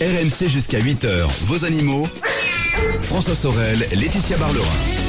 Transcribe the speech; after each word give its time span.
RMC 0.00 0.48
jusqu'à 0.48 0.78
8h, 0.78 1.28
vos 1.44 1.66
animaux. 1.66 2.06
François 3.02 3.34
Sorel, 3.34 3.86
Laetitia 3.92 4.38
Barlerin. 4.38 4.99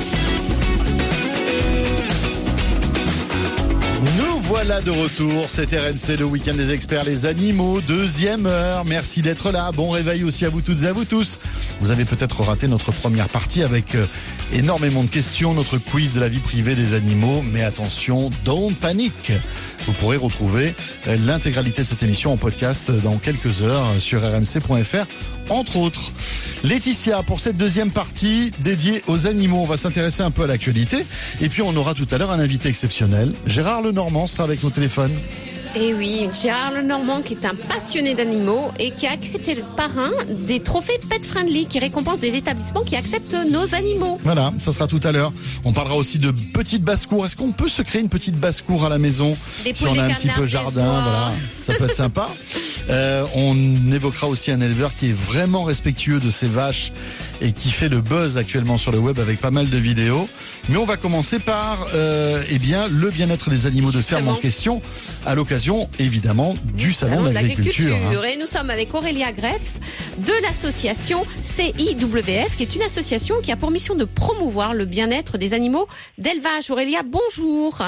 Voilà 4.53 4.81
de 4.81 4.91
retour, 4.91 5.45
c'est 5.47 5.71
RMC, 5.73 6.17
le 6.19 6.25
week-end 6.25 6.53
des 6.53 6.73
experts, 6.73 7.05
les 7.05 7.25
animaux, 7.25 7.79
deuxième 7.79 8.45
heure. 8.45 8.83
Merci 8.83 9.21
d'être 9.21 9.49
là. 9.49 9.71
Bon 9.71 9.89
réveil 9.89 10.25
aussi 10.25 10.45
à 10.45 10.49
vous 10.49 10.59
toutes 10.59 10.83
et 10.83 10.87
à 10.87 10.91
vous 10.91 11.05
tous. 11.05 11.39
Vous 11.79 11.89
avez 11.89 12.03
peut-être 12.03 12.41
raté 12.41 12.67
notre 12.67 12.91
première 12.91 13.29
partie 13.29 13.63
avec 13.63 13.95
euh, 13.95 14.05
énormément 14.51 15.05
de 15.05 15.09
questions, 15.09 15.53
notre 15.53 15.77
quiz 15.77 16.15
de 16.15 16.19
la 16.19 16.27
vie 16.27 16.39
privée 16.39 16.75
des 16.75 16.95
animaux. 16.95 17.41
Mais 17.41 17.63
attention, 17.63 18.29
don't 18.43 18.75
panique. 18.75 19.31
Vous 19.85 19.93
pourrez 19.93 20.17
retrouver 20.17 20.75
euh, 21.07 21.15
l'intégralité 21.25 21.83
de 21.83 21.87
cette 21.87 22.03
émission 22.03 22.33
en 22.33 22.37
podcast 22.37 22.91
dans 22.91 23.15
quelques 23.19 23.61
heures 23.61 23.87
sur 23.99 24.21
rmc.fr, 24.21 25.05
entre 25.51 25.77
autres. 25.77 26.11
Laetitia, 26.63 27.23
pour 27.23 27.39
cette 27.39 27.57
deuxième 27.57 27.91
partie 27.91 28.51
dédiée 28.59 29.03
aux 29.07 29.27
animaux, 29.27 29.59
on 29.61 29.65
va 29.65 29.77
s'intéresser 29.77 30.21
un 30.21 30.31
peu 30.31 30.43
à 30.43 30.47
l'actualité. 30.47 31.05
Et 31.41 31.49
puis 31.49 31.61
on 31.61 31.75
aura 31.75 31.93
tout 31.93 32.07
à 32.11 32.17
l'heure 32.17 32.31
un 32.31 32.39
invité 32.39 32.69
exceptionnel. 32.69 33.33
Gérard 33.45 33.81
Lenormand 33.81 34.27
sera 34.27 34.43
avec 34.43 34.63
nos 34.63 34.69
téléphones. 34.69 35.13
Et 35.73 35.93
oui, 35.93 36.27
Gérard 36.41 36.73
Lenormand 36.73 37.21
qui 37.21 37.33
est 37.33 37.45
un 37.45 37.55
passionné 37.55 38.13
d'animaux 38.13 38.71
et 38.77 38.91
qui 38.91 39.07
a 39.07 39.11
accepté 39.11 39.55
le 39.55 39.63
parrain 39.77 40.11
des 40.27 40.59
trophées 40.59 40.99
Pet 41.09 41.25
Friendly 41.25 41.65
qui 41.65 41.79
récompensent 41.79 42.19
des 42.19 42.35
établissements 42.35 42.81
qui 42.81 42.97
acceptent 42.97 43.37
nos 43.49 43.73
animaux. 43.73 44.19
Voilà, 44.23 44.51
ça 44.59 44.73
sera 44.73 44.87
tout 44.87 44.99
à 45.03 45.13
l'heure. 45.13 45.31
On 45.63 45.71
parlera 45.71 45.95
aussi 45.95 46.19
de 46.19 46.31
petites 46.31 46.83
basses-cours. 46.83 47.25
Est-ce 47.25 47.37
qu'on 47.37 47.53
peut 47.53 47.69
se 47.69 47.81
créer 47.81 48.01
une 48.01 48.09
petite 48.09 48.35
basse-cour 48.35 48.83
à 48.83 48.89
la 48.89 48.99
maison 48.99 49.31
Des 49.63 49.73
si 49.73 49.85
on 49.85 49.97
a 49.97 50.03
un 50.03 50.13
petit 50.13 50.27
peu 50.27 50.45
jardin. 50.45 51.01
Voilà, 51.01 51.31
ça 51.63 51.73
peut 51.75 51.85
être 51.85 51.95
sympa. 51.95 52.29
Euh, 52.89 53.25
on 53.35 53.55
évoquera 53.91 54.27
aussi 54.27 54.51
un 54.51 54.59
éleveur 54.59 54.91
qui 54.99 55.11
est 55.11 55.15
vraiment 55.15 55.63
respectueux 55.63 56.19
de 56.19 56.31
ses 56.31 56.47
vaches 56.47 56.91
et 57.41 57.51
qui 57.51 57.71
fait 57.71 57.89
le 57.89 57.99
buzz 58.01 58.37
actuellement 58.37 58.77
sur 58.77 58.91
le 58.91 58.99
web 58.99 59.19
avec 59.19 59.39
pas 59.39 59.51
mal 59.51 59.69
de 59.69 59.77
vidéos. 59.77 60.29
Mais 60.69 60.77
on 60.77 60.85
va 60.85 60.95
commencer 60.95 61.39
par 61.39 61.87
euh, 61.93 62.43
eh 62.49 62.59
bien 62.59 62.87
le 62.87 63.09
bien-être 63.09 63.49
des 63.49 63.65
animaux 63.65 63.91
de 63.91 64.01
ferme 64.01 64.27
en 64.27 64.35
question 64.35 64.81
à 65.25 65.35
l'occasion 65.35 65.89
évidemment 65.99 66.53
du 66.75 66.93
salon 66.93 67.23
de 67.23 67.31
l'agriculture. 67.31 67.95
hein. 67.95 68.23
Et 68.23 68.37
nous 68.37 68.47
sommes 68.47 68.69
avec 68.69 68.93
Aurélia 68.93 69.31
Greff 69.31 69.61
de 70.19 70.33
l'association 70.43 71.25
CIWF, 71.43 72.55
qui 72.55 72.63
est 72.63 72.75
une 72.75 72.83
association 72.83 73.41
qui 73.41 73.51
a 73.51 73.55
pour 73.55 73.71
mission 73.71 73.95
de 73.95 74.05
promouvoir 74.05 74.73
le 74.73 74.85
bien-être 74.85 75.37
des 75.37 75.53
animaux 75.53 75.87
d'élevage. 76.17 76.69
Aurélia, 76.69 77.01
bonjour. 77.03 77.81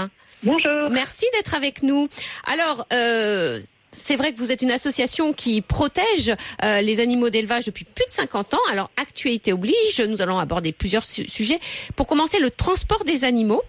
Bonjour. 0.43 0.89
Merci 0.91 1.25
d'être 1.33 1.55
avec 1.55 1.83
nous. 1.83 2.09
Alors, 2.51 2.85
euh, 2.91 3.59
c'est 3.93 4.15
vrai 4.15 4.33
que 4.33 4.37
vous 4.39 4.51
êtes 4.51 4.61
une 4.61 4.71
association 4.71 5.31
qui 5.33 5.61
protège 5.61 6.33
euh, 6.63 6.81
les 6.81 6.99
animaux 6.99 7.29
d'élevage 7.29 7.65
depuis 7.65 7.85
plus 7.85 8.05
de 8.05 8.11
50 8.11 8.55
ans. 8.55 8.59
Alors, 8.71 8.89
actualité 8.97 9.53
oblige, 9.53 10.01
nous 10.07 10.21
allons 10.21 10.39
aborder 10.39 10.71
plusieurs 10.73 11.05
su- 11.05 11.29
sujets. 11.29 11.59
Pour 11.95 12.07
commencer, 12.07 12.39
le 12.39 12.49
transport 12.51 13.03
des 13.05 13.23
animaux, 13.23 13.61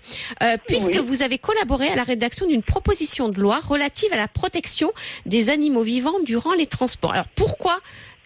euh, 0.43 0.57
puisque 0.67 0.87
Oui. 0.95 1.03
vous 1.07 1.23
avez 1.23 1.39
collaboré 1.39 1.89
à 1.89 1.95
la 1.97 2.03
rédaction 2.05 2.47
d'une 2.47 2.63
proposition 2.63 3.29
de 3.29 3.41
loi 3.41 3.61
relative 3.61 4.13
à 4.13 4.17
la 4.17 4.27
protection 4.29 4.93
des 5.27 5.51
animaux 5.51 5.83
vivants 5.83 6.19
durant 6.25 6.55
les 6.55 6.67
transports. 6.67 7.13
Alors, 7.13 7.29
pourquoi 7.35 7.79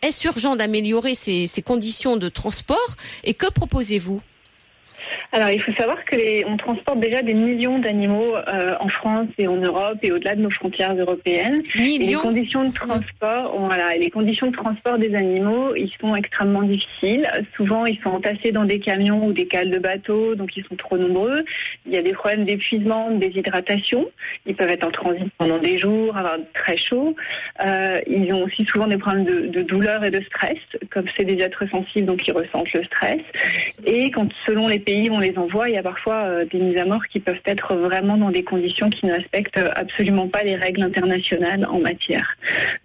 est-ce 0.03 0.27
urgent 0.29 0.55
d'améliorer 0.57 1.15
ces, 1.17 1.47
ces 1.49 1.61
conditions 1.63 2.17
de 2.17 2.29
transport 2.29 2.97
et 3.25 3.35
que 3.35 3.51
proposez-vous? 3.51 4.23
Alors, 5.33 5.51
il 5.51 5.61
faut 5.61 5.73
savoir 5.73 6.05
que 6.05 6.17
les, 6.17 6.45
on 6.47 6.57
transporte 6.57 7.01
déjà 7.01 7.23
des 7.23 7.35
millions 7.35 7.79
d'animaux 7.79 8.37
euh, 8.37 8.75
en 8.81 8.89
France 8.89 9.29
et 9.39 9.47
en 9.47 9.57
Europe 9.57 9.99
et 10.03 10.13
au-delà 10.13 10.35
de 10.35 10.43
nos 10.43 10.51
frontières 10.51 10.95
européennes. 10.95 11.57
Et 11.75 11.83
les 11.83 11.99
Millions 11.99 12.21
conditions 12.21 12.65
de 12.65 12.73
transport, 12.73 13.55
voilà, 13.59 13.95
les 13.95 14.11
conditions 14.11 14.49
de 14.49 14.57
transport 14.57 14.99
des 14.99 15.15
animaux, 15.15 15.75
ils 15.77 15.93
sont 16.01 16.15
extrêmement 16.17 16.63
difficiles. 16.63 17.29
Souvent, 17.57 17.85
ils 17.87 17.99
sont 18.03 18.11
entassés 18.11 18.53
dans 18.53 18.65
des 18.65 18.81
camions 18.81 19.27
ou 19.27 19.33
des 19.33 19.47
cales 19.47 19.71
de 19.71 19.79
bateaux, 19.79 20.35
donc 20.35 20.57
ils 20.57 20.65
sont 20.65 20.77
trop 20.77 20.97
nombreux. 20.97 21.45
Il 21.87 21.93
y 21.93 21.97
a 21.97 22.03
des 22.03 22.13
problèmes 22.13 22.45
d'épuisement, 22.45 23.11
de 23.11 23.19
déshydratation. 23.19 24.09
Ils 24.47 24.57
peuvent 24.57 24.71
être 24.71 24.87
en 24.87 24.91
transit 24.91 25.29
pendant 25.37 25.59
des 25.59 25.79
jours, 25.79 26.17
avoir 26.17 26.37
très 26.55 26.77
chaud. 26.77 27.15
Euh, 27.65 28.01
ils 28.07 28.33
ont 28.33 28.45
aussi 28.45 28.65
souvent 28.65 28.87
des 28.87 28.99
problèmes 28.99 29.25
de, 29.25 29.47
de 29.49 29.63
douleur 29.63 30.05
et 30.05 30.11
de 30.11 30.23
stress, 30.25 30.59
comme 30.91 31.07
c'est 31.17 31.25
des 31.25 31.43
êtres 31.43 31.69
sensibles, 31.71 32.07
donc 32.07 32.27
ils 32.27 32.33
ressentent 32.33 32.73
le 32.73 32.85
stress. 32.85 33.21
Et 33.85 34.11
quand, 34.11 34.29
selon 34.47 34.69
les 34.69 34.79
pays 34.89 35.11
où 35.11 35.15
on 35.15 35.21
les 35.21 35.37
envoie, 35.37 35.69
il 35.69 35.75
y 35.75 35.79
a 35.79 35.83
parfois 35.83 36.25
euh, 36.25 36.45
des 36.47 36.59
mises 36.59 36.79
à 36.79 36.85
mort 36.85 37.05
qui 37.13 37.21
peuvent 37.21 37.45
être 37.45 37.75
vraiment 37.75 38.17
dans 38.17 38.31
des 38.31 38.43
conditions 38.43 38.89
qui 38.89 39.07
ne 39.07 39.13
respectent 39.13 39.61
absolument 39.77 40.29
pas 40.29 40.43
les 40.43 40.57
règles 40.57 40.83
internationales 40.83 41.67
en 41.71 41.79
matière. 41.79 42.37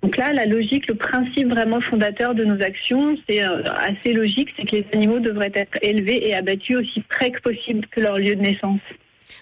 Donc 0.02 0.18
là, 0.18 0.34
la 0.34 0.46
logique, 0.46 0.88
le 0.88 0.96
principe 0.96 1.48
vraiment 1.50 1.80
fondateur 1.82 2.36
de 2.36 2.44
nos 2.44 2.62
actions, 2.62 3.18
c'est 3.28 3.44
euh, 3.44 3.64
assez 3.78 4.14
logique, 4.14 4.50
c'est 4.58 4.66
que 4.66 4.76
les 4.76 4.86
animaux 4.94 5.20
devraient 5.20 5.52
être 5.56 5.78
élevés 5.82 6.28
et 6.28 6.36
abattus 6.36 6.78
aussi 6.78 7.02
près 7.02 7.32
que 7.32 7.42
possible 7.42 7.88
que 7.88 8.02
leur 8.02 8.18
lieu 8.18 8.36
de 8.36 8.42
naissance. 8.42 8.82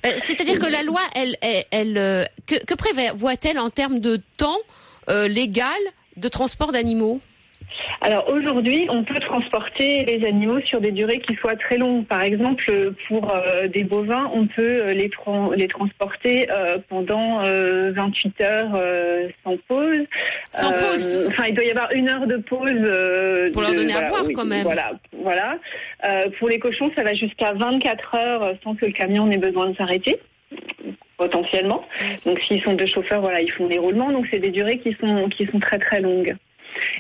Euh, 0.06 0.10
C'est-à-dire 0.18 0.60
que 0.60 0.72
la 0.72 0.84
loi, 0.84 1.02
elle, 1.16 1.98
euh, 1.98 2.26
que, 2.48 2.76
prévoit-elle 2.76 3.60
en 3.60 3.70
termes 3.70 4.00
de 4.00 4.20
temps 4.38 4.60
euh, 5.10 5.28
légal 5.28 5.68
de 6.18 6.28
transport 6.28 6.72
d'animaux? 6.72 7.22
Alors 8.02 8.30
aujourd'hui, 8.30 8.88
on 8.90 9.04
peut 9.04 9.20
transporter 9.20 10.06
les 10.06 10.26
animaux 10.26 10.60
sur 10.62 10.82
des 10.82 10.92
durées 10.92 11.20
qui 11.20 11.36
soient 11.36 11.56
très 11.56 11.78
longues. 11.78 12.06
Par 12.06 12.24
exemple, 12.24 12.94
pour 13.08 13.32
euh, 13.32 13.68
des 13.68 13.84
bovins, 13.84 14.30
on 14.34 14.48
peut 14.48 14.62
euh, 14.62 14.90
les, 14.90 15.10
les 15.56 15.68
transporter 15.68 16.50
euh, 16.50 16.78
pendant 16.90 17.46
euh, 17.46 17.92
28 17.92 18.42
heures 18.42 18.82
sans 19.44 19.58
pause. 19.68 20.06
Sans 20.52 20.72
pause 20.72 21.28
Enfin, 21.28 21.46
il 21.48 21.56
doit 21.56 21.66
y 21.66 21.72
avoir 21.72 21.92
une 21.92 22.10
heure 22.10 22.28
de 22.28 22.38
pause. 22.38 23.52
Pour 23.54 23.62
leur 23.62 23.74
donner 23.74 23.94
à 23.94 24.10
boire, 24.10 24.24
oui, 24.26 24.34
quand 24.34 24.46
même. 24.46 24.64
Voilà, 24.64 24.92
voilà. 25.14 25.58
Pour 26.40 26.50
les 26.50 26.60
cochons, 26.60 26.92
ça 26.96 27.04
va 27.04 27.14
jusqu'à 27.14 27.54
24 27.54 28.16
heures 28.16 28.56
sans 28.64 28.76
que 28.76 28.86
le 28.86 28.92
camion 28.92 29.26
n'ait 29.28 29.38
besoin 29.38 29.70
de 29.70 29.76
s'arrêter 29.76 30.20
potentiellement. 31.18 31.86
Donc 32.26 32.40
s'ils 32.42 32.64
sont 32.64 32.74
deux 32.74 32.88
chauffeurs, 32.88 33.22
voilà, 33.22 33.42
ils 33.42 33.52
font 33.52 33.68
des 33.68 33.78
roulements. 33.78 34.12
Donc 34.12 34.26
c'est 34.32 34.40
des 34.40 34.50
durées 34.50 34.80
qui 34.80 34.96
sont 35.00 35.30
qui 35.30 35.46
sont 35.46 35.60
très 35.60 35.78
très 35.78 36.02
longues. 36.02 36.36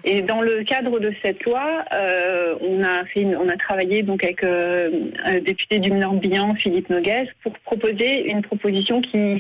Et 0.03 0.21
dans 0.21 0.41
le 0.41 0.63
cadre 0.63 0.99
de 0.99 1.13
cette 1.23 1.43
loi, 1.43 1.83
euh, 1.93 2.55
on 2.61 2.83
a 2.83 3.57
travaillé 3.57 4.03
donc 4.03 4.23
avec 4.23 4.43
euh, 4.43 4.89
un 5.25 5.39
député 5.39 5.79
du 5.79 5.91
Morbihan, 5.91 6.55
Philippe 6.55 6.89
Noguès, 6.89 7.27
pour 7.43 7.53
proposer 7.59 8.29
une 8.29 8.41
proposition 8.41 9.01
qui, 9.01 9.39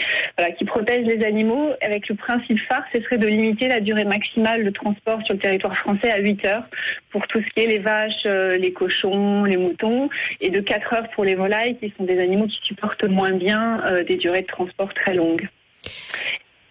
protège 0.65 1.05
les 1.05 1.25
animaux. 1.25 1.71
Avec 1.81 2.07
le 2.07 2.15
principe 2.15 2.59
phare, 2.69 2.83
ce 2.93 3.01
serait 3.01 3.17
de 3.17 3.27
limiter 3.27 3.67
la 3.67 3.79
durée 3.79 4.05
maximale 4.05 4.63
de 4.63 4.69
transport 4.69 5.19
sur 5.25 5.33
le 5.33 5.39
territoire 5.39 5.75
français 5.75 6.11
à 6.11 6.19
8 6.19 6.45
heures 6.45 6.63
pour 7.09 7.27
tout 7.27 7.41
ce 7.41 7.53
qui 7.53 7.65
est 7.65 7.67
les 7.67 7.79
vaches, 7.79 8.25
euh, 8.25 8.57
les 8.57 8.71
cochons, 8.71 9.43
les 9.43 9.57
moutons, 9.57 10.09
et 10.39 10.49
de 10.49 10.61
4 10.61 10.93
heures 10.93 11.09
pour 11.13 11.25
les 11.25 11.35
volailles, 11.35 11.77
qui 11.77 11.93
sont 11.97 12.03
des 12.03 12.19
animaux 12.19 12.47
qui 12.47 12.59
supportent 12.63 13.03
moins 13.05 13.31
bien 13.31 13.81
des 14.07 14.15
durées 14.15 14.41
de 14.41 14.47
transport 14.47 14.93
très 14.93 15.13
longues. 15.13 15.47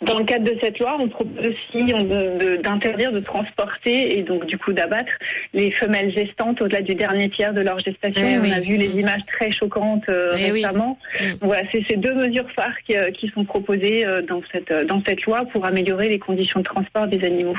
Dans 0.03 0.19
le 0.19 0.25
cadre 0.25 0.45
de 0.45 0.57
cette 0.63 0.79
loi, 0.79 0.97
on 0.99 1.09
propose 1.09 1.47
aussi 1.47 1.85
d'interdire 2.63 3.13
de, 3.13 3.21
transporter 3.21 4.19
et 4.19 4.23
donc 4.23 4.47
du 4.47 4.57
coup 4.57 4.73
d'abattre 4.73 5.13
les 5.53 5.71
femelles 5.73 6.11
gestantes 6.13 6.63
au-delà 6.63 6.81
du 6.81 6.95
dernier 6.95 7.29
tiers 7.29 7.53
de 7.53 7.61
leur 7.61 7.79
gestation. 7.81 8.27
Eh 8.27 8.39
on 8.39 8.43
oui. 8.43 8.53
a 8.53 8.61
vu 8.61 8.79
les 8.79 8.99
images 8.99 9.21
très 9.31 9.51
choquantes 9.51 10.09
euh, 10.09 10.35
Eh 10.39 10.53
récemment. 10.53 10.99
Mm. 11.21 11.25
Voilà, 11.43 11.63
c'est 11.71 11.85
ces 11.89 11.97
deux 11.97 12.15
mesures 12.15 12.51
phares 12.57 12.81
qui, 12.87 12.97
euh, 12.97 13.11
qui 13.11 13.29
sont 13.29 13.45
proposées 13.45 14.07
euh, 14.07 14.23
dans 14.23 14.41
cette 14.51 14.73
dans 14.87 15.03
cette 15.07 15.23
loi 15.23 15.45
pour 15.53 15.67
améliorer 15.67 16.09
les 16.09 16.19
conditions 16.19 16.61
de 16.61 16.65
transport 16.65 17.07
des 17.07 17.25
animaux. 17.27 17.57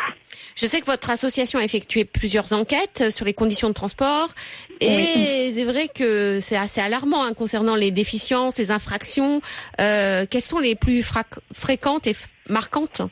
Je 0.55 0.65
sais 0.65 0.81
que 0.81 0.85
votre 0.85 1.11
association 1.11 1.59
a 1.59 1.63
effectué 1.63 2.05
plusieurs 2.05 2.53
enquêtes 2.53 3.11
sur 3.11 3.25
les 3.25 3.33
conditions 3.33 3.69
de 3.69 3.73
transport 3.73 4.29
et 4.79 5.51
c'est 5.53 5.63
vrai 5.63 5.87
que 5.93 6.39
c'est 6.41 6.57
assez 6.57 6.81
alarmant 6.81 7.23
hein, 7.23 7.33
concernant 7.33 7.75
les 7.75 7.91
déficiences, 7.91 8.57
les 8.57 8.71
infractions. 8.71 9.41
Euh, 9.79 10.25
quelles 10.29 10.41
sont 10.41 10.59
les 10.59 10.75
plus 10.75 11.03
fréquentes 11.53 12.07
et 12.07 12.15
marquantes 12.49 13.09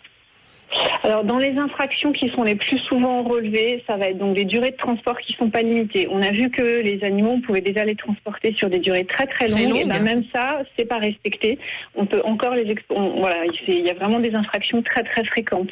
Alors, 1.04 1.24
dans 1.24 1.38
les 1.38 1.58
infractions 1.58 2.12
qui 2.12 2.30
sont 2.30 2.44
les 2.44 2.56
plus 2.56 2.78
souvent 2.80 3.24
relevées, 3.24 3.84
ça 3.88 3.98
va 3.98 4.10
être 4.10 4.18
donc 4.18 4.36
des 4.36 4.46
durées 4.46 4.72
de 4.72 4.76
transport 4.78 5.18
qui 5.20 5.34
sont 5.34 5.50
pas 5.50 5.62
limitées. 5.62 6.08
On 6.12 6.22
a 6.22 6.32
vu 6.32 6.50
que 6.52 6.62
les 6.62 7.04
animaux, 7.04 7.32
on 7.32 7.42
pouvait 7.42 7.62
déjà 7.62 7.86
les 7.86 7.96
transporter 7.96 8.54
sur 8.56 8.70
des 8.70 8.80
durées 8.80 9.06
très 9.06 9.26
très 9.26 9.48
longues. 9.48 9.78
Et 9.78 9.86
ben, 9.86 10.04
même 10.04 10.24
ça, 10.34 10.62
c'est 10.78 10.86
pas 10.86 10.98
respecté. 11.00 11.58
On 11.96 12.06
peut 12.06 12.22
encore 12.24 12.54
les 12.54 12.66
expo- 12.72 12.96
on- 12.96 13.20
voilà, 13.20 13.38
il 13.68 13.86
y 13.86 13.90
a 13.90 13.94
vraiment 13.96 14.20
des 14.20 14.34
infractions 14.36 14.82
très 14.84 15.04
très 15.04 15.24
fréquentes 15.26 15.70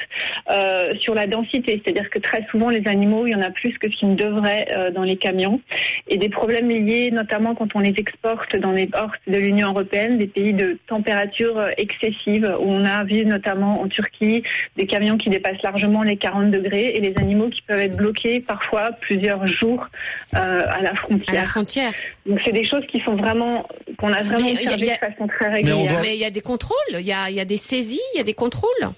Euh, 0.50 0.92
sur 1.00 1.14
la 1.14 1.28
densité, 1.28 1.82
c'est-à-dire 1.84 2.10
que 2.10 2.20
très 2.20 2.46
souvent 2.50 2.70
les 2.70 2.88
animaux, 2.88 3.28
il 3.28 3.32
y 3.32 3.36
en 3.36 3.42
a 3.42 3.50
plus 3.52 3.78
que 3.78 3.92
ce 3.92 3.98
qu'il 3.98 4.10
ne 4.12 4.16
devrait 4.16 4.66
euh, 4.76 4.92
dans 4.92 5.04
les 5.04 5.18
camions, 5.18 5.60
et 6.08 6.18
des 6.18 6.30
problèmes 6.30 6.70
liés 6.70 7.12
notamment 7.12 7.54
quand 7.54 7.76
on 7.76 7.80
les 7.80 7.94
exporte 7.98 8.56
dans 8.56 8.72
les 8.72 8.88
ports 8.88 9.12
de 9.28 9.38
l'Union 9.38 9.70
européenne, 9.70 10.18
des 10.18 10.28
pays 10.28 10.54
de 10.54 10.78
température 10.88 11.58
euh, 11.60 11.70
excessive, 11.78 12.46
où 12.60 12.72
on 12.72 12.86
a 12.86 13.04
vu 13.04 13.26
notamment 13.26 13.82
en 13.82 13.88
Turquie 13.88 14.42
des 14.78 14.87
camions 14.88 15.18
qui 15.18 15.30
dépassent 15.30 15.62
largement 15.62 16.04
les 16.04 16.18
40 16.18 16.52
degrés 16.52 16.94
et 16.96 17.00
les 17.00 17.14
animaux 17.18 17.50
qui 17.50 17.62
peuvent 17.62 17.80
être 17.80 17.96
bloqués 17.96 18.40
parfois 18.40 18.92
plusieurs 19.02 19.46
jours 19.48 19.88
euh, 20.36 20.62
à 20.68 20.82
la 20.82 20.94
à 21.28 21.34
la 21.34 21.44
frontière. 21.44 21.94
Donc 22.26 22.40
c'est 22.44 22.52
des 22.52 22.66
choses 22.66 22.86
qui 22.88 23.00
sont 23.02 23.16
vraiment 23.16 23.68
qu'on 23.98 24.12
a 24.12 24.22
vraiment 24.22 24.50
observées 24.50 24.88
de 24.88 24.92
façon 24.94 25.28
très 25.28 25.50
régulière. 25.50 26.00
Mais 26.02 26.16
il 26.16 26.20
y 26.20 26.26
a 26.26 26.32
des 26.32 26.42
contrôles, 26.42 26.78
il 26.92 27.06
y 27.06 27.14
a, 27.14 27.30
il 27.30 27.36
y 27.36 27.40
a 27.40 27.46
des 27.46 27.58
saisies, 27.58 28.00
il 28.16 28.18
y 28.18 28.22
a 28.22 28.24
des 28.24 28.34
contrôles. 28.34 28.92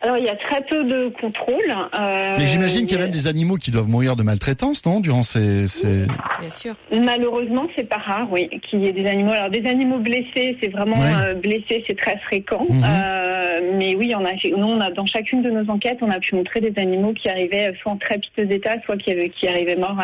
Alors 0.00 0.16
il 0.16 0.24
y 0.24 0.28
a 0.28 0.36
très 0.36 0.62
peu 0.62 0.84
de 0.84 1.08
contrôle. 1.20 1.70
Euh, 1.70 2.34
Mais 2.38 2.46
j'imagine 2.46 2.86
qu'il 2.86 2.96
y 2.96 3.00
a 3.00 3.04
même 3.04 3.12
des 3.12 3.26
animaux 3.26 3.56
qui 3.56 3.70
doivent 3.70 3.88
mourir 3.88 4.14
de 4.14 4.22
maltraitance, 4.22 4.84
non 4.86 5.00
Durant 5.00 5.24
ces, 5.24 5.66
ces... 5.66 6.06
Bien 6.40 6.50
sûr. 6.50 6.74
Malheureusement, 6.92 7.66
c'est 7.74 7.88
pas 7.88 7.98
rare, 7.98 8.28
oui, 8.30 8.48
qu'il 8.62 8.80
y 8.80 8.86
ait 8.86 8.92
des 8.92 9.06
animaux. 9.06 9.32
Alors 9.32 9.50
des 9.50 9.66
animaux 9.66 9.98
blessés, 9.98 10.56
c'est 10.62 10.68
vraiment 10.68 11.02
euh, 11.02 11.34
blessés, 11.34 11.84
c'est 11.88 11.98
très 11.98 12.16
fréquent. 12.18 12.64
Mhm. 12.68 12.84
Euh, 12.84 13.60
mais 13.76 13.96
oui, 13.96 14.14
on 14.16 14.24
a, 14.24 14.32
nous, 14.56 14.66
on 14.66 14.80
a 14.80 14.90
dans 14.92 15.06
chacune 15.06 15.42
de 15.42 15.50
nos 15.50 15.68
enquêtes, 15.68 15.98
on 16.00 16.10
a 16.10 16.20
pu 16.20 16.36
montrer 16.36 16.60
des 16.60 16.72
animaux 16.80 17.12
qui 17.12 17.28
arrivaient 17.28 17.72
soit 17.82 17.92
en 17.92 17.96
très 17.96 18.18
piteux 18.18 18.50
état, 18.52 18.76
soit 18.84 18.96
qui, 18.96 19.10
avaient, 19.10 19.30
qui 19.30 19.48
arrivaient 19.48 19.76
morts 19.76 20.00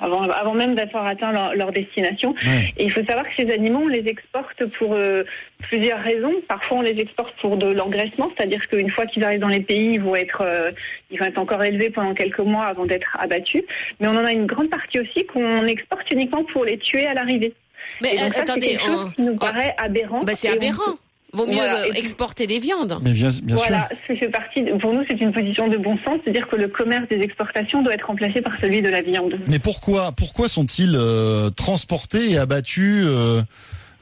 avant, 0.00 0.22
avant 0.22 0.54
même 0.54 0.74
d'avoir 0.74 1.06
atteint 1.06 1.32
leur, 1.32 1.72
destination. 1.72 2.34
Et 2.76 2.84
il 2.84 2.92
faut 2.92 3.04
savoir 3.04 3.24
que 3.24 3.30
ces 3.36 3.52
animaux, 3.52 3.82
on 3.84 3.88
les 3.88 4.06
exporte 4.08 4.64
pour 4.78 4.94
euh, 4.94 5.22
plusieurs 5.58 6.00
raisons. 6.00 6.32
Parfois, 6.48 6.78
on 6.78 6.82
les 6.82 6.98
exporte 6.98 7.34
pour 7.40 7.56
de 7.56 7.66
l'engraissement, 7.66 8.30
c'est-à-dire 8.36 8.66
qu'une 8.68 8.90
fois 8.90 9.06
qu'ils 9.06 9.24
arrivent 9.24 9.40
dans 9.40 9.48
les 9.48 9.60
pays, 9.60 9.94
ils 9.94 10.00
vont 10.00 10.14
être, 10.14 10.42
euh, 10.42 10.70
ils 11.10 11.18
vont 11.18 11.26
être 11.26 11.38
encore 11.38 11.62
élevés 11.62 11.90
pendant 11.90 12.14
quelques 12.14 12.38
mois 12.38 12.66
avant 12.66 12.86
d'être 12.86 13.16
abattus. 13.18 13.62
Mais 14.00 14.06
on 14.08 14.12
en 14.12 14.24
a 14.24 14.32
une 14.32 14.46
grande 14.46 14.70
partie 14.70 15.00
aussi 15.00 15.26
qu'on 15.26 15.66
exporte 15.66 16.10
uniquement 16.12 16.44
pour 16.52 16.64
les 16.64 16.78
tuer 16.78 17.06
à 17.06 17.14
l'arrivée. 17.14 17.54
Mais 18.02 18.18
attendez, 18.36 18.70
quelque 18.70 18.84
chose 18.84 19.10
qui 19.16 19.22
nous 19.22 19.36
paraît 19.36 19.74
aberrant. 19.78 20.22
Bah, 20.24 20.34
c'est 20.34 20.48
aberrant. 20.48 20.98
Vaut 21.32 21.46
mieux 21.46 21.60
exporter 21.94 22.46
des 22.46 22.58
viandes. 22.58 22.98
Mais 23.02 23.12
bien, 23.12 23.28
bien 23.42 23.56
voilà, 23.56 23.88
c'est 24.06 24.30
partie. 24.30 24.62
Pour 24.80 24.94
nous, 24.94 25.04
c'est 25.10 25.20
une 25.20 25.32
position 25.32 25.68
de 25.68 25.76
bon 25.76 25.98
sens, 25.98 26.18
c'est-à-dire 26.24 26.48
que 26.48 26.56
le 26.56 26.68
commerce 26.68 27.06
des 27.10 27.20
exportations 27.20 27.82
doit 27.82 27.92
être 27.92 28.06
remplacé 28.06 28.40
par 28.40 28.58
celui 28.60 28.80
de 28.80 28.88
la 28.88 29.02
viande. 29.02 29.38
Mais 29.46 29.58
pourquoi, 29.58 30.12
pourquoi 30.12 30.48
sont-ils 30.48 30.96
euh, 30.96 31.50
transportés 31.50 32.30
et 32.30 32.38
abattus 32.38 33.04
euh, 33.06 33.42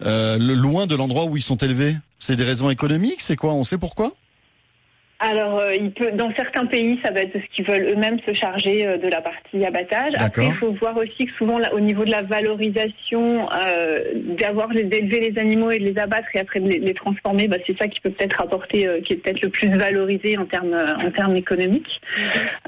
loin 0.01 0.87
de 0.87 0.95
l'endroit 0.95 1.25
où 1.25 1.37
ils 1.37 1.43
sont 1.43 1.57
élevés 1.57 1.97
C'est 2.19 2.37
des 2.37 2.45
raisons 2.45 2.71
économiques 2.71 3.21
C'est 3.21 3.37
quoi? 3.37 3.53
On 3.55 3.65
sait 3.65 3.79
pourquoi? 3.79 4.13
Alors, 5.19 5.61
euh, 5.61 5.75
il 5.75 5.93
peut, 5.93 6.13
dans 6.13 6.31
certains 6.35 6.67
pays, 6.67 6.99
ça 7.03 7.11
va 7.11 7.21
être 7.21 7.33
ce 7.33 7.55
qu'ils 7.55 7.65
veulent 7.65 7.89
eux-mêmes 7.91 8.19
se 8.27 8.35
charger 8.35 8.87
euh, 8.87 8.99
de 8.99 9.09
la 9.09 9.23
partie 9.23 9.65
abattage. 9.65 10.13
Après, 10.19 10.47
il 10.47 10.53
faut 10.53 10.73
voir 10.73 10.95
aussi 10.99 11.27
que 11.27 11.33
souvent, 11.39 11.59
là, 11.59 11.73
au 11.73 11.81
niveau 11.81 12.05
de 12.05 12.11
la 12.11 12.23
valorisation, 12.23 13.49
euh, 13.51 13.99
d'avoir 14.39 14.69
d'élever 14.69 15.31
les 15.31 15.39
animaux 15.39 15.71
et 15.71 15.79
de 15.79 15.85
les 15.85 15.99
abattre 15.99 16.29
et 16.35 16.41
après 16.41 16.61
de 16.61 16.69
les, 16.69 16.95
transformer, 16.95 17.49
bah, 17.49 17.57
c'est 17.67 17.79
ça 17.79 17.89
qui 17.89 18.01
peut 18.01 18.11
peut-être 18.11 18.43
apporter, 18.43 18.89
qui 19.05 19.15
est 19.15 19.17
peut-être 19.17 19.41
le 19.41 19.49
plus 19.49 19.69
valorisé 19.69 20.37
en 20.37 20.45
termes 20.45 20.75
en 20.75 21.11
termes 21.11 21.37
économiques. 21.37 22.01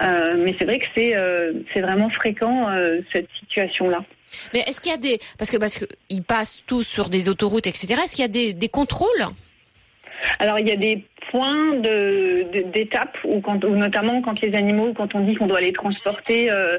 mais 0.01 0.55
c'est 0.59 0.65
vrai 0.65 0.79
que 0.79 0.87
c'est 0.95 1.15
c'est 1.73 1.81
vraiment 1.81 2.11
fréquent 2.11 2.69
cette 3.13 3.29
situation-là. 3.39 4.05
Mais 4.53 4.61
est-ce 4.61 4.81
qu'il 4.81 4.93
y 4.93 4.95
a 4.95 4.99
des 4.99 5.19
parce 5.39 5.51
que 5.51 5.57
parce 5.57 5.79
qu'ils 5.79 6.23
passent 6.23 6.63
tous 6.67 6.83
sur 6.83 7.09
des 7.09 7.29
autoroutes, 7.29 7.67
etc. 7.67 7.95
Est-ce 8.05 8.17
qu'il 8.17 8.23
y 8.23 8.25
a 8.25 8.29
des, 8.29 8.53
des 8.53 8.69
contrôles? 8.69 9.29
Alors 10.39 10.59
il 10.59 10.69
y 10.69 10.73
a 10.73 10.77
des 10.77 11.05
points 11.31 11.75
d'étape 11.75 13.17
de, 13.25 13.29
où, 13.29 13.41
quand, 13.41 13.63
notamment 13.65 14.23
quand 14.23 14.41
les 14.41 14.55
animaux, 14.55 14.93
quand 14.95 15.15
on 15.15 15.21
dit 15.21 15.35
qu'on 15.35 15.47
doit 15.47 15.61
les 15.61 15.73
transporter 15.73 16.51
euh, 16.51 16.79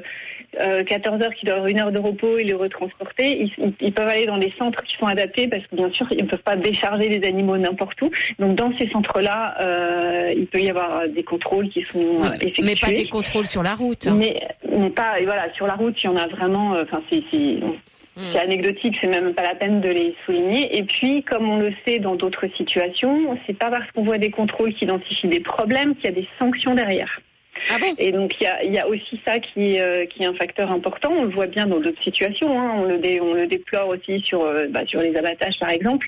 14 0.58 1.22
euh, 1.22 1.26
heures, 1.26 1.34
qui 1.36 1.46
doivent 1.46 1.58
avoir 1.58 1.70
une 1.70 1.80
heure 1.80 1.92
de 1.92 2.00
repos 2.00 2.38
et 2.38 2.44
les 2.44 2.54
retransporter, 2.54 3.50
ils, 3.80 3.94
peuvent 3.94 4.08
aller 4.08 4.26
dans 4.26 4.38
des 4.38 4.52
centres 4.58 4.82
qui 4.84 4.96
sont 4.98 5.06
adaptés 5.06 5.48
parce 5.48 5.66
que 5.68 5.76
bien 5.76 5.92
sûr 5.92 6.08
ils 6.12 6.24
ne 6.24 6.30
peuvent 6.30 6.42
pas 6.42 6.56
décharger 6.56 7.10
les 7.10 7.28
animaux 7.28 7.58
n'importe 7.58 8.02
où. 8.02 8.10
Donc 8.40 8.56
dans 8.56 8.76
ces 8.78 8.90
centres-là, 8.90 9.56
euh, 9.60 10.34
il 10.36 10.48
peut 10.48 10.60
y 10.60 10.70
avoir 10.70 11.08
des 11.08 11.24
contrôles 11.24 11.70
qui 11.70 11.84
sont 11.84 12.24
effectués. 12.42 12.64
Mais 12.64 12.76
pas 12.76 12.92
des 12.92 13.08
contrôles 13.08 13.46
sur 13.46 13.64
la 13.64 13.76
route. 13.76 14.08
Mais, 14.08 14.40
mais 14.68 14.90
pas, 14.90 15.20
et 15.20 15.26
voilà, 15.26 15.54
sur 15.54 15.68
la 15.68 15.76
route, 15.76 15.96
il 16.02 16.06
y 16.08 16.10
en 16.10 16.18
a 16.18 16.28
vraiment. 16.28 16.76
Euh, 16.76 16.84
enfin, 16.84 17.02
c'est. 17.10 17.22
C'est 18.16 18.40
anecdotique, 18.40 18.98
c'est 19.00 19.08
même 19.08 19.34
pas 19.34 19.44
la 19.44 19.56
peine 19.56 19.80
de 19.82 19.90
les 19.90 20.16
souligner. 20.26 20.78
Et 20.78 20.84
puis, 20.84 21.24
comme 21.24 21.50
on 21.50 21.58
le 21.58 21.74
sait 21.88 22.00
dans 22.00 22.16
d'autres 22.16 22.48
situations, 22.58 23.38
c'est 23.48 23.58
pas 23.58 23.70
parce 23.70 23.90
qu'on 23.92 24.04
voit 24.04 24.18
des 24.18 24.30
contrôles 24.30 24.74
qui 24.74 24.84
identifient 24.84 25.30
des 25.30 25.40
problèmes 25.40 25.96
qu'il 25.96 26.06
y 26.06 26.10
a 26.10 26.12
des 26.12 26.28
sanctions 26.38 26.76
derrière. 26.76 27.22
Ah 27.72 27.78
et 28.00 28.12
donc 28.12 28.34
il 28.42 28.74
y 28.74 28.80
a, 28.80 28.88
aussi 28.88 29.22
ça 29.24 29.38
qui, 29.38 29.80
euh, 29.80 30.06
qui 30.08 30.24
est 30.24 30.26
un 30.26 30.34
facteur 30.34 30.72
important. 30.72 31.12
On 31.12 31.24
le 31.26 31.30
voit 31.30 31.46
bien 31.46 31.68
dans 31.68 31.80
d'autres 31.80 32.02
situations. 32.02 32.60
Hein. 32.60 32.74
On, 32.78 32.84
le 32.86 33.00
on 33.22 33.34
le 33.36 33.46
déplore 33.46 33.90
aussi 33.90 34.20
sur, 34.22 34.44
euh, 34.44 34.66
bah, 34.70 34.82
sur 34.88 35.02
les 35.02 35.16
abattages 35.16 35.60
par 35.60 35.70
exemple. 35.70 36.08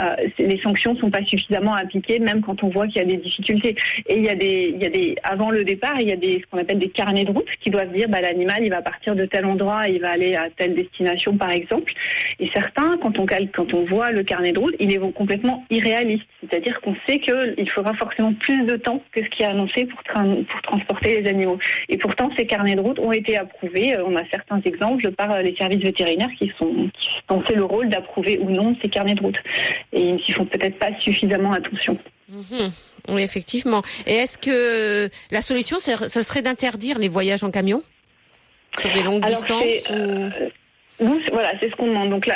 Euh, 0.00 0.14
les 0.38 0.60
sanctions 0.60 0.94
sont 0.96 1.10
pas 1.10 1.24
suffisamment 1.24 1.74
appliquées, 1.74 2.20
même 2.20 2.42
quand 2.42 2.62
on 2.62 2.68
voit 2.68 2.86
qu'il 2.86 2.98
y 2.98 3.00
a 3.00 3.04
des 3.04 3.16
difficultés. 3.16 3.74
Et 4.06 4.18
il 4.18 4.24
y 4.24 4.28
a 4.28 4.36
des, 4.36 4.72
il 4.72 4.80
y 4.80 4.86
a 4.86 4.88
des, 4.88 5.16
avant 5.24 5.50
le 5.50 5.64
départ, 5.64 6.00
il 6.00 6.08
y 6.08 6.12
a 6.12 6.16
des, 6.16 6.40
ce 6.40 6.46
qu'on 6.46 6.58
appelle 6.58 6.78
des 6.78 6.90
carnets 6.90 7.24
de 7.24 7.32
route 7.32 7.46
qui 7.60 7.70
doivent 7.70 7.92
dire 7.92 8.08
bah, 8.08 8.20
l'animal 8.20 8.62
il 8.62 8.70
va 8.70 8.80
partir 8.80 9.16
de 9.16 9.24
tel 9.26 9.46
endroit, 9.46 9.82
il 9.88 10.00
va 10.00 10.10
aller 10.10 10.36
à 10.36 10.48
telle 10.56 10.74
destination 10.74 11.36
par 11.36 11.50
exemple. 11.50 11.92
Et 12.38 12.48
certains, 12.54 12.98
quand 13.02 13.18
on 13.18 13.26
quand 13.26 13.74
on 13.74 13.84
voit 13.84 14.10
le 14.10 14.22
carnet 14.22 14.52
de 14.52 14.58
route, 14.58 14.74
il 14.80 14.92
est 14.92 15.12
complètement 15.12 15.64
irréaliste. 15.70 16.24
C'est-à-dire 16.40 16.80
qu'on 16.80 16.96
sait 17.06 17.18
qu'il 17.18 17.70
faudra 17.70 17.94
forcément 17.94 18.32
plus 18.34 18.64
de 18.64 18.76
temps 18.76 19.02
que 19.12 19.22
ce 19.22 19.28
qui 19.28 19.42
est 19.42 19.46
annoncé 19.46 19.86
pour, 19.86 20.02
pour 20.02 20.62
transporter 20.62 20.99
les 21.02 21.26
animaux. 21.28 21.58
Et 21.88 21.98
pourtant, 21.98 22.30
ces 22.36 22.46
carnets 22.46 22.74
de 22.74 22.80
route 22.80 22.98
ont 22.98 23.12
été 23.12 23.36
approuvés. 23.36 23.94
Euh, 23.94 24.04
on 24.06 24.16
a 24.16 24.24
certains 24.30 24.60
exemples 24.62 25.10
par 25.12 25.32
euh, 25.32 25.42
les 25.42 25.54
services 25.56 25.82
vétérinaires 25.82 26.30
qui, 26.38 26.52
sont, 26.58 26.90
qui 26.92 27.08
ont 27.28 27.42
fait 27.42 27.54
le 27.54 27.64
rôle 27.64 27.88
d'approuver 27.88 28.38
ou 28.38 28.50
non 28.50 28.76
ces 28.82 28.88
carnets 28.88 29.14
de 29.14 29.22
route. 29.22 29.38
Et 29.92 30.00
ils 30.00 30.14
n'y 30.14 30.32
font 30.32 30.46
peut-être 30.46 30.78
pas 30.78 30.90
suffisamment 31.00 31.52
attention. 31.52 31.96
Mhm. 32.28 32.70
Oui, 33.10 33.22
effectivement. 33.22 33.82
Et 34.06 34.14
est-ce 34.14 34.38
que 34.38 35.10
la 35.30 35.42
solution, 35.42 35.78
ce 35.80 36.22
serait 36.22 36.42
d'interdire 36.42 36.98
les 36.98 37.08
voyages 37.08 37.42
en 37.44 37.50
camion 37.50 37.82
sur 38.78 38.90
des 38.90 39.02
longues 39.02 39.24
distances 39.24 39.90
euh, 39.90 40.30
voilà, 41.00 41.52
c'est 41.60 41.70
ce 41.70 41.76
qu'on 41.76 41.86
demande. 41.86 42.10
Donc, 42.10 42.26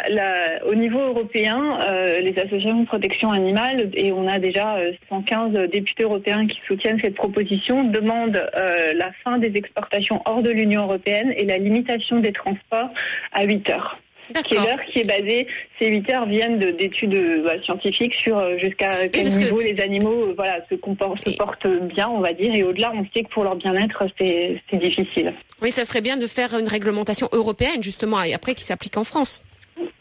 au 0.67 0.75
niveau 0.75 1.01
européen, 1.01 1.79
euh, 1.83 2.21
les 2.21 2.39
associations 2.39 2.81
de 2.81 2.87
protection 2.87 3.31
animale, 3.31 3.91
et 3.95 4.13
on 4.13 4.27
a 4.27 4.39
déjà 4.39 4.79
115 5.09 5.55
euh, 5.55 5.67
députés 5.67 6.05
européens 6.05 6.47
qui 6.47 6.59
soutiennent 6.67 7.01
cette 7.01 7.15
proposition, 7.15 7.85
demandent 7.85 8.43
euh, 8.57 8.93
la 8.95 9.13
fin 9.23 9.39
des 9.39 9.53
exportations 9.55 10.23
hors 10.25 10.43
de 10.43 10.51
l'Union 10.51 10.85
européenne 10.85 11.33
et 11.37 11.45
la 11.45 11.59
limitation 11.59 12.21
des 12.21 12.33
transports 12.33 12.91
à 13.33 13.45
8 13.45 13.71
heures 13.71 13.99
qui 14.45 14.55
est 14.55 14.59
l'heure 14.59 14.85
qui 14.93 15.01
est 15.01 15.05
basée. 15.05 15.47
Ces 15.79 15.89
8 15.89 16.11
heures 16.11 16.27
viennent 16.27 16.59
d'études 16.59 17.43
bah, 17.45 17.61
scientifiques 17.63 18.15
sur 18.15 18.39
euh, 18.39 18.57
jusqu'à 18.59 19.09
quel 19.09 19.27
niveau 19.27 19.61
les 19.61 19.81
animaux 19.81 20.29
euh, 20.29 20.35
voilà, 20.37 20.59
se, 20.71 20.75
comportent, 20.75 21.27
se 21.29 21.37
portent 21.37 21.67
bien, 21.67 22.09
on 22.09 22.21
va 22.21 22.33
dire. 22.33 22.55
Et 22.55 22.63
au-delà, 22.63 22.93
on 22.95 23.05
sait 23.15 23.25
que 23.25 23.29
pour 23.31 23.45
leur 23.45 23.57
bien-être, 23.57 24.05
c'est 24.19 24.61
difficile. 24.73 25.35
Oui, 25.63 25.73
ça 25.73 25.85
serait 25.85 26.01
bien 26.01 26.17
de 26.17 26.27
faire 26.27 26.59
une 26.59 26.69
réglementation 26.69 27.29
européenne, 27.33 27.83
justement, 27.83 28.23
et 28.23 28.35
après 28.35 28.55
qui 28.55 28.65
s'applique 28.65 28.97
en 28.97 29.05
France. 29.05 29.43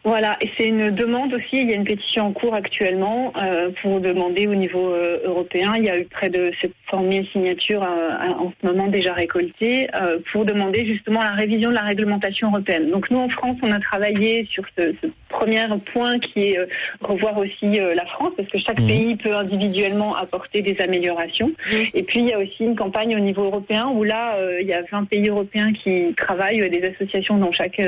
Voilà, 0.04 0.38
et 0.42 0.50
c'est 0.58 0.66
une 0.66 0.90
demande 0.90 1.34
aussi. 1.34 1.62
Il 1.62 1.70
y 1.70 1.72
a 1.72 1.76
une 1.76 1.86
pétition 1.86 2.28
en 2.28 2.34
cours 2.34 2.54
actuellement 2.54 3.32
euh, 3.38 3.70
pour 3.82 4.02
demander 4.02 4.48
au 4.48 4.56
niveau 4.56 4.90
euh, 4.90 5.20
européen. 5.24 5.76
Il 5.78 5.86
y 5.86 5.90
a 5.90 5.98
eu 5.98 6.04
près 6.04 6.30
de 6.30 6.52
700 6.94 7.12
000 7.12 7.26
signatures 7.32 7.84
euh, 7.84 8.28
en 8.40 8.52
ce 8.52 8.68
moment 8.68 8.88
déjà 8.88 9.14
récoltées 9.14 9.88
pour 10.32 10.46
demander 10.46 10.86
justement 10.86 11.22
la 11.22 11.32
révision 11.32 11.70
de 11.70 11.76
la 11.76 11.82
réglementation 11.82 12.50
européenne. 12.50 12.92
Donc 12.92 13.10
nous 13.10 13.20
en 13.20 13.30
France, 13.30 13.58
on 13.64 13.72
a 13.72 13.80
travaillé 13.80 14.46
sur 14.52 14.64
ce, 14.78 14.94
ce 15.02 15.08
premier 15.30 15.64
point 15.94 16.20
qui 16.20 16.50
est 16.50 16.60
revoir 17.02 17.38
aussi 17.38 17.80
la 17.80 18.06
France 18.06 18.34
parce 18.38 18.50
que 18.50 18.58
chaque 18.58 18.80
mmh. 18.80 18.88
pays 18.88 19.16
peut 19.16 19.36
individuellement 19.36 20.16
apporter 20.16 20.62
des 20.62 20.80
améliorations. 20.80 21.48
Mmh. 21.48 21.76
Et 21.94 22.04
puis 22.04 22.20
il 22.20 22.30
y 22.30 22.34
a 22.34 22.40
aussi 22.40 22.64
une 22.64 22.76
campagne 22.76 23.16
au 23.16 23.20
niveau 23.20 23.44
européen 23.44 23.88
où 23.94 24.04
là 24.04 24.38
il 24.60 24.68
y 24.68 24.74
a 24.74 24.82
20 24.92 25.06
pays 25.06 25.30
européens 25.30 25.74
qui 25.74 26.14
travaillent, 26.16 26.70
des 26.70 26.84
associations 26.88 27.38
dans 27.38 27.52
chaque 27.52 27.82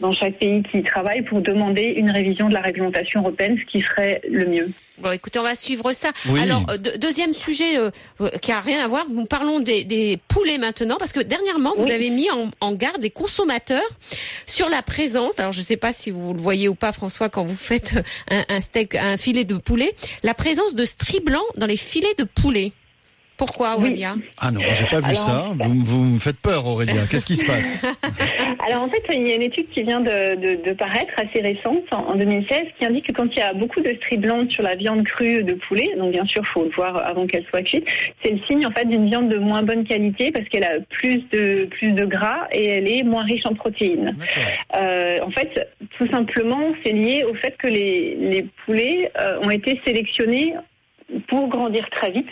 dans 0.00 0.12
chaque 0.12 0.34
pays 0.34 0.62
qui 0.62 0.82
travaillent 0.82 1.22
pour 1.22 1.40
demander 1.40 1.82
une 1.82 2.10
révision 2.10 2.48
de 2.48 2.54
la 2.54 2.60
réglementation 2.60 3.20
européenne, 3.20 3.56
ce 3.58 3.64
qui 3.70 3.80
serait 3.80 4.20
le 4.28 4.46
mieux. 4.46 4.68
Bon, 4.98 5.10
écoutez, 5.10 5.40
on 5.40 5.42
va 5.42 5.56
suivre 5.56 5.92
ça. 5.92 6.12
Alors, 6.40 6.64
euh, 6.70 6.78
deuxième 6.78 7.34
sujet 7.34 7.78
euh, 7.78 7.90
euh, 8.20 8.30
qui 8.40 8.52
a 8.52 8.60
rien 8.60 8.84
à 8.84 8.86
voir, 8.86 9.06
nous 9.10 9.24
parlons 9.24 9.58
des, 9.58 10.18
poulets 10.28 10.58
maintenant, 10.58 10.96
parce 10.98 11.12
que 11.12 11.20
dernièrement, 11.20 11.72
vous 11.76 11.90
avez 11.90 12.10
mis 12.10 12.28
en, 12.30 12.72
garde 12.72 13.02
les 13.02 13.10
consommateurs 13.10 13.82
sur 14.46 14.68
la 14.68 14.82
présence. 14.82 15.38
Alors, 15.38 15.52
je 15.52 15.60
ne 15.60 15.64
sais 15.64 15.76
pas 15.76 15.92
si 15.92 16.12
vous 16.12 16.32
le 16.32 16.40
voyez 16.40 16.68
ou 16.68 16.76
pas, 16.76 16.92
François, 16.92 17.28
quand 17.28 17.44
vous 17.44 17.56
faites 17.56 17.94
un, 18.30 18.44
un 18.48 18.60
steak, 18.60 18.94
un 18.94 19.16
filet 19.16 19.44
de 19.44 19.56
poulet, 19.56 19.96
la 20.22 20.34
présence 20.34 20.74
de 20.74 20.84
stries 20.84 21.20
blancs 21.20 21.42
dans 21.56 21.66
les 21.66 21.76
filets 21.76 22.14
de 22.16 22.24
poulet. 22.24 22.72
Pourquoi, 23.36 23.76
Aurélia 23.76 24.14
Ah 24.40 24.52
non, 24.52 24.60
j'ai 24.60 24.86
pas 24.86 25.00
vu 25.00 25.14
ça. 25.16 25.50
Vous, 25.58 25.74
vous, 25.74 26.04
me 26.04 26.18
faites 26.18 26.38
peur, 26.38 26.66
Aurélia. 26.66 27.02
Qu'est-ce 27.10 27.26
qui 27.26 27.36
se 27.36 27.44
passe 27.44 27.84
Alors 28.66 28.82
en 28.82 28.88
fait, 28.88 29.02
il 29.12 29.26
y 29.26 29.32
a 29.32 29.34
une 29.34 29.42
étude 29.42 29.68
qui 29.70 29.82
vient 29.82 30.00
de, 30.00 30.62
de, 30.62 30.72
paraître 30.72 31.12
assez 31.16 31.40
récente, 31.40 31.82
en, 31.92 32.14
2016, 32.14 32.60
qui 32.78 32.86
indique 32.86 33.06
que 33.08 33.12
quand 33.12 33.26
il 33.26 33.38
y 33.38 33.42
a 33.42 33.52
beaucoup 33.52 33.80
de 33.80 33.92
stries 33.94 34.18
blanches 34.18 34.52
sur 34.52 34.62
la 34.62 34.76
viande 34.76 35.04
crue 35.04 35.42
de 35.42 35.54
poulet, 35.54 35.90
donc 35.98 36.12
bien 36.12 36.24
sûr, 36.26 36.42
faut 36.52 36.64
le 36.64 36.70
voir 36.70 36.96
avant 36.96 37.26
qu'elle 37.26 37.44
soit 37.46 37.62
cuite, 37.62 37.86
c'est 38.22 38.32
le 38.32 38.38
signe 38.46 38.66
en 38.66 38.70
fait 38.70 38.86
d'une 38.86 39.08
viande 39.08 39.28
de 39.28 39.38
moins 39.38 39.62
bonne 39.62 39.84
qualité 39.84 40.30
parce 40.30 40.48
qu'elle 40.48 40.64
a 40.64 40.80
plus 40.88 41.16
de 41.32 41.66
plus 41.66 41.92
de 41.92 42.04
gras 42.04 42.46
et 42.52 42.66
elle 42.66 42.88
est 42.88 43.02
moins 43.02 43.24
riche 43.24 43.46
en 43.46 43.54
protéines. 43.54 44.16
Euh, 44.76 45.18
en 45.22 45.30
fait, 45.30 45.68
tout 45.98 46.08
simplement, 46.08 46.72
c'est 46.84 46.92
lié 46.92 47.24
au 47.24 47.34
fait 47.34 47.56
que 47.58 47.66
les, 47.66 48.16
les 48.16 48.46
poulets 48.64 49.10
euh, 49.20 49.40
ont 49.42 49.50
été 49.50 49.80
sélectionnés 49.84 50.54
pour 51.28 51.48
grandir 51.48 51.88
très 51.90 52.10
vite 52.10 52.30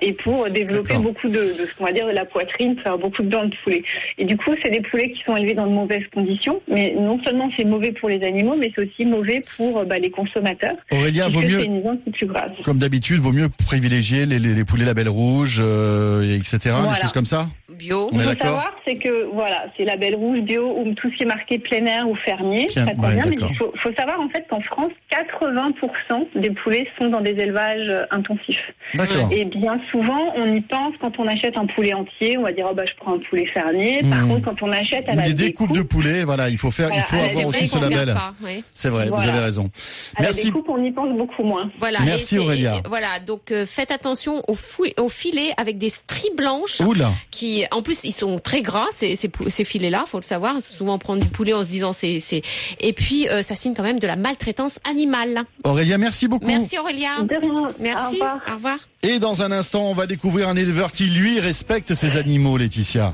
et 0.00 0.12
pour 0.12 0.48
développer 0.50 0.94
beaucoup 0.98 1.28
de, 1.28 1.32
de 1.58 1.66
ce 1.66 1.74
qu'on 1.76 1.84
va 1.84 1.92
dire 1.92 2.06
de 2.06 2.12
la 2.12 2.24
poitrine, 2.24 2.76
faire 2.82 2.98
beaucoup 2.98 3.22
de 3.22 3.28
dents 3.28 3.44
de 3.44 3.54
poulet. 3.62 3.82
Et 4.18 4.24
du 4.24 4.36
coup, 4.36 4.50
c'est 4.62 4.70
des 4.70 4.80
poulets 4.80 5.10
qui 5.12 5.22
sont 5.24 5.36
élevés 5.36 5.54
dans 5.54 5.66
de 5.66 5.72
mauvaises 5.72 6.06
conditions, 6.14 6.60
mais 6.68 6.94
non 6.98 7.18
seulement 7.24 7.50
c'est 7.56 7.64
mauvais 7.64 7.92
pour 7.92 8.08
les 8.08 8.22
animaux, 8.24 8.56
mais 8.58 8.70
c'est 8.74 8.82
aussi 8.82 9.04
mauvais 9.04 9.42
pour 9.56 9.78
euh, 9.78 9.84
bah, 9.84 9.98
les 9.98 10.10
consommateurs. 10.10 10.76
Aurélien, 10.90 11.28
vaut 11.28 11.40
mieux, 11.40 11.62
une 11.64 11.82
plus 12.12 12.28
comme 12.64 12.78
d'habitude, 12.78 13.18
vaut 13.18 13.32
mieux 13.32 13.48
privilégier 13.66 14.26
les, 14.26 14.38
les, 14.38 14.54
les 14.54 14.64
poulets 14.64 14.84
label 14.84 15.08
rouge, 15.08 15.60
euh, 15.62 16.22
etc. 16.22 16.58
Des 16.64 16.70
Voilà. 16.70 16.94
choses 16.94 17.12
comme 17.12 17.24
ça 17.26 17.46
Bio. 17.78 18.10
On 18.12 18.20
Il 18.20 18.24
faut 18.24 18.36
savoir, 18.36 18.74
c'est 18.84 18.96
que 18.96 19.24
voilà, 19.32 19.64
c'est 19.76 19.84
label 19.84 20.14
rouge, 20.14 20.40
bio 20.40 20.74
ou 20.78 20.92
tout 20.94 21.10
ce 21.10 21.16
qui 21.16 21.22
est 21.22 21.26
marqué 21.26 21.58
plein 21.58 21.84
air 21.86 22.08
ou 22.08 22.14
fermier, 22.16 22.66
Bien, 22.66 22.84
ça 22.84 22.90
ouais, 22.90 22.96
convient. 22.96 23.24
mais 23.24 23.30
d'accord. 23.36 23.48
il 23.50 23.56
faut, 23.56 23.72
faut 23.82 23.92
savoir 23.98 24.20
en 24.20 24.28
fait 24.28 24.46
qu'en 24.48 24.60
France, 24.60 24.92
80% 25.10 26.40
des 26.40 26.50
poulets 26.50 26.86
sont 26.98 27.08
dans 27.08 27.20
des 27.20 27.32
élevages 27.32 27.88
euh, 27.88 28.04
intensifs. 28.10 28.72
D'accord. 28.94 29.28
Et 29.32 29.44
bien 29.46 29.61
souvent, 29.90 30.20
on 30.36 30.46
y 30.46 30.60
pense 30.62 30.94
quand 31.00 31.12
on 31.18 31.26
achète 31.26 31.56
un 31.56 31.66
poulet 31.66 31.92
entier, 31.94 32.36
on 32.38 32.42
va 32.42 32.52
dire 32.52 32.66
oh 32.70 32.74
bah 32.74 32.84
je 32.86 32.92
prends 32.96 33.14
un 33.14 33.18
poulet 33.18 33.46
fermier. 33.46 34.00
Par 34.08 34.22
Hmm. 34.24 34.28
contre, 34.28 34.44
quand 34.44 34.62
on 34.62 34.72
achète 34.72 35.08
à 35.08 35.12
Ou 35.12 35.16
la 35.16 35.22
des 35.22 35.34
découpes 35.34 35.68
découpe, 35.72 35.76
de 35.76 35.82
poulet, 35.88 36.24
voilà, 36.24 36.48
il 36.48 36.58
faut 36.58 36.70
faire, 36.70 36.88
Voilà, 36.88 37.02
il 37.02 37.06
faut 37.06 37.16
la 37.16 37.24
avoir 37.30 37.46
aussi 37.48 37.66
ce 37.66 37.78
label. 37.78 38.14
oui. 38.42 38.64
C'est 38.74 38.88
vrai, 38.88 39.08
vous 39.08 39.16
avez 39.16 39.38
raison. 39.38 39.70
à 40.16 40.22
la 40.22 40.28
Merci. 40.28 40.44
découpe, 40.46 40.68
on 40.68 40.82
y 40.84 40.90
pense 40.92 41.16
beaucoup 41.16 41.42
moins. 41.42 41.70
Voilà. 41.80 41.98
Merci, 42.04 42.38
Aurélia. 42.38 42.76
et 42.76 42.88
voilà. 42.88 43.18
Donc 43.24 43.50
euh, 43.52 43.66
faites 43.66 43.90
attention 43.90 44.42
aux, 44.48 45.08
filets 45.08 45.52
avec 45.56 45.78
des 45.78 45.90
stries 45.90 46.30
blanches. 46.36 46.80
Oula. 46.80 47.10
qui 47.30 47.64
en 47.70 47.82
plus 47.82 48.04
ils 48.04 48.12
sont 48.12 48.38
très 48.38 48.62
gras 48.62 48.86
ces, 48.92 49.16
ces, 49.16 49.28
pou- 49.28 49.48
ces 49.50 49.64
filets 49.64 49.90
là 49.90 50.04
faut 50.06 50.18
le 50.18 50.22
savoir 50.24 50.60
souvent 50.62 50.94
on 50.94 50.98
prend 50.98 51.16
du 51.16 51.26
poulet 51.26 51.52
en 51.52 51.62
se 51.64 51.68
disant 51.68 51.92
c'est 51.92 52.20
c'est 52.20 52.42
et 52.80 52.92
puis 52.92 53.28
euh, 53.28 53.42
ça 53.42 53.54
signe 53.54 53.74
quand 53.74 53.82
même 53.82 53.98
de 53.98 54.06
la 54.06 54.16
maltraitance 54.16 54.78
animale 54.88 55.42
Aurélia, 55.64 55.98
merci 55.98 56.28
beaucoup. 56.28 56.46
merci 56.46 56.78
Aurélien 56.78 57.24
De 57.24 57.34
rien. 57.36 57.72
merci 57.80 58.04
Au 58.06 58.24
revoir. 58.24 58.40
au 58.48 58.54
revoir 58.54 58.78
Et 59.04 59.18
dans 59.18 59.42
un 59.42 59.50
instant, 59.50 59.82
on 59.90 59.94
va 59.94 60.06
découvrir 60.06 60.48
un 60.48 60.54
éleveur 60.54 60.92
qui, 60.92 61.06
lui, 61.06 61.40
respecte 61.40 61.92
ses 61.94 62.16
animaux, 62.16 62.56
Laetitia. 62.56 63.12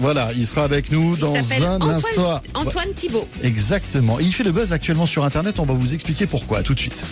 Voilà, 0.00 0.30
il 0.34 0.46
sera 0.46 0.64
avec 0.64 0.90
nous 0.90 1.14
il 1.14 1.20
dans 1.20 1.34
un 1.34 1.74
Antoine, 1.74 1.94
instant. 1.96 2.40
Antoine 2.54 2.94
Thibault 2.94 3.28
Exactement. 3.42 4.18
Il 4.20 4.32
fait 4.32 4.44
le 4.44 4.52
buzz 4.52 4.72
actuellement 4.72 5.04
sur 5.04 5.24
Internet. 5.24 5.60
On 5.60 5.66
va 5.66 5.74
vous 5.74 5.92
expliquer 5.92 6.26
pourquoi. 6.26 6.62
Tout 6.62 6.72
de 6.72 6.80
suite. 6.80 7.04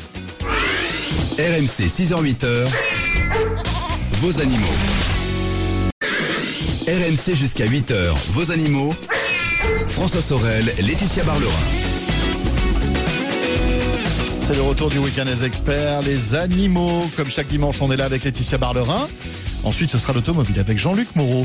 RMC 1.38 1.88
6h-8h, 1.88 2.68
vos 4.12 4.40
animaux. 4.40 4.64
RMC 6.88 7.34
jusqu'à 7.34 7.66
8h, 7.66 8.14
vos 8.30 8.50
animaux. 8.50 8.94
François 9.88 10.22
Sorel, 10.22 10.72
Laetitia 10.78 11.22
Barlerin. 11.24 11.85
C'est 14.46 14.54
le 14.54 14.62
retour 14.62 14.90
du 14.90 14.98
week-end 14.98 15.24
des 15.24 15.44
experts, 15.44 16.02
les 16.02 16.36
animaux. 16.36 17.02
Comme 17.16 17.28
chaque 17.28 17.48
dimanche, 17.48 17.82
on 17.82 17.90
est 17.90 17.96
là 17.96 18.04
avec 18.04 18.22
Laetitia 18.22 18.58
Barlerin. 18.58 19.08
Ensuite, 19.64 19.90
ce 19.90 19.98
sera 19.98 20.12
l'automobile 20.12 20.60
avec 20.60 20.78
Jean-Luc 20.78 21.08
Moreau. 21.16 21.44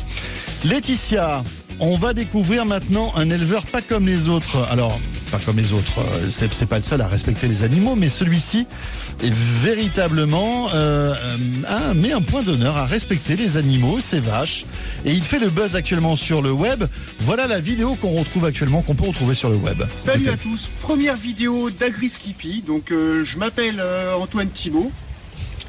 Laetitia, 0.63 1.43
on 1.79 1.95
va 1.95 2.13
découvrir 2.13 2.63
maintenant 2.63 3.11
un 3.15 3.31
éleveur 3.31 3.65
pas 3.65 3.81
comme 3.81 4.05
les 4.05 4.29
autres. 4.29 4.67
Alors, 4.69 4.99
pas 5.31 5.39
comme 5.45 5.57
les 5.57 5.71
autres, 5.73 5.99
euh, 5.99 6.29
c'est 6.29 6.67
pas 6.67 6.75
le 6.77 6.81
seul 6.83 7.01
à 7.01 7.07
respecter 7.07 7.47
les 7.47 7.63
animaux, 7.63 7.95
mais 7.95 8.09
celui-ci 8.09 8.67
est 9.23 9.33
véritablement 9.63 10.69
euh, 10.73 11.13
euh, 11.15 11.37
un- 11.67 11.93
met 11.93 12.11
un 12.11 12.21
point 12.21 12.43
d'honneur 12.43 12.77
à 12.77 12.85
respecter 12.85 13.35
les 13.35 13.55
animaux, 13.57 13.99
ses 14.01 14.19
vaches. 14.19 14.65
Et 15.05 15.11
il 15.13 15.23
fait 15.23 15.39
le 15.39 15.49
buzz 15.49 15.75
actuellement 15.75 16.15
sur 16.15 16.41
le 16.41 16.51
web. 16.51 16.83
Voilà 17.21 17.47
la 17.47 17.59
vidéo 17.61 17.95
qu'on 17.95 18.11
retrouve 18.11 18.45
actuellement, 18.45 18.81
qu'on 18.81 18.93
peut 18.95 19.07
retrouver 19.07 19.33
sur 19.33 19.49
le 19.49 19.55
web. 19.55 19.81
Salut 19.95 20.27
à 20.29 20.35
tous, 20.37 20.69
première 20.81 21.15
vidéo 21.15 21.69
d'Agri 21.71 22.09
Skippy. 22.09 22.61
Donc 22.67 22.91
euh, 22.91 23.23
je 23.23 23.37
m'appelle 23.37 23.77
euh, 23.79 24.13
Antoine 24.15 24.49
Thibault 24.49 24.91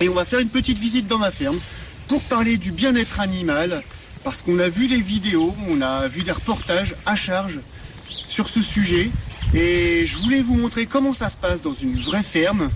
et 0.00 0.08
on 0.08 0.14
va 0.14 0.24
faire 0.24 0.40
une 0.40 0.48
petite 0.48 0.78
visite 0.78 1.06
dans 1.06 1.18
ma 1.18 1.30
ferme 1.30 1.58
pour 2.08 2.20
parler 2.22 2.56
du 2.56 2.72
bien-être 2.72 3.20
animal 3.20 3.82
parce 4.24 4.42
qu'on 4.42 4.58
a 4.58 4.68
vu 4.68 4.88
des 4.88 5.00
vidéos, 5.00 5.54
on 5.70 5.80
a 5.82 6.08
vu 6.08 6.22
des 6.22 6.32
reportages 6.32 6.94
à 7.06 7.14
charge 7.16 7.60
sur 8.28 8.48
ce 8.48 8.60
sujet 8.62 9.10
et 9.54 10.06
je 10.06 10.18
voulais 10.18 10.40
vous 10.40 10.56
montrer 10.56 10.86
comment 10.86 11.12
ça 11.12 11.28
se 11.28 11.36
passe 11.36 11.62
dans 11.62 11.74
une 11.74 11.96
vraie 11.96 12.22
ferme. 12.22 12.70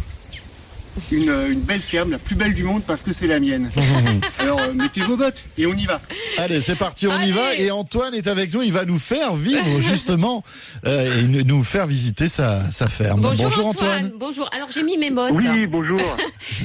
Une, 1.12 1.28
euh, 1.28 1.52
une 1.52 1.60
belle 1.60 1.80
ferme, 1.80 2.10
la 2.10 2.18
plus 2.18 2.34
belle 2.36 2.54
du 2.54 2.64
monde 2.64 2.82
parce 2.86 3.02
que 3.02 3.12
c'est 3.12 3.26
la 3.26 3.38
mienne. 3.38 3.70
Alors 4.38 4.60
euh, 4.60 4.72
mettez 4.72 5.02
vos 5.02 5.16
bottes 5.16 5.44
et 5.58 5.66
on 5.66 5.74
y 5.74 5.84
va. 5.86 6.00
Allez, 6.38 6.60
c'est 6.60 6.74
parti, 6.76 7.06
on 7.06 7.20
y 7.20 7.32
va. 7.32 7.54
Et 7.54 7.70
Antoine 7.70 8.14
est 8.14 8.26
avec 8.26 8.52
nous. 8.54 8.62
Il 8.62 8.72
va 8.72 8.84
nous 8.84 8.98
faire 8.98 9.34
vivre 9.34 9.80
justement 9.80 10.42
euh, 10.86 11.22
et 11.22 11.44
nous- 11.44 11.62
faire 11.62 11.86
visiter 11.86 12.28
sa, 12.28 12.70
sa 12.70 12.88
ferme. 12.88 13.20
bonjour, 13.22 13.66
Antoine. 13.66 14.12
bonjour 14.14 14.48
alors 14.54 14.70
j'ai 14.70 14.82
mis 14.82 14.96
mes 14.98 15.10
bottes 15.10 15.32
Oui, 15.34 15.66
bonjour. 15.66 16.00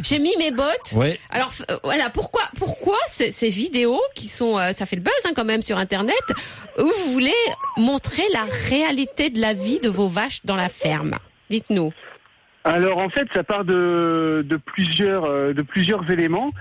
j'ai 0.03 0.19
mis 0.19 0.35
mes 0.37 0.51
bottes 0.51 0.91
Ouais. 0.93 1.19
alors 1.29 1.51
euh, 1.71 1.77
voilà 1.83 2.09
pourquoi 2.09 2.41
pourquoi 2.57 2.97
ces, 3.07 3.31
ces 3.31 3.49
vidéos 3.49 4.01
qui 4.15 4.27
sont 4.27 4.57
euh, 4.59 4.73
ça 4.77 4.85
fait 4.85 4.95
le 4.97 5.01
buzz 5.01 5.13
hein, 5.25 5.31
quand 5.35 5.45
même 5.45 5.61
sur 5.61 5.77
internet 5.77 6.15
où 6.77 6.83
vous 6.85 7.11
voulez 7.13 7.33
montrer 7.77 8.23
la 8.33 8.45
réalité 8.69 9.29
de 9.29 9.39
la 9.41 9.53
vie 9.53 9.79
de 9.79 9.89
vos 9.89 10.07
vaches 10.09 10.41
dans 10.45 10.55
la 10.55 10.69
ferme? 10.69 11.17
Dites-nous 11.49 11.91
Alors 12.63 12.99
en 12.99 13.09
fait, 13.09 13.27
ça 13.33 13.43
part 13.43 13.65
de, 13.65 14.43
de 14.47 14.57
plusieurs 14.57 15.25
euh, 15.25 15.53
de 15.53 15.61
plusieurs 15.61 16.09
éléments. 16.11 16.51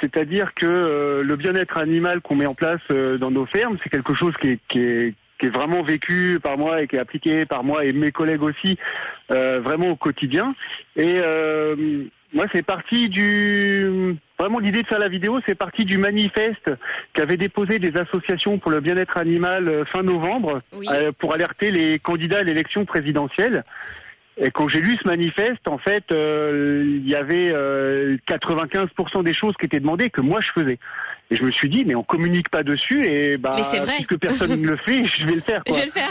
C'est-à-dire 0.00 0.54
que 0.54 0.66
euh, 0.66 1.22
le 1.24 1.36
bien-être 1.36 1.78
animal 1.78 2.20
qu'on 2.20 2.36
met 2.36 2.46
en 2.46 2.54
place 2.54 2.80
euh, 2.92 3.18
dans 3.18 3.30
nos 3.32 3.46
fermes, 3.46 3.76
c'est 3.82 3.90
quelque 3.90 4.14
chose 4.14 4.34
qui 4.40 4.50
est, 4.50 4.60
qui 4.68 4.80
est 4.80 5.14
qui 5.40 5.46
est 5.46 5.50
vraiment 5.50 5.82
vécu 5.82 6.38
par 6.42 6.58
moi 6.58 6.82
et 6.82 6.88
qui 6.88 6.96
est 6.96 7.00
appliqué 7.00 7.46
par 7.46 7.62
moi 7.64 7.84
et 7.84 7.92
mes 7.92 8.10
collègues 8.10 8.42
aussi 8.42 8.76
euh, 9.30 9.60
vraiment 9.60 9.88
au 9.88 9.96
quotidien. 9.96 10.54
Et 10.96 11.20
euh, 11.22 12.04
moi, 12.32 12.46
c'est 12.52 12.64
parti 12.64 13.08
du 13.08 14.16
vraiment 14.38 14.58
l'idée 14.58 14.82
de 14.82 14.86
faire 14.86 14.98
la 14.98 15.08
vidéo, 15.08 15.40
c'est 15.46 15.54
parti 15.56 15.84
du 15.84 15.98
manifeste 15.98 16.70
qu'avaient 17.14 17.36
déposé 17.36 17.78
des 17.78 17.96
associations 17.96 18.58
pour 18.58 18.70
le 18.70 18.80
bien-être 18.80 19.16
animal 19.16 19.68
euh, 19.68 19.84
fin 19.86 20.02
novembre 20.02 20.60
Oui. 20.72 20.86
euh, 20.92 21.12
pour 21.18 21.34
alerter 21.34 21.70
les 21.70 21.98
candidats 21.98 22.38
à 22.38 22.42
l'élection 22.42 22.84
présidentielle. 22.84 23.62
Et 24.40 24.50
quand 24.52 24.68
j'ai 24.68 24.80
lu 24.80 24.96
ce 25.02 25.08
manifeste, 25.08 25.66
en 25.66 25.78
fait, 25.78 26.04
euh, 26.12 26.84
il 26.86 27.08
y 27.08 27.14
avait 27.16 27.50
euh, 27.52 28.16
95% 28.28 29.24
des 29.24 29.34
choses 29.34 29.54
qui 29.58 29.66
étaient 29.66 29.80
demandées 29.80 30.10
que 30.10 30.20
moi 30.20 30.38
je 30.40 30.60
faisais. 30.60 30.78
Et 31.30 31.36
je 31.36 31.42
me 31.42 31.50
suis 31.50 31.68
dit, 31.68 31.84
mais 31.84 31.94
on 31.94 32.02
communique 32.04 32.48
pas 32.48 32.62
dessus, 32.62 33.04
et 33.04 33.36
bah, 33.36 33.52
Mais 33.56 33.62
c'est 33.62 33.80
vrai. 33.80 33.94
puisque 33.96 34.16
personne 34.18 34.58
ne 34.60 34.66
le 34.66 34.76
fait, 34.78 35.04
je 35.06 35.26
vais 35.26 35.34
le 35.34 35.40
faire. 35.42 35.60
Je 35.66 35.72
Quoi. 35.72 35.80
vais 35.80 35.86
le 35.86 35.92
faire. 35.92 36.10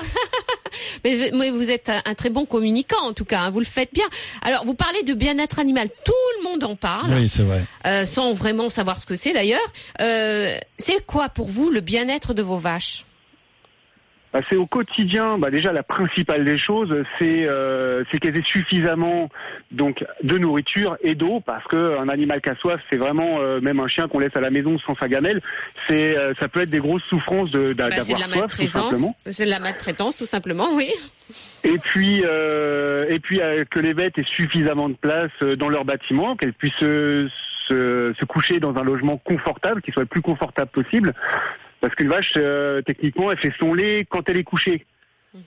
mais, 1.34 1.50
vous 1.50 1.72
êtes 1.72 1.90
un, 1.90 2.02
un 2.06 2.14
très 2.14 2.30
bon 2.30 2.46
communicant 2.46 3.02
en 3.04 3.14
tout 3.14 3.26
cas, 3.26 3.40
hein, 3.42 3.50
vous 3.50 3.60
le 3.60 3.66
faites 3.66 3.94
bien. 3.94 4.06
Alors 4.44 4.64
vous 4.66 4.76
parlez 4.76 5.02
de 5.04 5.14
bien-être 5.16 5.58
animal, 5.60 5.88
tout 6.06 6.12
le 6.40 6.44
monde 6.50 6.64
en 6.66 6.76
parle, 6.76 7.14
Oui, 7.14 7.30
c'est 7.30 7.44
vrai. 7.44 7.64
euh, 7.88 8.06
sans 8.06 8.34
vraiment 8.34 8.70
savoir 8.70 9.02
ce 9.02 9.08
que 9.08 9.16
c'est 9.16 9.34
d'ailleurs. 9.34 9.60
Euh, 10.02 10.56
c'est 10.78 11.04
quoi 11.06 11.30
pour 11.30 11.48
vous 11.48 11.72
le 11.72 11.80
bien-être 11.82 12.34
de 12.36 12.44
vos 12.44 12.58
vaches? 12.58 13.06
Bah, 14.38 14.44
c'est 14.52 14.56
au 14.56 14.68
quotidien. 14.68 15.40
Bah, 15.40 15.50
déjà, 15.50 15.74
la 15.74 15.82
principale 15.82 16.46
des 16.46 16.60
choses, 16.60 16.96
c'est 17.18 17.48
euh, 17.48 18.04
qu'elles 18.22 18.38
aient 18.38 18.44
suffisamment 18.46 19.30
donc 19.72 20.06
de 20.22 20.38
nourriture 20.38 20.96
et 21.02 21.16
d'eau, 21.16 21.40
parce 21.44 21.66
que 21.66 21.98
un 21.98 22.08
animal 22.08 22.40
qui 22.42 22.52
a 22.52 22.56
soif, 22.56 22.80
c'est 22.92 22.98
vraiment 22.98 23.40
euh, 23.40 23.60
même 23.62 23.80
un 23.80 23.88
chien 23.88 24.08
qu'on 24.08 24.20
laisse 24.20 24.36
à 24.36 24.40
la 24.40 24.52
maison 24.52 24.78
sans 24.86 24.94
sa 24.98 25.08
gamelle, 25.08 25.42
c'est 25.90 26.16
euh, 26.16 26.36
ça 26.40 26.50
peut 26.50 26.62
être 26.62 26.70
des 26.70 26.78
grosses 26.78 27.02
souffrances 27.10 27.50
Bah, 27.52 27.74
d'avoir 27.74 27.90
la 27.90 28.02
soif, 28.04 28.22
tout 28.22 28.40
maltraitance. 28.40 28.72
simplement. 28.84 29.16
C'est 29.26 29.46
de 29.46 29.50
la 29.50 29.60
maltraitance 29.60 30.18
tout 30.18 30.28
simplement, 30.28 30.68
oui. 30.76 30.92
Et 31.64 31.80
puis, 31.80 32.18
et 32.20 33.20
puis 33.20 33.40
que 33.72 33.80
les 33.80 33.96
bêtes 33.96 34.20
aient 34.20 34.24
suffisamment 34.36 34.90
de 34.90 34.96
place 34.96 35.32
dans 35.58 35.70
leur 35.70 35.84
bâtiment, 35.84 36.36
qu'elles 36.36 36.54
puissent 36.54 36.78
se, 36.80 37.28
se, 37.68 38.14
se 38.20 38.26
coucher 38.26 38.60
dans 38.60 38.76
un 38.76 38.84
logement 38.84 39.18
confortable, 39.18 39.82
qui 39.82 39.92
soit 39.92 40.04
le 40.04 40.08
plus 40.08 40.22
confortable 40.22 40.70
possible. 40.70 41.16
Parce 41.82 41.94
qu'une 41.96 42.10
vache, 42.10 42.34
euh, 42.38 42.82
techniquement, 42.82 43.32
elle 43.32 43.38
fait 43.38 43.54
son 43.60 43.74
lait 43.74 44.06
quand 44.10 44.30
elle 44.30 44.38
est 44.38 44.44
couchée. 44.44 44.86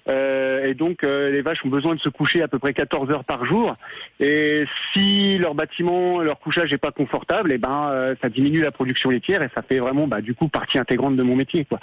Euh, 0.08 0.66
et 0.66 0.74
donc, 0.74 1.02
euh, 1.02 1.30
les 1.30 1.42
vaches 1.42 1.64
ont 1.64 1.68
besoin 1.68 1.94
de 1.94 2.00
se 2.00 2.08
coucher 2.08 2.42
à 2.42 2.48
peu 2.48 2.58
près 2.58 2.74
14 2.74 3.10
heures 3.10 3.24
par 3.24 3.44
jour. 3.44 3.76
Et 4.18 4.64
si 4.92 5.38
leur 5.38 5.54
bâtiment, 5.54 6.20
leur 6.20 6.38
couchage 6.38 6.70
n'est 6.70 6.78
pas 6.78 6.92
confortable, 6.92 7.52
et 7.52 7.58
ben, 7.58 7.90
euh, 7.90 8.14
ça 8.22 8.28
diminue 8.28 8.60
la 8.60 8.70
production 8.70 9.10
laitière 9.10 9.42
et 9.42 9.48
ça 9.54 9.62
fait 9.62 9.78
vraiment, 9.78 10.06
bah, 10.06 10.20
du 10.20 10.34
coup, 10.34 10.48
partie 10.48 10.78
intégrante 10.78 11.16
de 11.16 11.22
mon 11.22 11.36
métier, 11.36 11.64
quoi. 11.64 11.80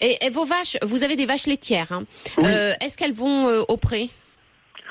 Et, 0.00 0.24
et 0.24 0.30
vos 0.30 0.44
vaches, 0.44 0.76
vous 0.82 1.04
avez 1.04 1.16
des 1.16 1.26
vaches 1.26 1.46
laitières. 1.46 1.92
Hein. 1.92 2.04
Oui. 2.38 2.48
Est-ce 2.80 2.96
qu'elles 2.96 3.12
vont 3.12 3.48
au 3.68 3.76
pré? 3.76 4.08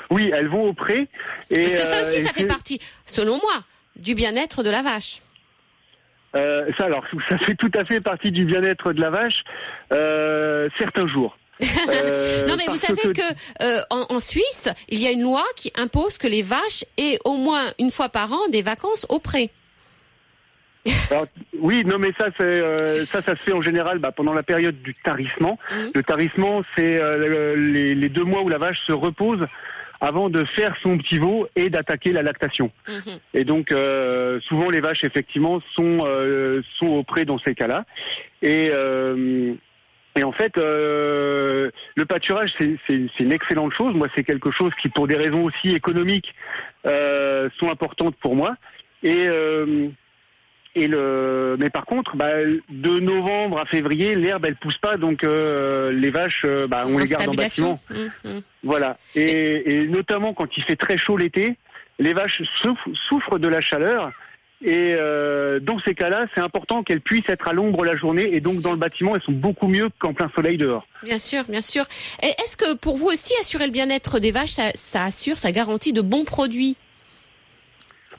Oui, 0.10 0.32
elles 0.34 0.48
vont 0.48 0.70
au 0.70 0.74
pré. 0.74 1.08
Et, 1.50 1.64
Parce 1.64 1.76
que 1.76 1.82
ça 1.82 2.02
aussi, 2.02 2.22
ça 2.22 2.34
fait 2.34 2.46
partie, 2.46 2.80
selon 3.06 3.34
moi, 3.34 3.64
du 3.98 4.16
bien-être 4.16 4.64
de 4.64 4.70
la 4.70 4.82
vache. 4.82 5.22
Euh, 6.36 6.66
ça, 6.78 6.86
alors, 6.86 7.04
ça 7.30 7.38
fait 7.40 7.56
tout 7.56 7.72
à 7.78 7.84
fait 7.86 8.02
partie 8.02 8.32
du 8.32 8.46
bien-être 8.46 8.94
de 8.94 9.02
la 9.02 9.10
vache, 9.10 9.44
euh, 9.92 10.70
certains 10.78 11.08
jours. 11.08 11.38
Euh, 11.90 12.44
non, 12.48 12.56
mais 12.58 12.66
vous 12.68 12.76
savez 12.76 13.14
que, 13.14 13.94
en, 13.94 14.16
en 14.16 14.20
Suisse, 14.20 14.68
il 14.90 15.00
y 15.00 15.06
a 15.06 15.12
une 15.12 15.22
loi 15.22 15.44
qui 15.56 15.72
impose 15.78 16.18
que 16.18 16.28
les 16.28 16.42
vaches 16.42 16.86
aient 16.98 17.20
au 17.24 17.36
moins 17.38 17.66
une 17.80 17.92
fois 17.92 18.10
par 18.10 18.32
an 18.34 18.40
des 18.52 18.64
vacances 18.64 19.06
au 19.10 19.20
pré. 19.20 19.52
alors, 21.12 21.28
oui, 21.60 21.84
non, 21.86 22.00
mais 22.00 22.10
ça, 22.18 22.26
c'est 22.38 22.44
euh, 22.44 23.06
ça, 23.06 23.22
ça 23.22 23.36
se 23.36 23.44
fait 23.44 23.54
en 23.54 23.62
général 23.62 24.00
bah, 24.00 24.12
pendant 24.12 24.34
la 24.34 24.42
période 24.42 24.82
du 24.82 24.92
tarissement. 25.04 25.60
Mhm. 25.72 25.92
Le 25.94 26.02
tarissement, 26.04 26.64
c'est 26.76 26.98
euh, 26.98 27.18
le- 27.18 27.56
les, 27.56 27.94
les 27.94 28.10
deux 28.10 28.24
mois 28.24 28.42
où 28.42 28.50
la 28.50 28.58
vache 28.58 28.80
se 28.88 28.92
repose 28.94 29.46
avant 30.02 30.30
de 30.30 30.44
faire 30.56 30.76
son 30.82 30.98
petit 30.98 31.20
veau 31.20 31.48
et 31.56 31.70
d'attaquer 31.70 32.12
la 32.12 32.24
lactation. 32.24 32.72
Mhm. 32.88 33.20
Et 33.36 33.44
donc 33.46 33.72
euh, 33.72 34.40
souvent 34.42 34.70
les 34.70 34.82
vaches 34.82 35.04
effectivement 35.04 35.62
sont 35.76 36.00
euh, 36.06 36.62
sont 36.78 36.88
auprès 36.88 37.24
dans 37.24 37.38
ces 37.40 37.54
cas-là. 37.56 37.86
Et 38.42 38.70
euh, 38.74 39.54
et 40.18 40.24
en 40.26 40.34
fait, 40.34 40.58
euh, 40.58 41.70
le 41.96 42.06
pâturage, 42.06 42.50
c'est 42.60 42.76
c'est- 42.86 43.08
c'est 43.16 43.24
une 43.24 43.32
excellente 43.32 43.72
chose. 43.74 43.96
Moi, 43.96 44.08
c'est 44.14 44.26
quelque 44.26 44.52
chose 44.52 44.74
qui, 44.82 44.90
pour 44.90 45.08
des 45.08 45.16
raisons 45.16 45.46
aussi 45.46 45.74
économiques, 45.74 46.34
euh, 46.86 47.50
sont 47.58 47.70
importantes 47.72 48.16
pour 48.18 48.36
moi. 48.36 48.56
Et 49.04 49.26
euh, 49.28 49.88
et 50.74 50.88
le, 50.88 51.58
mais 51.60 51.70
par 51.70 51.86
contre, 51.86 52.16
bah, 52.16 52.32
de 52.70 53.00
novembre 53.00 53.60
à 53.60 53.66
février, 53.66 54.16
l'herbe 54.16 54.46
elle 54.46 54.56
pousse 54.56 54.78
pas, 54.78 54.96
donc 54.98 55.24
euh, 55.24 55.92
les 55.92 56.12
vaches, 56.12 56.44
euh, 56.46 56.66
bah, 56.68 56.86
on 56.88 56.98
les 56.98 57.08
garde 57.08 57.28
en 57.28 57.34
bâtiment. 57.34 57.80
Mhm. 57.90 58.42
Voilà. 58.64 58.98
Et, 59.16 59.72
et 59.72 59.88
notamment 59.88 60.34
quand 60.34 60.48
il 60.56 60.64
fait 60.64 60.78
très 60.78 60.98
chaud 60.98 61.18
l'été, 61.18 61.58
les 62.00 62.14
vaches 62.14 62.42
souffrent, 62.62 62.90
souffrent 63.10 63.38
de 63.38 63.48
la 63.48 63.62
chaleur. 63.62 64.12
Et 64.64 64.94
euh, 64.96 65.60
dans 65.60 65.80
ces 65.80 65.96
cas-là, 65.96 66.28
c'est 66.36 66.42
important 66.42 66.84
qu'elles 66.84 67.02
puissent 67.02 67.28
être 67.30 67.48
à 67.48 67.54
l'ombre 67.54 67.84
la 67.84 67.96
journée. 67.96 68.34
Et 68.34 68.42
donc 68.42 68.58
dans 68.58 68.72
le 68.72 68.78
bâtiment, 68.78 69.16
elles 69.16 69.24
sont 69.24 69.32
beaucoup 69.32 69.68
mieux 69.68 69.90
qu'en 70.00 70.14
plein 70.14 70.30
soleil 70.36 70.58
dehors. 70.58 70.86
Bien 71.04 71.18
sûr, 71.18 71.44
bien 71.50 71.62
sûr. 71.62 71.84
Est-ce 72.22 72.56
que 72.56 72.76
pour 72.76 72.96
vous 72.96 73.08
aussi, 73.08 73.34
assurer 73.42 73.66
le 73.66 73.72
bien-être 73.72 74.20
des 74.20 74.32
vaches, 74.32 74.52
ça, 74.52 74.70
ça 74.76 75.04
assure, 75.04 75.38
ça 75.38 75.52
garantit 75.52 75.94
de 75.94 76.02
bons 76.02 76.26
produits? 76.26 76.78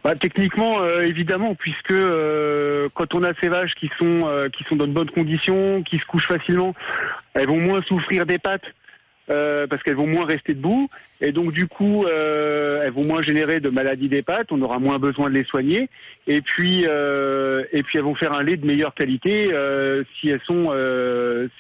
Bah, 0.05 0.17
techniquement, 0.17 0.83
euh, 0.83 1.03
évidemment, 1.03 1.55
puisque 1.55 1.93
euh, 1.93 2.89
quand 2.95 3.15
on 3.15 3.23
a 3.23 3.33
ces 3.41 3.49
vaches 3.49 3.75
qui 3.75 3.89
sont 3.99 4.27
euh, 4.27 4.49
qui 4.49 4.65
sont 4.65 4.75
dans 4.75 4.89
de 4.89 4.93
bonnes 4.93 5.11
conditions, 5.11 5.83
qui 5.85 5.97
se 5.99 6.05
couchent 6.07 6.27
facilement, 6.27 6.75
elles 7.35 7.47
vont 7.47 7.61
moins 7.61 7.83
souffrir 7.83 8.27
des 8.27 8.39
pattes 8.39 8.65
parce 9.71 9.83
qu'elles 9.83 9.97
vont 9.97 10.07
moins 10.07 10.27
rester 10.27 10.53
debout, 10.53 10.91
et 11.23 11.33
donc 11.33 11.53
du 11.55 11.67
coup, 11.67 12.05
elles 12.07 12.93
vont 12.93 13.07
moins 13.07 13.23
générer 13.23 13.61
de 13.61 13.71
maladies 13.71 14.11
des 14.11 14.21
pattes. 14.21 14.49
On 14.53 14.61
aura 14.61 14.79
moins 14.79 14.99
besoin 14.99 15.31
de 15.31 15.35
les 15.35 15.45
soigner, 15.45 15.89
et 16.27 16.43
puis 16.43 16.81
et 16.83 17.83
puis 17.83 17.97
elles 17.97 18.05
vont 18.05 18.15
faire 18.15 18.35
un 18.35 18.43
lait 18.43 18.59
de 18.59 18.67
meilleure 18.67 18.93
qualité 18.93 19.47
si 20.21 20.29
elles 20.29 20.43
sont 20.45 20.69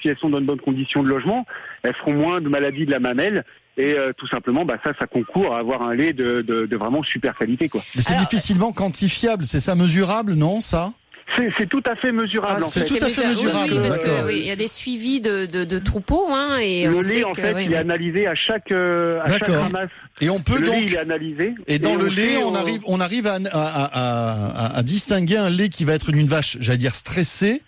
si 0.03 0.09
elles 0.09 0.19
sont 0.19 0.29
dans 0.29 0.43
de 0.43 0.45
bonnes 0.45 0.61
conditions 0.61 1.03
de 1.03 1.09
logement. 1.09 1.47
Elles 1.83 1.95
feront 1.95 2.13
moins 2.13 2.43
de 2.43 2.49
maladies 2.51 2.85
de 2.85 2.91
la 2.91 3.01
mamelle. 3.01 3.43
Et 3.79 3.95
euh, 3.95 4.12
tout 4.19 4.29
simplement, 4.29 4.64
bah 4.67 4.76
ça, 4.85 4.93
ça 4.99 5.07
concourt 5.07 5.55
à 5.55 5.59
avoir 5.61 5.83
un 5.83 5.95
lait 5.95 6.12
de, 6.12 6.43
de, 6.43 6.67
de 6.67 6.76
vraiment 6.76 7.02
super 7.02 7.37
qualité, 7.38 7.69
quoi. 7.71 7.83
Mais 7.95 8.02
c'est 8.02 8.14
difficilement 8.17 8.71
quantifiable, 8.73 9.47
c'est 9.47 9.61
ça 9.61 9.75
mesurable, 9.75 10.35
non, 10.35 10.61
ça? 10.61 10.93
C'est 11.35 11.49
c'est 11.57 11.67
tout 11.67 11.83
à 11.87 11.97
fait 11.97 12.12
mesurable 12.12 12.61
Ah, 12.62 12.67
en 12.67 12.69
c'est 12.69 12.83
fait. 12.83 12.99
tout 12.99 13.05
à 13.07 13.09
fait 13.09 13.26
mesurable, 13.26 13.71
Oui, 13.73 13.79
parce 13.81 13.99
que 13.99 14.26
oui, 14.26 14.38
il 14.43 14.47
y 14.47 14.50
a 14.50 14.57
des 14.57 14.69
suivis 14.69 15.23
de, 15.23 15.47
de, 15.47 15.64
de 15.64 15.79
troupeaux, 15.79 16.26
hein, 16.31 16.59
et 16.61 16.85
Le 16.87 16.97
on 16.97 17.00
lait 17.00 17.09
sait 17.09 17.25
en 17.25 17.33
que, 17.33 17.41
fait, 17.41 17.55
oui, 17.55 17.64
il 17.64 17.73
est 17.73 17.76
analysé 17.79 18.26
à 18.26 18.35
chaque 18.35 18.71
euh, 18.73 19.21
à 19.23 19.31
chaque 19.31 19.49
ramasse. 19.49 19.88
Et 20.21 20.29
on 20.29 20.41
peut 20.41 20.59
le 20.59 20.67
lait 20.67 20.73
donc 20.81 20.83
il 20.91 20.95
est 20.95 20.99
analysé. 20.99 21.55
Et 21.69 21.79
dans 21.79 21.95
le 21.95 22.09
on 22.09 22.11
lait, 22.11 22.37
on 22.45 22.55
euh, 22.55 22.59
arrive, 22.59 22.81
on 22.87 23.00
arrive 23.00 23.26
à, 23.26 23.37
à, 23.37 23.38
à, 23.52 24.67
à- 24.67 24.76
à 24.76 24.83
distinguer 24.83 25.38
un 25.38 25.49
lait 25.49 25.71
qui 25.71 25.85
va 25.87 25.95
être 25.95 26.12
d'une 26.12 26.26
vache, 26.26 26.59
j'allais 26.61 26.76
dire 26.76 26.95
stressée, 26.95 27.62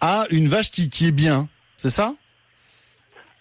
à 0.00 0.26
une 0.30 0.48
vache 0.48 0.72
qui, 0.72 0.88
qui 0.88 1.06
est 1.06 1.12
bien. 1.12 1.48
C'est 1.76 1.90
ça? 1.90 2.14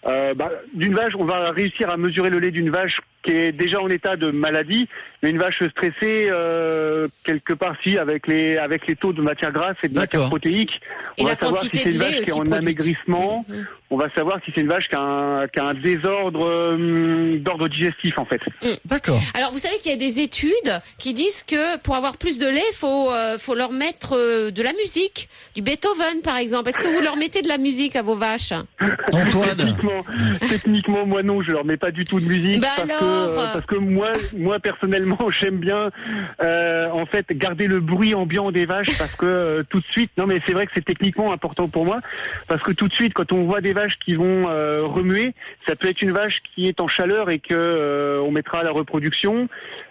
Euh, 0.07 0.33
bah, 0.33 0.51
d'une 0.73 0.93
vache, 0.93 1.13
on 1.17 1.25
va 1.25 1.51
réussir 1.51 1.89
à 1.89 1.97
mesurer 1.97 2.29
le 2.29 2.39
lait 2.39 2.51
d'une 2.51 2.69
vache 2.69 2.99
qui 3.25 3.31
est 3.31 3.51
déjà 3.51 3.81
en 3.81 3.89
état 3.89 4.15
de 4.15 4.29
maladie, 4.31 4.87
mais 5.23 5.31
une 5.31 5.39
vache 5.39 5.61
stressée 5.71 6.27
euh, 6.29 7.07
quelque 7.23 7.53
part 7.53 7.75
si 7.83 7.97
avec 7.97 8.27
les 8.27 8.57
avec 8.57 8.87
les 8.87 8.95
taux 8.95 9.13
de 9.13 9.21
matière 9.21 9.51
grasse 9.51 9.77
et 9.83 9.87
de 9.87 9.95
matière 9.95 10.27
protéique, 10.27 10.79
Et 11.17 11.23
on 11.23 11.25
la 11.25 11.33
va 11.33 11.39
savoir 11.39 11.59
si 11.61 11.69
c'est 11.73 11.91
une 11.91 11.97
vache 11.97 12.21
qui 12.21 12.29
est 12.29 12.33
en 12.33 12.35
produite. 12.37 12.53
amaigrissement. 12.53 13.45
Mhm. 13.49 13.65
On 13.91 13.97
va 13.97 14.09
savoir 14.15 14.39
si 14.43 14.51
c'est 14.53 14.61
une 14.61 14.67
vache 14.67 14.87
qui 14.89 14.95
a 14.95 14.99
un, 14.99 15.47
qui 15.47 15.59
a 15.59 15.65
un 15.65 15.73
désordre 15.75 16.43
euh, 16.43 17.37
d'ordre 17.39 17.67
digestif 17.67 18.17
en 18.17 18.25
fait. 18.25 18.41
D'accord. 18.85 19.21
Alors, 19.35 19.51
vous 19.51 19.59
savez 19.59 19.77
qu'il 19.77 19.91
y 19.91 19.93
a 19.93 19.97
des 19.97 20.19
études 20.19 20.81
qui 20.97 21.13
disent 21.13 21.43
que 21.43 21.77
pour 21.79 21.95
avoir 21.95 22.17
plus 22.17 22.39
de 22.39 22.47
lait, 22.47 22.61
faut 22.73 23.11
euh, 23.11 23.37
faut 23.37 23.53
leur 23.53 23.71
mettre 23.71 24.17
euh, 24.17 24.49
de 24.51 24.63
la 24.63 24.73
musique, 24.73 25.29
du 25.55 25.61
Beethoven 25.61 26.21
par 26.23 26.37
exemple. 26.37 26.69
Est-ce 26.69 26.79
que 26.79 26.87
vous 26.87 27.01
leur 27.01 27.15
mettez 27.15 27.41
de 27.43 27.47
la 27.47 27.59
musique 27.59 27.95
à 27.95 28.01
vos 28.01 28.15
vaches? 28.15 28.53
Antoine, 29.13 29.55
Techniquement, 29.55 30.03
techniquement, 30.49 31.05
moi 31.05 31.21
non, 31.23 31.41
je 31.43 31.51
leur 31.51 31.63
mets 31.63 31.77
pas 31.77 31.91
du 31.91 32.05
tout 32.05 32.19
de 32.19 32.25
musique 32.25 32.59
Bah 32.61 32.67
parce 32.75 32.89
alors 32.89 32.99
que 32.99 33.05
euh, 33.15 33.53
parce 33.53 33.65
que 33.65 33.75
moi, 33.75 34.11
moi 34.35 34.59
personnellement, 34.59 35.17
j'aime 35.39 35.57
bien 35.57 35.89
euh, 36.41 36.89
en 36.91 37.05
fait 37.05 37.25
garder 37.31 37.67
le 37.67 37.79
bruit 37.79 38.13
ambiant 38.13 38.51
des 38.51 38.65
vaches 38.65 38.97
parce 38.97 39.15
que 39.15 39.25
euh, 39.25 39.63
tout 39.69 39.79
de 39.79 39.85
suite, 39.85 40.11
non 40.17 40.25
mais 40.27 40.39
c'est 40.45 40.53
vrai 40.53 40.65
que 40.65 40.71
c'est 40.75 40.85
techniquement 40.85 41.31
important 41.31 41.67
pour 41.67 41.85
moi 41.85 41.99
parce 42.47 42.61
que 42.61 42.71
tout 42.71 42.87
de 42.87 42.93
suite, 42.93 43.13
quand 43.13 43.31
on 43.31 43.43
voit 43.45 43.61
des 43.61 43.73
vaches 43.73 43.97
qui 44.03 44.15
vont 44.15 44.45
remuer, 44.45 45.33
ça 45.67 45.75
peut 45.75 45.87
être 45.87 46.01
une 46.01 46.11
vache 46.11 46.41
qui 46.53 46.67
est 46.67 46.79
en 46.79 46.87
chaleur 46.87 47.29
et 47.29 47.39
que 47.39 48.19
on 48.21 48.31
mettra 48.31 48.59
à 48.59 48.63
la 48.63 48.71
reproduction. 48.71 49.47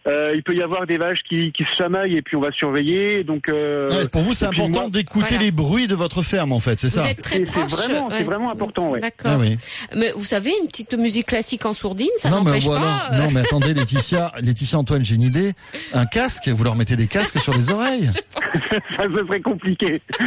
Euh, 0.07 0.33
il 0.35 0.43
peut 0.43 0.55
y 0.55 0.63
avoir 0.63 0.87
des 0.87 0.99
vaches 0.99 1.23
qui, 1.27 1.51
qui 1.53 1.65
se 1.65 1.73
chamaillent 1.73 2.17
et 2.17 2.21
puis 2.23 2.37
on 2.37 2.41
va 2.41 2.53
surveiller. 2.53 3.25
Donc 3.25 3.49
euh, 3.49 3.91
Ouais, 3.91 4.07
pour 4.09 4.21
vous, 4.21 4.35
c'est 4.35 4.45
important 4.45 4.83
moi- 4.83 4.91
d'écouter 4.91 5.27
Voilà. 5.31 5.45
les 5.45 5.51
bruits 5.51 5.87
de 5.87 5.95
votre 5.95 6.23
ferme, 6.23 6.53
en 6.53 6.61
fait, 6.61 6.79
c'est 6.79 6.89
Vous 6.89 6.95
ça 7.01 7.09
êtes 7.11 7.23
très 7.23 7.37
c'est 7.39 7.47
c'est 7.47 7.53
proche. 7.53 7.71
vraiment, 7.73 8.09
c'est 8.11 8.17
ouais. 8.19 8.23
vraiment 8.25 8.51
important, 8.51 8.91
ouais. 8.91 9.01
D'accord. 9.01 9.31
Ah 9.35 9.39
oui. 9.41 9.57
Mais 9.97 10.13
vous 10.15 10.25
savez, 10.25 10.53
une 10.61 10.69
petite 10.69 10.93
musique 10.95 11.29
classique 11.29 11.65
en 11.65 11.73
sourdine, 11.73 12.11
ça 12.19 12.29
n'empêche 12.29 12.65
voilà. 12.65 12.81
pas. 13.09 13.09
euh, 13.15 13.23
Non, 13.25 13.31
mais 13.31 13.41
attendez, 13.41 13.73
Laetitia, 13.73 14.33
Laetitia 14.43 14.79
Antoine, 14.79 15.03
j'ai 15.05 15.15
une 15.15 15.23
idée. 15.23 15.53
Un 15.95 16.05
casque, 16.05 16.49
vous 16.49 16.65
leur 16.65 16.77
mettez 16.77 16.97
des 16.97 17.07
casques 17.07 17.41
sur 17.41 17.55
les 17.57 17.71
oreilles. 17.71 18.09
ça 18.99 19.05
serait 19.05 19.41
compliqué. 19.41 20.03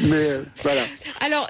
mais 0.00 0.10
euh, 0.12 0.42
voilà. 0.62 0.82
Alors, 1.20 1.48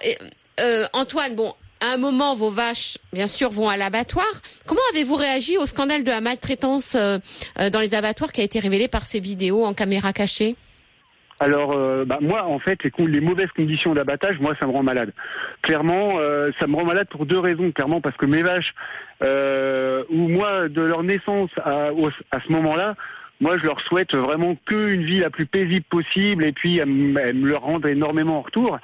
euh, 0.61 0.85
Antoine, 0.93 1.35
bon, 1.35 1.55
à 1.85 1.95
un 1.95 1.97
moment, 1.99 2.35
vos 2.35 2.51
vaches, 2.51 2.99
bien 3.13 3.27
sûr, 3.27 3.51
vont 3.51 3.69
à 3.69 3.77
l'abattoir. 3.77 4.27
Comment 4.67 4.81
avez-vous 4.93 5.17
réagi 5.17 5.59
au 5.59 5.67
scandale 5.67 6.03
de 6.05 6.11
la 6.11 6.21
maltraitance 6.21 6.95
euh, 6.95 7.19
euh, 7.61 7.71
dans 7.71 7.81
les 7.81 7.95
abattoirs 7.95 8.33
qui 8.33 8.41
a 8.41 8.45
été 8.45 8.59
révélé 8.59 8.89
par 8.89 9.03
ces 9.03 9.21
vidéos 9.21 9.65
en 9.65 9.75
caméra 9.75 10.13
cachée? 10.13 10.57
Alors, 11.41 11.73
euh, 11.73 12.05
bah, 12.07 12.19
moi, 12.21 12.45
en 12.45 12.59
fait, 12.59 12.79
les, 12.85 13.21
mauvaises 13.21 13.51
conditions 13.57 13.93
d'abattage, 13.93 14.39
moi, 14.41 14.55
ça 14.61 14.67
me 14.67 14.73
rend 14.73 14.83
malade. 14.83 15.13
Clairement, 15.63 16.15
ça 16.59 16.67
me 16.67 16.77
rend 16.77 16.85
malade 16.85 17.09
pour 17.11 17.27
deux 17.27 17.39
raisons. 17.41 17.71
Clairement, 17.73 18.01
parce 18.01 18.17
que 18.17 18.27
mes 18.27 18.43
vaches, 18.43 18.73
ou 19.21 20.29
moi, 20.29 20.69
de 20.69 20.81
leur 20.81 21.03
naissance 21.03 21.51
à, 21.63 21.89
à 22.31 22.41
ce 22.47 22.53
moment-là, 22.53 22.95
moi, 23.41 23.55
je 23.61 23.67
leur 23.67 23.81
souhaite 23.81 24.15
vraiment 24.15 24.57
que 24.65 24.95
une 24.95 25.05
vie 25.05 25.19
la 25.19 25.29
plus 25.31 25.45
paisible 25.45 25.85
possible, 25.91 26.47
et 26.47 26.53
puis 26.53 26.79
elles, 26.79 26.87
me- 26.87 27.21
elles 27.21 27.35
me 27.35 27.49
le 27.49 27.57
rendent 27.57 27.85
énormément 27.87 28.39
en 28.39 28.43
retour. 28.43 28.79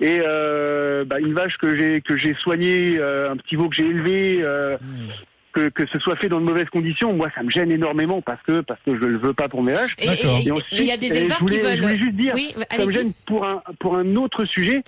Et 0.00 0.20
euh, 0.24 1.04
bah, 1.04 1.18
une 1.20 1.34
vache 1.34 1.56
que 1.58 1.76
j'ai 1.76 2.00
que 2.00 2.16
j'ai 2.16 2.34
soignée, 2.34 2.98
euh, 2.98 3.30
un 3.32 3.36
petit 3.36 3.56
veau 3.56 3.68
que 3.68 3.76
j'ai 3.76 3.86
élevé. 3.86 4.38
euh, 4.42 4.76
que, 5.52 5.70
que 5.70 5.86
ce 5.86 5.98
soit 5.98 6.14
fait 6.16 6.28
dans 6.28 6.40
de 6.40 6.44
mauvaises 6.44 6.68
conditions, 6.68 7.14
moi 7.14 7.30
ça 7.34 7.42
me 7.42 7.50
gêne 7.50 7.72
énormément 7.72 8.20
parce 8.20 8.40
que 8.42 8.60
parce 8.60 8.78
que 8.84 8.94
je 8.94 9.00
le 9.04 9.16
veux 9.16 9.32
pas 9.32 9.48
pour 9.48 9.62
mes 9.62 9.72
vaches. 9.72 9.96
Et- 9.98 10.04
Il 10.72 10.84
y 10.84 10.92
a 10.92 10.96
des 10.98 11.08
éleveurs 11.16 11.38
je 11.38 11.40
voulais, 11.40 11.56
qui 11.56 11.62
veulent. 11.64 11.76
je 11.76 11.82
voulais 11.82 11.98
juste 11.98 12.16
dire, 12.16 12.32
oui, 12.34 12.54
ça 12.70 12.76
me 12.76 12.90
gêne 12.92 13.12
pour 13.26 13.44
un 13.46 13.62
pour 13.80 13.96
un 13.96 14.14
autre 14.16 14.44
sujet, 14.44 14.82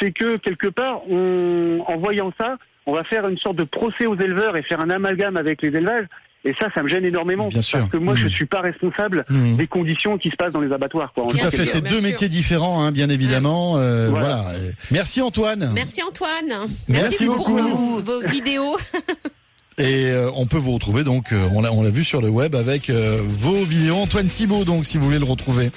c'est 0.00 0.12
que 0.12 0.36
quelque 0.38 0.68
part, 0.68 1.02
on, 1.08 1.84
en 1.86 1.96
voyant 1.98 2.32
ça, 2.40 2.56
on 2.86 2.92
va 2.94 3.04
faire 3.04 3.28
une 3.28 3.36
sorte 3.38 3.56
de 3.56 3.64
procès 3.64 4.06
aux 4.06 4.16
éleveurs 4.16 4.56
et 4.56 4.62
faire 4.62 4.80
un 4.80 4.90
amalgame 4.90 5.36
avec 5.36 5.60
les 5.62 5.68
élevages. 5.68 6.06
Et 6.46 6.54
ça, 6.60 6.68
ça 6.74 6.82
me 6.82 6.88
gêne 6.88 7.04
énormément 7.04 7.48
Bien 7.48 7.60
sûr. 7.60 7.80
parce 7.80 7.90
que 7.90 7.96
moi, 7.96 8.14
Mmh. 8.14 8.18
je 8.18 8.28
suis 8.28 8.46
pas 8.46 8.60
responsable 8.60 9.24
Mmh. 9.28 9.56
des 9.56 9.66
conditions 9.66 10.16
qui 10.16 10.30
se 10.30 10.36
passent 10.36 10.52
dans 10.52 10.60
les 10.60 10.72
abattoirs. 10.72 11.12
Quoi, 11.12 11.26
Tout 11.28 11.36
à 11.44 11.50
fait, 11.50 11.64
c'est 11.64 11.80
deux 11.82 11.90
sûr. 11.96 12.02
métiers 12.02 12.28
différents, 12.28 12.82
hein, 12.84 12.92
bien 12.92 13.08
évidemment. 13.10 13.76
euh, 13.78 14.08
voilà. 14.10 14.26
Voilà. 14.44 14.58
Merci 14.92 15.20
Antoine. 15.22 15.70
Merci 15.74 16.02
Antoine. 16.02 16.68
Merci 16.88 17.26
pour 17.26 17.36
beaucoup. 17.36 17.56
vos, 17.56 18.00
vos 18.02 18.20
vidéos. 18.28 18.76
Et 19.78 20.06
euh, 20.06 20.30
on 20.34 20.46
peut 20.46 20.56
vous 20.56 20.72
retrouver 20.72 21.04
donc, 21.04 21.32
euh, 21.32 21.48
on 21.52 21.60
l'a 21.60 21.70
on 21.70 21.82
l'a 21.82 21.90
vu 21.90 22.02
sur 22.02 22.22
le 22.22 22.30
web 22.30 22.54
avec 22.54 22.88
euh, 22.88 23.20
vos 23.22 23.62
vidéos. 23.62 23.96
Antoine 23.96 24.28
Thibault 24.28 24.64
donc 24.64 24.86
si 24.86 24.96
vous 24.96 25.04
voulez 25.04 25.18
le 25.18 25.26
retrouver. 25.26 25.70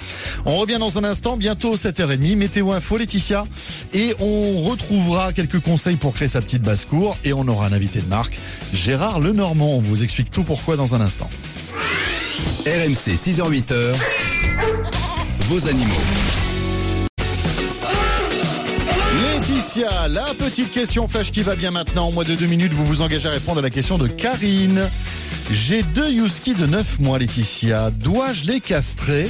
On 0.46 0.56
revient 0.56 0.78
dans 0.80 0.96
un 0.96 1.04
instant, 1.04 1.36
bientôt 1.36 1.76
7h30, 1.76 2.34
météo 2.36 2.72
info 2.72 2.96
Laetitia. 2.96 3.44
Et 3.92 4.14
on 4.18 4.62
retrouvera 4.62 5.34
quelques 5.34 5.60
conseils 5.60 5.96
pour 5.96 6.14
créer 6.14 6.28
sa 6.28 6.40
petite 6.40 6.62
basse-cour. 6.62 7.18
Et 7.24 7.34
on 7.34 7.46
aura 7.46 7.66
un 7.66 7.72
invité 7.74 8.00
de 8.00 8.08
marque, 8.08 8.38
Gérard 8.72 9.20
Lenormand. 9.20 9.76
On 9.76 9.80
vous 9.80 10.02
explique 10.02 10.30
tout 10.30 10.44
pourquoi 10.44 10.76
dans 10.76 10.94
un 10.94 11.02
instant. 11.02 11.28
RMC 12.64 13.16
6h-8h. 13.16 13.94
Vos 15.40 15.68
animaux. 15.68 16.39
La 20.08 20.32
petite 20.32 20.70
question 20.70 21.06
flash 21.06 21.32
qui 21.32 21.42
va 21.42 21.54
bien 21.54 21.70
maintenant. 21.70 22.06
En 22.06 22.12
moins 22.12 22.24
de 22.24 22.34
deux 22.34 22.46
minutes, 22.46 22.72
vous 22.72 22.86
vous 22.86 23.02
engagez 23.02 23.28
à 23.28 23.32
répondre 23.32 23.58
à 23.58 23.62
la 23.62 23.68
question 23.68 23.98
de 23.98 24.08
Karine. 24.08 24.88
J'ai 25.50 25.82
deux 25.82 26.10
Yuski 26.10 26.54
de 26.54 26.64
9 26.64 26.98
mois, 27.00 27.18
Laetitia. 27.18 27.90
Dois-je 27.90 28.50
les 28.50 28.60
castrer? 28.60 29.28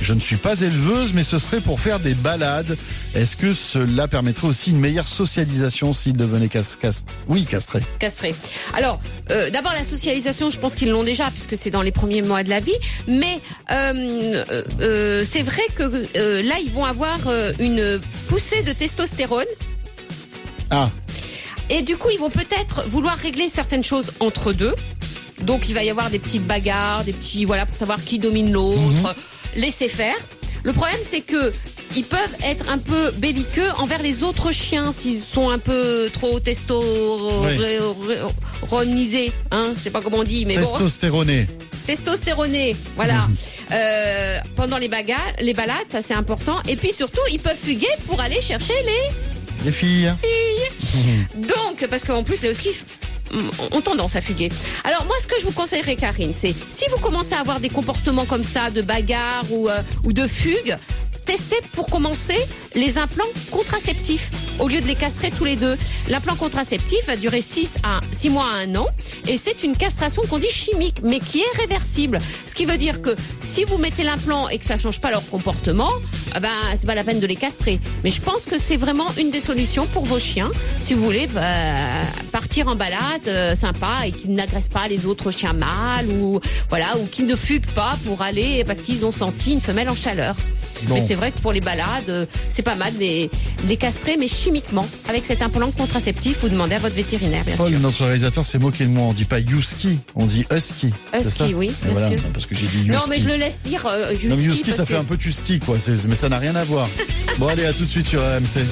Je 0.00 0.14
ne 0.14 0.20
suis 0.20 0.36
pas 0.36 0.60
éleveuse, 0.60 1.12
mais 1.14 1.24
ce 1.24 1.40
serait 1.40 1.60
pour 1.60 1.80
faire 1.80 1.98
des 1.98 2.14
balades. 2.14 2.76
Est-ce 3.16 3.36
que 3.36 3.54
cela 3.54 4.06
permettrait 4.06 4.46
aussi 4.46 4.70
une 4.70 4.78
meilleure 4.78 5.08
socialisation 5.08 5.94
s'ils 5.94 6.16
devenaient 6.16 6.48
cas 6.48 6.62
cas 6.80 6.90
oui, 7.26 7.44
castrés? 7.44 7.82
Castré. 7.98 8.36
Alors, 8.74 9.00
euh, 9.30 9.50
d'abord 9.50 9.72
la 9.72 9.84
socialisation, 9.84 10.50
je 10.50 10.58
pense 10.58 10.76
qu'ils 10.76 10.90
l'ont 10.90 11.04
déjà 11.04 11.28
puisque 11.30 11.56
c'est 11.56 11.70
dans 11.70 11.82
les 11.82 11.92
premiers 11.92 12.22
mois 12.22 12.44
de 12.44 12.50
la 12.50 12.60
vie. 12.60 12.78
Mais 13.08 13.40
euh, 13.72 14.44
euh, 14.80 15.24
c'est 15.28 15.42
vrai 15.42 15.62
que 15.74 15.82
là, 16.46 16.54
ils 16.64 16.70
vont 16.70 16.84
avoir 16.84 17.18
une 17.58 18.00
poussée 18.28 18.62
de 18.62 18.72
testostérone. 18.72 19.44
Ah, 20.72 20.90
Et 21.70 21.82
du 21.82 21.96
coup, 21.96 22.10
ils 22.10 22.18
vont 22.18 22.30
peut-être 22.30 22.88
vouloir 22.88 23.16
régler 23.16 23.48
certaines 23.48 23.84
choses 23.84 24.12
entre 24.20 24.52
deux. 24.52 24.74
Donc 25.42 25.68
il 25.68 25.74
va 25.74 25.82
y 25.84 25.90
avoir 25.90 26.10
des 26.10 26.18
petites 26.18 26.46
bagarres, 26.46 27.04
des 27.04 27.12
petits 27.12 27.44
voilà 27.44 27.66
pour 27.66 27.76
savoir 27.76 28.02
qui 28.02 28.18
domine 28.18 28.52
l'autre. 28.52 28.80
Mhm. 28.80 29.12
Laissez 29.56 29.88
faire. 29.88 30.16
Le 30.64 30.72
problème 30.72 30.98
c'est 31.10 31.20
que 31.20 31.52
ils 31.96 32.04
peuvent 32.04 32.36
être 32.44 32.70
un 32.70 32.78
peu 32.78 33.10
belliqueux 33.18 33.68
envers 33.78 34.00
les 34.02 34.22
autres 34.22 34.52
chiens 34.52 34.92
s'ils 34.92 35.20
sont 35.20 35.50
un 35.50 35.58
peu 35.58 36.08
trop 36.12 36.38
testosteronisés, 36.40 39.32
hein, 39.50 39.72
je 39.76 39.80
sais 39.80 39.90
pas 39.90 40.00
comment 40.00 40.18
on 40.18 40.24
dit, 40.24 40.46
mais 40.46 40.54
bon, 40.56 40.62
Testostéroné. 40.62 41.46
testostéronés, 41.86 42.76
voilà. 42.96 43.26
Euh, 43.72 44.38
pendant 44.56 44.78
les 44.78 44.88
bagarres, 44.88 45.32
les 45.40 45.52
balades, 45.54 45.76
ça 45.90 46.00
c'est 46.02 46.14
important. 46.14 46.60
Et 46.68 46.76
puis 46.76 46.92
surtout, 46.92 47.20
ils 47.30 47.40
peuvent 47.40 47.58
fuguer 47.60 47.88
pour 48.06 48.20
aller 48.20 48.40
chercher 48.40 48.74
les 48.86 49.10
Les 49.64 49.72
filles. 49.72 50.12
donc, 51.36 51.86
parce 51.88 52.04
qu'en 52.04 52.22
plus, 52.22 52.42
les 52.42 52.50
huskies 52.50 52.76
ont 53.70 53.80
tendance 53.80 54.16
à 54.16 54.20
fuguer. 54.20 54.48
Alors 54.84 55.04
moi, 55.06 55.16
ce 55.22 55.26
que 55.26 55.40
je 55.40 55.44
vous 55.44 55.52
conseillerais, 55.52 55.96
Karine, 55.96 56.34
c'est 56.38 56.54
si 56.68 56.84
vous 56.90 56.98
commencez 56.98 57.34
à 57.34 57.40
avoir 57.40 57.60
des 57.60 57.68
comportements 57.68 58.24
comme 58.24 58.44
ça, 58.44 58.70
de 58.70 58.82
bagarre 58.82 59.44
ou, 59.50 59.68
euh, 59.68 59.82
ou 60.04 60.12
de 60.12 60.26
fugue, 60.26 60.76
testez 61.32 61.62
pour 61.72 61.86
commencer 61.86 62.36
les 62.74 62.98
implants 62.98 63.24
contraceptifs 63.50 64.30
au 64.58 64.68
lieu 64.68 64.82
de 64.82 64.86
les 64.86 64.94
castrer 64.94 65.30
tous 65.30 65.46
les 65.46 65.56
deux. 65.56 65.78
L'implant 66.10 66.36
contraceptif 66.36 67.06
va 67.06 67.16
durer 67.16 67.40
6 67.40 67.76
à 67.84 68.00
6 68.14 68.28
mois 68.28 68.48
à 68.52 68.56
1 68.66 68.74
an 68.76 68.86
et 69.26 69.38
c'est 69.38 69.62
une 69.62 69.74
castration 69.74 70.20
qu'on 70.28 70.38
dit 70.38 70.50
chimique 70.50 70.98
mais 71.02 71.20
qui 71.20 71.40
est 71.40 71.58
réversible. 71.58 72.18
Ce 72.46 72.54
qui 72.54 72.66
veut 72.66 72.76
dire 72.76 73.00
que 73.00 73.16
si 73.40 73.64
vous 73.64 73.78
mettez 73.78 74.02
l'implant 74.02 74.50
et 74.50 74.58
que 74.58 74.66
ça 74.66 74.76
change 74.76 75.00
pas 75.00 75.10
leur 75.10 75.26
comportement, 75.30 75.88
ah 76.34 76.40
ben 76.40 76.50
c'est 76.78 76.86
pas 76.86 76.94
la 76.94 77.02
peine 77.02 77.18
de 77.18 77.26
les 77.26 77.36
castrer. 77.36 77.80
Mais 78.04 78.10
je 78.10 78.20
pense 78.20 78.44
que 78.44 78.58
c'est 78.58 78.76
vraiment 78.76 79.06
une 79.18 79.30
des 79.30 79.40
solutions 79.40 79.86
pour 79.86 80.04
vos 80.04 80.18
chiens 80.18 80.50
si 80.80 80.92
vous 80.92 81.02
voulez 81.02 81.28
bah, 81.28 81.40
partir 82.30 82.68
en 82.68 82.74
balade 82.74 83.26
euh, 83.26 83.56
sympa 83.56 84.06
et 84.06 84.12
qu'ils 84.12 84.34
n'agressent 84.34 84.68
pas 84.68 84.86
les 84.86 85.06
autres 85.06 85.30
chiens 85.30 85.54
mâles 85.54 86.10
ou 86.20 86.40
voilà 86.68 86.98
ou 86.98 87.06
qu'ils 87.06 87.26
ne 87.26 87.36
fuguent 87.36 87.72
pas 87.74 87.96
pour 88.04 88.20
aller 88.20 88.64
parce 88.64 88.80
qu'ils 88.82 89.06
ont 89.06 89.12
senti 89.12 89.54
une 89.54 89.62
femelle 89.62 89.88
en 89.88 89.94
chaleur. 89.94 90.36
Bon. 90.86 90.94
Mais 90.94 91.00
c'est 91.00 91.14
vrai 91.14 91.30
que 91.32 91.38
pour 91.38 91.52
les 91.52 91.60
balades, 91.60 92.08
euh, 92.08 92.26
c'est 92.50 92.62
pas 92.62 92.74
mal 92.74 92.92
de 92.94 92.98
les, 92.98 93.76
castrer, 93.76 94.16
mais 94.18 94.28
chimiquement. 94.28 94.86
Avec 95.08 95.24
cet 95.24 95.42
implant 95.42 95.70
contraceptif, 95.70 96.38
vous 96.42 96.48
demandez 96.48 96.74
à 96.74 96.78
votre 96.78 96.94
vétérinaire, 96.94 97.44
bien 97.44 97.56
Paul, 97.56 97.70
sûr. 97.70 97.80
notre 97.80 98.04
réalisateur, 98.04 98.44
s'est 98.44 98.58
moqué 98.58 98.84
de 98.84 98.90
moi. 98.90 99.04
On 99.04 99.12
dit 99.12 99.24
pas 99.24 99.40
Yuski, 99.40 99.98
on 100.14 100.26
dit 100.26 100.46
Husky. 100.50 100.92
Husky, 101.14 101.54
oui, 101.54 101.72
bien 101.82 101.92
voilà, 101.92 102.08
sûr. 102.10 102.20
parce 102.32 102.46
que 102.46 102.54
j'ai 102.54 102.66
dit 102.66 102.78
Yuski. 102.78 102.90
Non, 102.90 103.02
mais 103.08 103.20
je 103.20 103.28
le 103.28 103.36
laisse 103.36 103.60
dire 103.62 103.86
euh, 103.86 104.12
Husky. 104.12 104.28
Non, 104.28 104.36
mais 104.36 104.72
ça 104.72 104.86
fait 104.86 104.96
un 104.96 105.04
peu 105.04 105.16
Tuski, 105.16 105.60
quoi. 105.60 105.76
Mais 106.08 106.16
ça 106.16 106.28
n'a 106.28 106.38
rien 106.38 106.54
à 106.56 106.64
voir. 106.64 106.88
bon, 107.38 107.48
allez, 107.48 107.64
à 107.64 107.72
tout 107.72 107.84
de 107.84 107.88
suite 107.88 108.06
sur 108.06 108.20
RMC. 108.20 108.62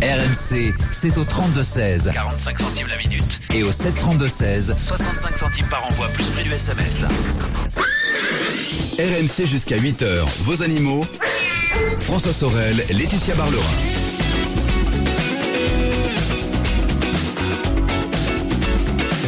RMC, 0.00 0.72
c'est 0.92 1.18
au 1.18 1.24
32-16. 1.24 2.12
45 2.12 2.58
centimes 2.60 2.86
la 2.86 2.96
minute. 2.98 3.40
Et 3.52 3.64
au 3.64 3.72
732-16. 3.72 4.78
65 4.78 5.36
centimes 5.36 5.66
par 5.68 5.84
envoi, 5.86 6.06
plus 6.08 6.24
prix 6.24 6.44
du 6.44 6.52
SMS. 6.52 7.04
RMC 8.98 9.46
jusqu'à 9.46 9.78
8h. 9.78 10.24
Vos 10.42 10.62
animaux. 10.62 11.04
François 11.98 12.32
Sorel, 12.32 12.84
Laetitia 12.90 13.34
Barlerin. 13.34 13.62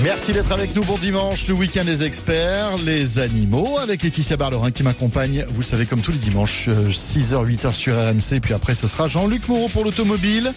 Merci 0.03 0.33
d'être 0.33 0.53
avec 0.53 0.74
nous. 0.74 0.83
Bon 0.85 0.96
dimanche, 0.96 1.46
le 1.46 1.55
week-end 1.55 1.85
des 1.85 2.03
experts, 2.03 2.79
les 2.85 3.18
animaux, 3.18 3.79
avec 3.79 4.03
Laetitia 4.03 4.37
Barlerin 4.37 4.70
qui 4.70 4.83
m'accompagne. 4.83 5.44
Vous 5.50 5.61
le 5.61 5.66
savez, 5.66 5.87
comme 5.87 6.00
tous 6.00 6.12
les 6.12 6.18
dimanches, 6.18 6.68
euh, 6.68 6.90
6h, 6.90 7.44
8h 7.46 7.72
sur 7.72 7.96
RMC. 7.96 8.40
Puis 8.40 8.55
après, 8.55 8.74
ce 8.74 8.88
sera 8.88 9.07
Jean-Luc 9.07 9.46
Moreau 9.48 9.68
pour 9.68 9.85
l'automobile. 9.85 10.53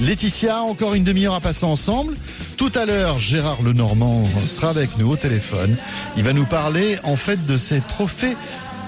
Laetitia, 0.00 0.62
encore 0.62 0.94
une 0.94 1.04
demi-heure 1.04 1.34
à 1.34 1.40
passer 1.40 1.66
ensemble. 1.66 2.14
Tout 2.56 2.72
à 2.74 2.86
l'heure, 2.86 3.20
Gérard 3.20 3.60
Lenormand 3.62 4.24
sera 4.46 4.70
avec 4.70 4.96
nous 4.96 5.10
au 5.10 5.16
téléphone. 5.16 5.76
Il 6.16 6.24
va 6.24 6.32
nous 6.32 6.46
parler, 6.46 6.98
en 7.04 7.16
fait, 7.16 7.44
de 7.46 7.58
ces 7.58 7.80
trophées 7.80 8.36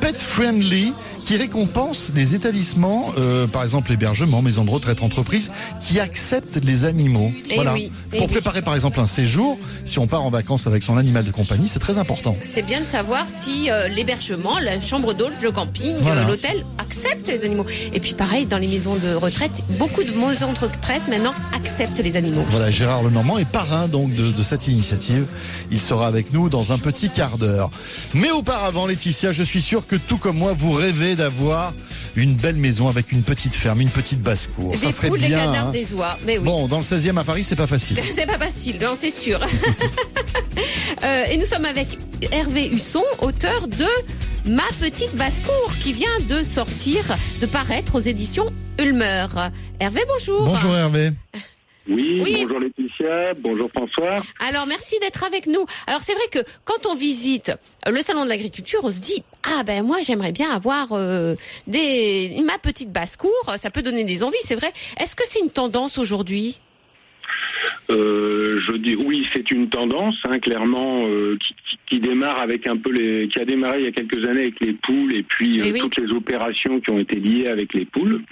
pet 0.00 0.20
friendly 0.20 0.92
qui 1.24 1.36
récompensent 1.36 2.10
des 2.10 2.34
établissements, 2.34 3.12
euh, 3.16 3.46
par 3.46 3.62
exemple 3.62 3.92
hébergement, 3.92 4.42
maisons 4.42 4.64
de 4.64 4.70
retraite, 4.70 5.02
entreprises, 5.02 5.50
qui 5.80 6.00
acceptent 6.00 6.58
les 6.64 6.84
animaux. 6.84 7.32
Eh 7.50 7.54
voilà. 7.54 7.74
oui, 7.74 7.90
eh 8.12 8.16
Pour 8.18 8.26
oui. 8.26 8.32
préparer 8.32 8.62
par 8.62 8.74
exemple 8.74 8.98
un 9.00 9.06
séjour, 9.06 9.58
si 9.84 9.98
on 9.98 10.06
part 10.06 10.22
en 10.24 10.30
vacances 10.30 10.66
avec 10.66 10.82
son 10.82 10.96
animal 10.96 11.24
de 11.24 11.30
compagnie, 11.30 11.68
c'est 11.68 11.78
très 11.78 11.98
important. 11.98 12.36
C'est 12.44 12.66
bien 12.66 12.80
de 12.80 12.86
savoir 12.86 13.24
si 13.28 13.70
euh, 13.70 13.88
l'hébergement, 13.88 14.58
la 14.58 14.80
chambre 14.80 15.14
d'hôte, 15.14 15.32
le 15.42 15.52
camping, 15.52 15.96
Voilà. 16.00 16.22
euh, 16.22 16.26
l'hôtel 16.26 16.64
acceptent 16.78 17.28
les 17.28 17.44
animaux. 17.44 17.66
Et 17.92 18.00
puis 18.00 18.14
pareil, 18.14 18.46
dans 18.46 18.58
les 18.58 18.68
maisons 18.68 18.96
de 18.96 19.14
retraite, 19.14 19.52
beaucoup 19.78 20.02
de 20.02 20.10
maisons 20.10 20.52
de 20.52 20.58
retraite 20.58 21.02
maintenant 21.08 21.34
acceptent 21.54 22.00
les 22.00 22.16
animaux. 22.16 22.44
Voilà, 22.50 22.70
Gérard 22.70 23.02
Lenormand 23.02 23.38
est 23.38 23.44
parrain 23.48 23.86
donc 23.88 24.14
de, 24.14 24.32
de 24.32 24.42
cette 24.42 24.66
initiative. 24.68 25.26
Il 25.70 25.80
sera 25.80 26.06
avec 26.06 26.32
nous 26.32 26.48
dans 26.48 26.72
un 26.72 26.78
petit 26.78 27.10
quart 27.10 27.38
d'heure. 27.38 27.70
Mais 28.14 28.30
auparavant, 28.30 28.86
Laetitia, 28.86 29.32
je 29.32 29.42
suis 29.42 29.62
sûr 29.62 29.86
que 29.86 29.96
tout 29.96 30.18
comme 30.18 30.36
moi, 30.36 30.52
vous 30.56 30.72
rêvez 30.72 31.11
d'avoir 31.16 31.72
une 32.16 32.34
belle 32.34 32.56
maison 32.56 32.88
avec 32.88 33.12
une 33.12 33.22
petite 33.22 33.54
ferme, 33.54 33.80
une 33.80 33.90
petite 33.90 34.20
basse-cour. 34.20 34.78
Ça 34.78 34.92
serait 34.92 35.08
poules, 35.08 35.20
des 35.20 35.28
bien. 35.28 35.46
canards, 35.46 35.68
hein. 35.68 35.70
des 35.70 35.92
oies. 35.94 36.18
Mais 36.26 36.38
oui. 36.38 36.44
Bon, 36.44 36.66
dans 36.68 36.78
le 36.78 36.84
16e 36.84 37.18
à 37.18 37.24
Paris, 37.24 37.44
c'est 37.44 37.56
pas 37.56 37.66
facile. 37.66 37.98
C'est 38.14 38.26
pas 38.26 38.38
facile, 38.38 38.78
non, 38.80 38.96
c'est 38.98 39.10
sûr. 39.10 39.40
Euh, 41.02 41.24
et 41.24 41.36
nous 41.36 41.46
sommes 41.46 41.64
avec 41.64 41.98
Hervé 42.30 42.68
Husson, 42.68 43.02
auteur 43.20 43.66
de 43.66 43.86
Ma 44.44 44.62
petite 44.80 45.14
basse-cour, 45.14 45.72
qui 45.82 45.92
vient 45.92 46.20
de 46.28 46.42
sortir, 46.42 47.02
de 47.40 47.46
paraître 47.46 47.94
aux 47.94 48.00
éditions 48.00 48.52
Ulmer. 48.78 49.26
Hervé, 49.80 50.02
bonjour. 50.08 50.46
Bonjour 50.46 50.76
Hervé. 50.76 51.12
Oui, 51.88 52.20
Oui. 52.22 52.36
bonjour 52.42 52.60
Laetitia, 52.60 53.34
bonjour 53.34 53.68
François. 53.70 54.22
Alors 54.38 54.66
merci 54.68 54.98
d'être 55.00 55.24
avec 55.24 55.46
nous. 55.48 55.66
Alors 55.88 56.00
c'est 56.00 56.14
vrai 56.14 56.26
que 56.30 56.38
quand 56.64 56.86
on 56.88 56.94
visite 56.94 57.52
le 57.90 57.96
salon 58.02 58.22
de 58.24 58.28
l'agriculture, 58.28 58.78
on 58.84 58.92
se 58.92 59.00
dit 59.02 59.24
ah 59.42 59.64
ben 59.64 59.84
moi 59.84 59.96
j'aimerais 60.02 60.30
bien 60.30 60.50
avoir 60.52 60.92
euh, 60.92 61.34
des 61.66 62.36
ma 62.46 62.58
petite 62.58 62.92
basse 62.92 63.16
cour. 63.16 63.32
Ça 63.58 63.70
peut 63.70 63.82
donner 63.82 64.04
des 64.04 64.22
envies, 64.22 64.36
c'est 64.42 64.54
vrai. 64.54 64.72
Est-ce 65.00 65.16
que 65.16 65.24
c'est 65.26 65.40
une 65.40 65.50
tendance 65.50 65.98
aujourd'hui? 65.98 66.60
Euh, 67.90 68.60
je 68.60 68.72
dis 68.72 68.94
oui, 68.94 69.26
c'est 69.32 69.50
une 69.50 69.68
tendance, 69.68 70.16
hein, 70.24 70.38
clairement, 70.38 71.04
euh, 71.06 71.36
qui, 71.44 71.54
qui- 71.68 71.78
qui 71.90 72.00
démarre 72.00 72.40
avec 72.40 72.66
un 72.68 72.76
peu 72.76 72.90
les, 72.90 73.28
qui 73.28 73.38
a 73.40 73.44
démarré 73.44 73.80
il 73.80 73.84
y 73.84 73.88
a 73.88 73.92
quelques 73.92 74.24
années 74.24 74.42
avec 74.42 74.60
les 74.60 74.72
poules 74.72 75.14
et 75.14 75.22
puis 75.22 75.60
Eh 75.62 75.72
oui. 75.72 75.80
toutes 75.80 75.96
les 75.98 76.10
opérations 76.12 76.80
qui 76.80 76.90
ont 76.90 76.98
été 76.98 77.16
liées 77.16 77.48
avec 77.48 77.74
les 77.74 77.84
poules. 77.84 78.22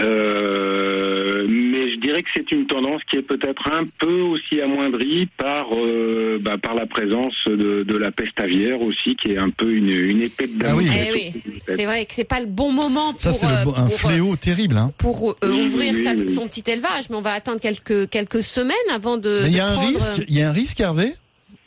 Euh, 0.00 1.46
mais 1.48 1.90
je 1.92 1.96
dirais 2.00 2.22
que 2.22 2.28
c'est 2.34 2.50
une 2.52 2.66
tendance 2.66 3.02
qui 3.10 3.16
est 3.16 3.22
peut-être 3.22 3.66
un 3.72 3.84
peu 3.98 4.20
aussi 4.20 4.60
amoindrie 4.60 5.26
par 5.36 5.66
euh, 5.72 6.38
bah, 6.40 6.56
par 6.60 6.74
la 6.74 6.86
présence 6.86 7.34
de, 7.46 7.82
de 7.82 7.96
la 7.96 8.10
peste 8.10 8.38
aviaire 8.40 8.80
aussi, 8.80 9.16
qui 9.16 9.32
est 9.32 9.38
un 9.38 9.50
peu 9.50 9.72
une, 9.74 9.88
une 9.90 10.22
épée 10.22 10.46
de 10.46 10.64
Ah 10.66 10.74
oui. 10.76 10.88
Eh 10.90 11.12
oui, 11.12 11.32
c'est 11.66 11.84
vrai 11.84 12.04
que 12.06 12.14
c'est 12.14 12.24
pas 12.24 12.40
le 12.40 12.46
bon 12.46 12.72
moment 12.72 13.12
pour 13.12 13.20
Ça, 13.20 13.32
c'est 13.32 13.46
euh, 13.46 13.50
un 13.50 13.64
pour, 13.64 13.78
euh, 13.78 13.88
fléau 13.90 14.36
terrible. 14.36 14.76
Hein. 14.76 14.92
pour 14.98 15.30
euh, 15.30 15.34
Oui, 15.44 15.62
ouvrir 15.66 15.92
oui, 15.94 16.04
sa- 16.04 16.34
son 16.34 16.48
petit 16.48 16.64
élevage, 16.70 17.08
mais 17.10 17.16
on 17.16 17.22
va 17.22 17.32
attendre 17.32 17.60
quelques 17.60 18.08
quelques 18.10 18.42
semaines 18.42 18.76
avant 18.94 19.16
de. 19.16 19.42
Il 19.46 19.52
y 19.52 19.56
de 19.56 19.60
a 19.60 19.66
un 19.68 19.78
risque. 19.78 20.24
Il 20.28 20.34
y 20.34 20.42
a 20.42 20.48
un 20.48 20.52
risque, 20.52 20.80
Hervé? 20.80 21.12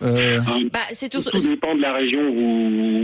Euh, 0.04 0.40
Bah, 0.72 0.80
c'est 0.92 1.10
tout. 1.10 1.22
Tout 1.22 1.48
dépend 1.48 1.76
de 1.76 1.82
la 1.82 1.94
région 1.94 2.20
où 2.22 2.34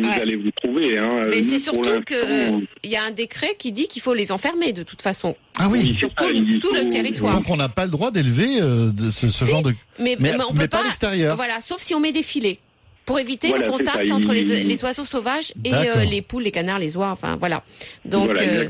vous, 0.01 0.07
Ouais. 0.07 0.21
allez 0.21 0.35
vous 0.35 0.51
trouver. 0.51 0.97
Hein. 0.97 1.27
Mais 1.29 1.41
Nous, 1.41 1.49
c'est 1.51 1.59
surtout 1.59 2.01
que 2.05 2.13
l'instant, 2.15 2.61
il 2.83 2.89
y 2.89 2.95
a 2.95 3.03
un 3.03 3.11
décret 3.11 3.55
qui 3.57 3.71
dit 3.71 3.87
qu'il 3.87 4.01
faut 4.01 4.13
les 4.13 4.31
enfermer 4.31 4.73
de 4.73 4.83
toute 4.83 5.01
façon 5.01 5.35
Ah 5.57 5.67
oui. 5.69 5.93
sur 5.95 6.13
tout, 6.13 6.25
le- 6.27 6.59
tout 6.59 6.89
territoire. 6.89 7.35
Donc 7.35 7.49
on 7.49 7.57
n'a 7.57 7.69
pas 7.69 7.85
le 7.85 7.91
droit 7.91 8.11
d'élever 8.11 8.59
euh, 8.61 8.89
ce, 9.11 9.29
ce 9.29 9.45
Si. 9.45 9.51
genre 9.51 9.63
de. 9.63 9.73
Mais, 9.99 10.15
Mais, 10.19 10.33
mais 10.37 10.43
on 10.49 10.53
mais 10.53 10.61
peut 10.61 10.67
pas 10.67 10.77
à 10.77 10.79
pas. 10.81 10.85
l'extérieur. 10.87 11.35
Voilà, 11.35 11.61
sauf 11.61 11.79
si 11.81 11.93
on 11.95 11.99
met 11.99 12.11
des 12.11 12.23
filets 12.23 12.59
pour 13.05 13.17
éviter 13.19 13.47
Voilà, 13.49 13.65
le 13.65 13.71
contact 13.71 14.07
ça, 14.07 14.13
entre 14.15 14.35
il- 14.35 14.47
les, 14.49 14.63
les 14.63 14.83
oiseaux 14.83 15.05
sauvages 15.05 15.51
et 15.63 15.73
euh, 15.73 16.03
les 16.05 16.21
poules, 16.21 16.43
les 16.43 16.51
canards, 16.51 16.79
les 16.79 16.95
oies. 16.95 17.09
Enfin 17.11 17.37
voilà. 17.37 17.63
Donc, 18.05 18.25
voilà, 18.25 18.41
euh, 18.41 18.69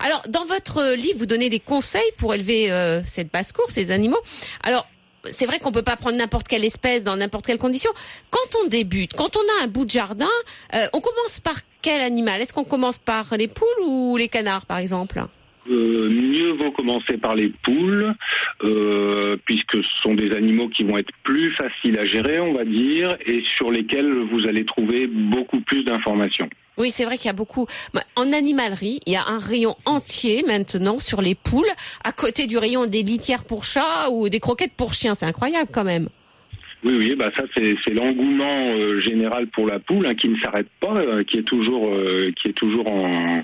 alors 0.00 0.22
dans 0.28 0.44
votre 0.46 0.94
livre, 0.96 1.18
vous 1.18 1.26
donnez 1.26 1.48
des 1.50 1.60
conseils 1.60 2.00
pour 2.16 2.34
élever 2.34 2.72
euh, 2.72 3.02
cette 3.06 3.30
basse 3.32 3.52
cour, 3.52 3.66
ces 3.70 3.90
animaux. 3.90 4.18
Alors 4.64 4.86
c'est 5.30 5.46
vrai 5.46 5.58
qu'on 5.58 5.72
peut 5.72 5.82
pas 5.82 5.96
prendre 5.96 6.16
n'importe 6.16 6.48
quelle 6.48 6.64
espèce 6.64 7.04
dans 7.04 7.16
n'importe 7.16 7.46
quelle 7.46 7.58
condition. 7.58 7.90
Quand 8.30 8.58
on 8.62 8.68
débute, 8.68 9.14
quand 9.14 9.36
on 9.36 9.60
a 9.60 9.64
un 9.64 9.68
bout 9.68 9.84
de 9.84 9.90
jardin, 9.90 10.28
euh, 10.74 10.86
on 10.92 11.00
commence 11.00 11.40
par 11.40 11.56
quel 11.80 12.00
animal? 12.00 12.40
Est-ce 12.40 12.52
qu'on 12.52 12.64
commence 12.64 12.98
par 12.98 13.36
les 13.36 13.48
poules 13.48 13.68
ou 13.86 14.16
les 14.16 14.28
canards, 14.28 14.66
par 14.66 14.78
exemple? 14.78 15.22
Euh, 15.70 16.08
mieux 16.08 16.52
vaut 16.52 16.72
commencer 16.72 17.18
par 17.18 17.36
les 17.36 17.52
poules, 17.62 18.14
euh, 18.64 19.36
puisque 19.44 19.76
ce 19.76 20.02
sont 20.02 20.14
des 20.14 20.32
animaux 20.32 20.68
qui 20.68 20.82
vont 20.82 20.98
être 20.98 21.12
plus 21.22 21.52
faciles 21.52 21.98
à 21.98 22.04
gérer, 22.04 22.40
on 22.40 22.52
va 22.52 22.64
dire, 22.64 23.16
et 23.26 23.42
sur 23.56 23.70
lesquels 23.70 24.12
vous 24.32 24.46
allez 24.48 24.64
trouver 24.64 25.06
beaucoup 25.06 25.60
plus 25.60 25.84
d'informations. 25.84 26.48
Oui, 26.78 26.90
c'est 26.90 27.04
vrai 27.04 27.18
qu'il 27.18 27.26
y 27.26 27.30
a 27.30 27.34
beaucoup. 27.34 27.66
Bah, 27.92 28.02
En 28.16 28.32
animalerie, 28.32 29.00
il 29.06 29.12
y 29.12 29.16
a 29.16 29.26
un 29.26 29.38
rayon 29.38 29.76
entier 29.84 30.42
maintenant 30.42 30.98
sur 30.98 31.20
les 31.20 31.34
poules, 31.34 31.70
à 32.02 32.12
côté 32.12 32.46
du 32.46 32.56
rayon 32.56 32.86
des 32.86 33.02
litières 33.02 33.44
pour 33.44 33.64
chats 33.64 34.08
ou 34.10 34.28
des 34.28 34.40
croquettes 34.40 34.72
pour 34.74 34.94
chiens. 34.94 35.14
C'est 35.14 35.26
incroyable 35.26 35.68
quand 35.72 35.84
même. 35.84 36.08
Oui, 36.84 36.96
oui, 36.98 37.14
bah 37.16 37.30
ça 37.36 37.44
c'est 37.56 37.76
c'est 37.84 37.94
l'engouement 37.94 38.70
euh, 38.72 39.00
général 39.00 39.46
pour 39.48 39.66
la 39.66 39.78
poule 39.78 40.06
hein, 40.06 40.14
qui 40.14 40.28
ne 40.28 40.38
s'arrête 40.40 40.68
pas, 40.80 40.94
euh, 40.96 41.22
qui 41.22 41.38
est 41.38 41.42
toujours 41.42 41.88
euh, 41.94 42.30
qui 42.36 42.48
est 42.48 42.52
toujours 42.52 42.90
en 42.90 43.42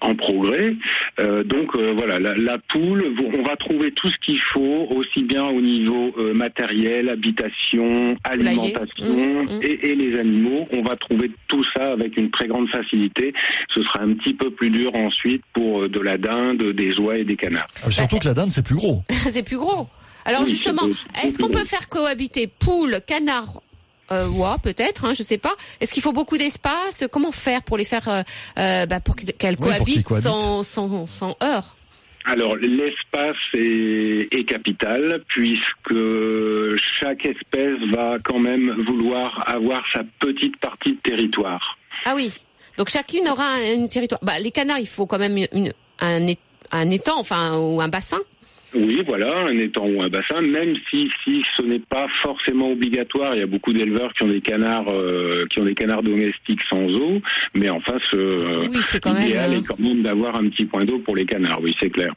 en 0.00 0.14
progrès. 0.14 0.74
Euh, 1.20 1.44
donc 1.44 1.76
euh, 1.76 1.92
voilà, 1.94 2.18
la, 2.18 2.34
la 2.34 2.58
poule, 2.58 3.04
on 3.38 3.42
va 3.42 3.56
trouver 3.56 3.92
tout 3.92 4.08
ce 4.08 4.16
qu'il 4.18 4.40
faut, 4.40 4.88
aussi 4.90 5.22
bien 5.22 5.44
au 5.44 5.60
niveau 5.60 6.12
euh, 6.18 6.34
matériel, 6.34 7.08
habitation, 7.08 8.16
alimentation 8.24 8.82
Mmh, 9.02 9.42
mmh. 9.42 9.60
Et, 9.62 9.90
et 9.90 9.94
les 9.94 10.18
animaux. 10.18 10.68
On 10.72 10.82
va 10.82 10.96
trouver 10.96 11.30
tout 11.48 11.64
ça 11.64 11.92
avec 11.92 12.16
une 12.16 12.30
très 12.30 12.46
grande 12.46 12.68
facilité. 12.68 13.32
Ce 13.70 13.82
sera 13.82 14.02
un 14.02 14.12
petit 14.14 14.34
peu 14.34 14.50
plus 14.50 14.70
dur 14.70 14.94
ensuite 14.94 15.42
pour 15.52 15.82
euh, 15.82 15.88
de 15.88 16.00
la 16.00 16.18
dinde, 16.18 16.62
des 16.72 16.98
oies 17.00 17.18
et 17.18 17.24
des 17.24 17.36
canards. 17.36 17.66
Ah, 17.84 17.90
Surtout 17.90 18.18
que 18.18 18.26
la 18.26 18.34
dinde, 18.34 18.50
c'est 18.50 18.64
plus 18.64 18.74
gros. 18.76 19.02
c'est 19.10 19.42
plus 19.44 19.56
gros. 19.56 19.88
Alors 20.24 20.42
Oui, 20.42 20.50
justement, 20.50 20.82
est-ce 21.22 21.38
qu'on 21.38 21.48
peut 21.48 21.64
faire 21.64 21.88
cohabiter 21.88 22.46
poule, 22.46 23.00
canard 23.06 23.62
euh, 24.10 24.28
oie, 24.28 24.58
peut-être, 24.62 25.06
hein, 25.06 25.14
je 25.14 25.22
sais 25.22 25.38
pas. 25.38 25.54
Est-ce 25.80 25.94
qu'il 25.94 26.02
faut 26.02 26.12
beaucoup 26.12 26.36
d'espace? 26.36 27.04
Comment 27.10 27.32
faire 27.32 27.62
pour 27.62 27.78
les 27.78 27.84
faire, 27.84 28.08
euh, 28.08 28.22
euh, 28.58 28.84
bah, 28.84 29.00
pour 29.00 29.16
qu'elles 29.16 29.56
cohabitent 29.56 30.04
cohabitent. 30.04 30.24
sans, 30.24 30.62
sans, 30.64 31.06
sans 31.06 31.36
heurts? 31.42 31.76
Alors 32.24 32.56
l'espace 32.56 33.36
est, 33.54 34.28
est 34.30 34.44
capital 34.44 35.22
puisque 35.28 35.94
chaque 37.00 37.24
espèce 37.26 37.78
va 37.92 38.18
quand 38.22 38.38
même 38.38 38.84
vouloir 38.86 39.48
avoir 39.48 39.82
sa 39.92 40.02
petite 40.20 40.56
partie 40.58 40.92
de 40.92 40.98
territoire. 40.98 41.78
Ah 42.04 42.12
oui. 42.14 42.32
Donc 42.76 42.90
chacune 42.90 43.28
aura 43.28 43.46
un, 43.54 43.84
un 43.84 43.86
territoire. 43.86 44.20
Bah, 44.22 44.38
les 44.38 44.50
canards, 44.50 44.78
il 44.78 44.86
faut 44.86 45.06
quand 45.06 45.18
même 45.18 45.36
une, 45.52 45.72
un, 46.00 46.26
un 46.70 46.90
étang, 46.90 47.18
enfin, 47.18 47.56
ou 47.56 47.80
un 47.80 47.88
bassin. 47.88 48.18
Oui, 48.74 49.02
voilà, 49.06 49.46
un 49.46 49.52
étang 49.52 49.86
ou 49.86 50.02
un 50.02 50.08
bassin, 50.08 50.40
même 50.40 50.74
si 50.90 51.10
si 51.22 51.42
ce 51.56 51.62
n'est 51.62 51.78
pas 51.78 52.06
forcément 52.22 52.70
obligatoire. 52.72 53.34
Il 53.34 53.40
y 53.40 53.42
a 53.42 53.46
beaucoup 53.46 53.72
d'éleveurs 53.72 54.12
qui 54.14 54.24
ont 54.24 54.28
des 54.28 54.40
canards 54.40 54.88
euh, 54.88 55.44
qui 55.50 55.60
ont 55.60 55.64
des 55.64 55.74
canards 55.74 56.02
domestiques 56.02 56.62
sans 56.68 56.86
eau, 56.96 57.20
mais 57.54 57.68
enfin 57.68 57.98
ce 58.10 58.66
Oui, 58.68 58.82
même. 58.82 59.24
l'idéal 59.24 59.52
euh, 59.52 59.58
est 59.58 59.66
quand 59.66 59.78
même 59.78 60.02
d'avoir 60.02 60.36
un 60.36 60.48
petit 60.48 60.64
point 60.64 60.84
d'eau 60.84 60.98
pour 61.00 61.16
les 61.16 61.26
canards. 61.26 61.60
Oui, 61.62 61.74
c'est 61.78 61.90
clair. 61.90 62.14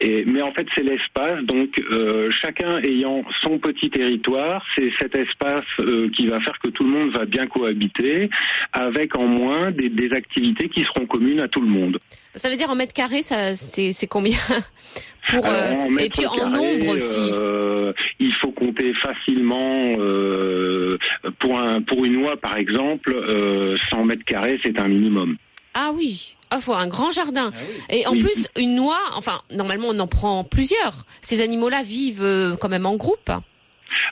Et, 0.00 0.24
mais 0.26 0.42
en 0.42 0.52
fait, 0.52 0.66
c'est 0.74 0.82
l'espace. 0.82 1.42
Donc, 1.44 1.80
euh, 1.90 2.30
chacun 2.30 2.78
ayant 2.82 3.24
son 3.42 3.58
petit 3.58 3.90
territoire, 3.90 4.64
c'est 4.76 4.90
cet 5.00 5.14
espace 5.16 5.64
euh, 5.80 6.08
qui 6.16 6.28
va 6.28 6.40
faire 6.40 6.58
que 6.62 6.68
tout 6.70 6.84
le 6.84 6.90
monde 6.90 7.10
va 7.12 7.24
bien 7.24 7.46
cohabiter, 7.46 8.28
avec 8.72 9.16
en 9.16 9.26
moins 9.26 9.70
des, 9.70 9.88
des 9.88 10.12
activités 10.12 10.68
qui 10.68 10.84
seront 10.84 11.06
communes 11.06 11.40
à 11.40 11.48
tout 11.48 11.60
le 11.60 11.68
monde. 11.68 11.98
Ça 12.34 12.50
veut 12.50 12.56
dire 12.56 12.68
en 12.70 12.74
mètres 12.74 12.92
carrés, 12.92 13.22
ça, 13.22 13.56
c'est, 13.56 13.92
c'est 13.94 14.06
combien 14.06 14.36
pour 15.28 15.44
Alors, 15.46 15.88
euh, 15.90 15.96
Et 15.98 16.10
puis 16.10 16.26
en 16.26 16.50
nombre 16.50 16.88
aussi. 16.94 17.30
euh, 17.32 17.92
il 18.20 18.32
faut 18.34 18.52
compter 18.52 18.92
facilement 18.94 19.96
euh, 19.98 20.98
pour 21.38 21.58
un 21.58 21.80
pour 21.82 22.04
une 22.04 22.16
oie 22.18 22.36
par 22.36 22.56
exemple, 22.58 23.14
euh, 23.14 23.76
100 23.90 24.04
mètres 24.04 24.24
carrés 24.24 24.60
c'est 24.64 24.78
un 24.78 24.88
minimum. 24.88 25.36
Ah 25.74 25.90
oui, 25.94 26.36
il 26.54 26.60
faut 26.60 26.74
un 26.74 26.86
grand 26.86 27.10
jardin. 27.12 27.52
Et 27.90 28.06
en 28.06 28.12
Oui. 28.12 28.20
plus, 28.20 28.48
une 28.56 28.74
noix, 28.76 28.98
enfin, 29.14 29.40
normalement, 29.50 29.88
on 29.90 29.98
en 29.98 30.06
prend 30.06 30.44
plusieurs. 30.44 31.04
Ces 31.22 31.40
animaux-là 31.42 31.82
vivent 31.82 32.22
euh, 32.22 32.56
quand 32.56 32.68
même 32.68 32.86
en 32.86 32.94
groupe. 32.96 33.30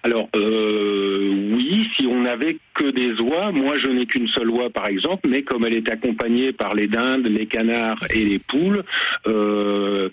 Alors 0.03 0.29
euh, 0.37 1.31
oui, 1.55 1.89
si 1.97 2.07
on 2.07 2.23
n'avait 2.23 2.57
que 2.75 2.91
des 2.91 3.13
oies, 3.21 3.53
moi 3.53 3.75
je 3.77 3.89
n'ai 3.89 4.05
qu'une 4.07 4.27
seule 4.29 4.51
oie 4.51 4.71
par 4.71 4.89
exemple, 4.89 5.29
mais 5.29 5.43
comme 5.43 5.65
elle 5.65 5.77
est 5.77 5.91
accompagnée 5.91 6.53
par 6.53 6.75
les 6.75 6.87
dindes, 6.87 7.27
les 7.27 7.47
canards 7.47 8.03
et 8.15 8.25
les 8.25 8.39
poules, 8.39 8.83
euh, 9.27 10.09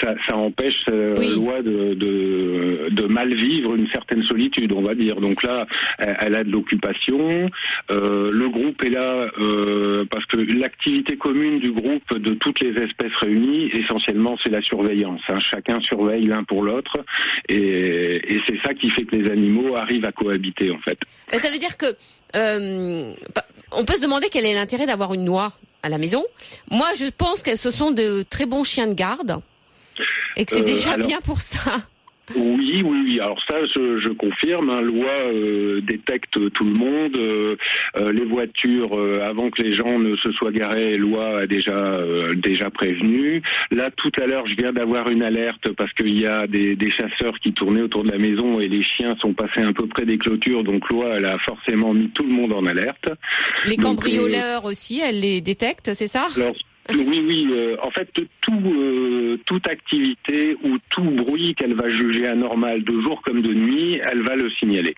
ça, 0.00 0.14
ça 0.26 0.36
empêche 0.36 0.84
euh, 0.90 1.16
Oui. 1.18 1.34
l'oie 1.36 1.62
de, 1.62 1.94
de, 1.94 2.88
de 2.90 3.02
mal 3.06 3.34
vivre 3.34 3.74
une 3.74 3.88
certaine 3.88 4.22
solitude, 4.24 4.72
on 4.72 4.82
va 4.82 4.94
dire. 4.94 5.16
Donc 5.20 5.42
là, 5.42 5.66
elle, 5.98 6.14
elle 6.20 6.34
a 6.36 6.44
de 6.44 6.50
l'occupation. 6.50 7.50
Euh, 7.90 8.30
le 8.32 8.48
groupe 8.48 8.82
est 8.84 8.90
là 8.90 9.28
parce 10.10 10.24
que 10.26 10.36
l'activité 10.58 11.16
commune 11.16 11.58
du 11.58 11.72
groupe 11.72 12.16
de 12.18 12.34
toutes 12.34 12.60
les 12.60 12.70
espèces 12.82 13.14
réunies, 13.16 13.70
essentiellement, 13.72 14.36
c'est 14.42 14.50
la 14.50 14.62
surveillance. 14.62 15.20
hein. 15.28 15.38
Chacun 15.40 15.80
surveille 15.80 16.26
l'un 16.26 16.44
pour 16.44 16.62
l'autre, 16.62 16.98
et, 17.48 18.34
et 18.34 18.40
c'est 18.46 18.58
ça 18.64 18.74
qui 18.74 18.90
fait 18.90 19.03
que 19.06 19.16
les 19.16 19.30
animaux 19.30 19.76
arrivent 19.76 20.04
à 20.04 20.12
cohabiter 20.12 20.70
en 20.70 20.78
fait. 20.78 20.98
Et 21.32 21.38
ça 21.38 21.50
veut 21.50 21.58
dire 21.58 21.76
que 21.76 21.96
euh, 22.36 23.12
on 23.72 23.84
peut 23.84 23.94
se 23.94 24.02
demander 24.02 24.28
quel 24.30 24.44
est 24.46 24.54
l'intérêt 24.54 24.86
d'avoir 24.86 25.14
une 25.14 25.24
noix 25.24 25.52
à 25.82 25.88
la 25.88 25.98
maison. 25.98 26.24
Moi, 26.70 26.86
je 26.98 27.06
pense 27.10 27.42
que 27.42 27.56
ce 27.56 27.70
sont 27.70 27.90
de 27.90 28.24
très 28.28 28.46
bons 28.46 28.64
chiens 28.64 28.86
de 28.86 28.94
garde 28.94 29.40
et 30.36 30.44
que 30.44 30.52
c'est 30.56 30.60
Euh, 30.62 30.64
déjà 30.64 30.92
alors- 30.92 31.06
bien 31.06 31.20
pour 31.20 31.40
ça. 31.40 31.58
Oui, 32.34 32.82
oui, 32.84 32.98
oui. 33.04 33.20
Alors 33.20 33.40
ça, 33.46 33.56
je, 33.74 33.98
je 33.98 34.08
confirme. 34.08 34.70
Hein, 34.70 34.80
loi 34.80 35.10
euh, 35.10 35.80
détecte 35.82 36.38
tout 36.52 36.64
le 36.64 36.72
monde. 36.72 37.16
Euh, 37.16 37.56
euh, 37.96 38.12
les 38.12 38.24
voitures, 38.24 38.98
euh, 38.98 39.20
avant 39.22 39.50
que 39.50 39.62
les 39.62 39.72
gens 39.72 39.98
ne 39.98 40.16
se 40.16 40.32
soient 40.32 40.52
garés, 40.52 40.96
loi 40.96 41.40
a 41.40 41.46
déjà 41.46 41.76
euh, 41.76 42.34
déjà 42.34 42.70
prévenu. 42.70 43.42
Là, 43.70 43.90
tout 43.96 44.12
à 44.20 44.26
l'heure, 44.26 44.46
je 44.46 44.56
viens 44.56 44.72
d'avoir 44.72 45.08
une 45.10 45.22
alerte 45.22 45.70
parce 45.76 45.92
qu'il 45.92 46.18
y 46.18 46.26
a 46.26 46.46
des, 46.46 46.76
des 46.76 46.90
chasseurs 46.90 47.38
qui 47.42 47.52
tournaient 47.52 47.82
autour 47.82 48.04
de 48.04 48.10
la 48.10 48.18
maison 48.18 48.58
et 48.60 48.68
les 48.68 48.82
chiens 48.82 49.16
sont 49.20 49.34
passés 49.34 49.60
un 49.60 49.72
peu 49.72 49.86
près 49.86 50.06
des 50.06 50.18
clôtures. 50.18 50.64
Donc 50.64 50.88
loi, 50.88 51.14
elle 51.16 51.26
a 51.26 51.38
forcément 51.38 51.92
mis 51.92 52.08
tout 52.08 52.24
le 52.24 52.32
monde 52.32 52.52
en 52.52 52.64
alerte. 52.66 53.10
Les 53.66 53.76
Donc, 53.76 53.96
cambrioleurs 53.96 54.64
aussi, 54.64 55.00
elles 55.00 55.20
les 55.20 55.40
détectent, 55.40 55.92
c'est 55.94 56.08
ça? 56.08 56.28
Alors, 56.36 56.54
oui, 56.90 57.22
oui. 57.26 57.46
euh, 57.50 57.76
en 57.82 57.90
fait, 57.90 58.08
euh, 58.18 59.38
toute 59.46 59.68
activité 59.68 60.56
ou 60.62 60.78
tout 60.90 61.02
bruit 61.02 61.54
qu'elle 61.54 61.74
va 61.74 61.88
juger 61.88 62.26
anormal 62.26 62.84
de 62.84 63.00
jour 63.00 63.22
comme 63.22 63.42
de 63.42 63.52
nuit, 63.54 64.00
elle 64.02 64.22
va 64.22 64.36
le 64.36 64.50
signaler. 64.50 64.94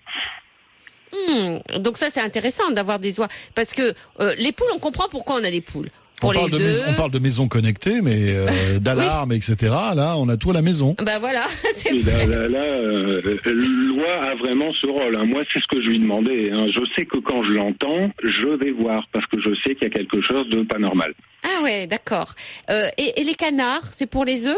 Hmm, 1.13 1.57
Donc 1.79 1.97
ça, 1.97 2.09
c'est 2.09 2.19
intéressant 2.21 2.71
d'avoir 2.71 2.99
des 2.99 3.19
oies. 3.19 3.29
Parce 3.55 3.73
que 3.73 3.93
euh, 4.19 4.35
les 4.37 4.51
poules, 4.51 4.67
on 4.75 4.79
comprend 4.79 5.07
pourquoi 5.09 5.35
on 5.35 5.43
a 5.43 5.51
des 5.51 5.61
poules. 5.61 5.89
Pour 6.19 6.31
On 6.31 6.33
parle, 6.33 6.49
les 6.51 6.57
de 6.57 6.63
maison, 6.63 6.81
on 6.89 6.93
parle 6.93 7.11
de 7.11 7.19
maisons 7.19 7.47
connectées, 7.47 8.01
mais 8.01 8.15
euh, 8.35 8.79
d'alarmes, 8.81 9.31
etc. 9.33 9.55
Là, 9.95 10.15
on 10.17 10.27
a 10.29 10.37
tout 10.37 10.49
à 10.49 10.53
la 10.53 10.61
maison. 10.63 10.95
Ben 11.03 11.19
voilà, 11.19 11.41
c'est 11.75 11.95
Et 11.95 11.99
vrai. 12.01 12.25
là, 12.25 12.35
là, 12.35 12.47
là, 12.47 12.59
euh, 12.63 13.21
loi 13.45 14.11
a 14.23 14.35
vraiment 14.35 14.71
ce 14.73 14.87
rôle. 14.87 15.15
hein. 15.15 15.25
Moi, 15.25 15.43
c'est 15.53 15.59
ce 15.61 15.67
que 15.67 15.81
je 15.81 15.89
lui 15.89 15.99
demandais. 15.99 16.49
hein. 16.51 16.65
Je 16.73 16.79
sais 16.95 17.05
que 17.05 17.17
quand 17.19 17.43
je 17.43 17.51
l'entends, 17.51 18.09
je 18.23 18.47
vais 18.47 18.71
voir 18.71 19.03
parce 19.13 19.25
que 19.27 19.39
je 19.39 19.53
sais 19.63 19.75
qu'il 19.75 19.83
y 19.83 19.91
a 19.91 19.93
quelque 19.93 20.21
chose 20.21 20.49
de 20.49 20.63
pas 20.63 20.79
normal. 20.79 21.13
Ah 21.43 21.61
ouais, 21.63 21.85
d'accord. 21.85 22.33
Euh, 22.71 22.87
et, 22.97 23.21
et 23.21 23.23
les 23.23 23.35
canards, 23.35 23.85
c'est 23.91 24.07
pour 24.09 24.25
les 24.25 24.47
œufs? 24.47 24.57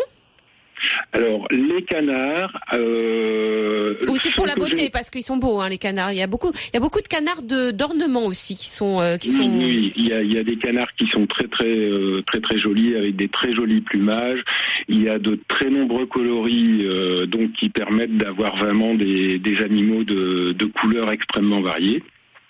Alors, 1.14 1.48
les 1.52 1.84
canards. 1.84 2.58
Euh, 2.74 3.96
Ou 4.08 4.18
c'est 4.18 4.34
pour 4.34 4.46
la 4.46 4.56
beauté 4.56 4.90
parce 4.90 5.10
qu'ils 5.10 5.24
sont 5.24 5.38
beaux, 5.38 5.60
hein, 5.60 5.70
les 5.70 5.78
canards. 5.78 6.12
Il 6.12 6.18
y 6.18 6.22
a 6.22 6.28
beaucoup, 6.28 6.52
il 6.54 6.74
y 6.74 6.78
a 6.78 6.80
beaucoup 6.80 7.02
de 7.02 7.08
canards 7.08 7.42
de 7.44 7.72
d'ornement 7.72 8.26
aussi 8.26 8.56
qui 8.56 8.68
sont, 8.70 9.02
euh, 9.02 9.18
qui 9.18 9.30
Oui, 9.32 9.38
sont. 9.44 9.58
oui, 9.60 9.94
il 9.96 10.08
y 10.08 10.14
a, 10.14 10.22
il 10.22 10.34
y 10.34 10.38
a 10.38 10.44
des 10.44 10.58
canards 10.58 10.94
qui 10.98 11.08
sont 11.08 11.26
très 11.28 11.48
très 11.48 11.66
euh, 11.68 12.22
très 12.26 12.40
très 12.42 12.58
jolis 12.58 12.96
avec 12.96 13.16
des 13.16 13.28
très 13.28 13.52
jolis 13.52 13.82
plumages. 13.82 14.42
Il 14.88 15.02
y 15.02 15.10
a 15.10 15.20
de 15.20 15.40
très 15.48 15.70
nombreux 15.70 16.06
coloris 16.06 16.86
euh, 16.86 17.26
donc 17.26 17.54
qui 17.54 17.70
permettent 17.70 18.18
d'avoir 18.18 18.56
vraiment 18.58 18.94
des, 18.96 19.40
des 19.40 19.62
animaux 19.62 20.04
de, 20.04 20.54
de 20.54 20.66
couleurs 20.66 21.12
extrêmement 21.12 21.62
variées. 21.62 22.04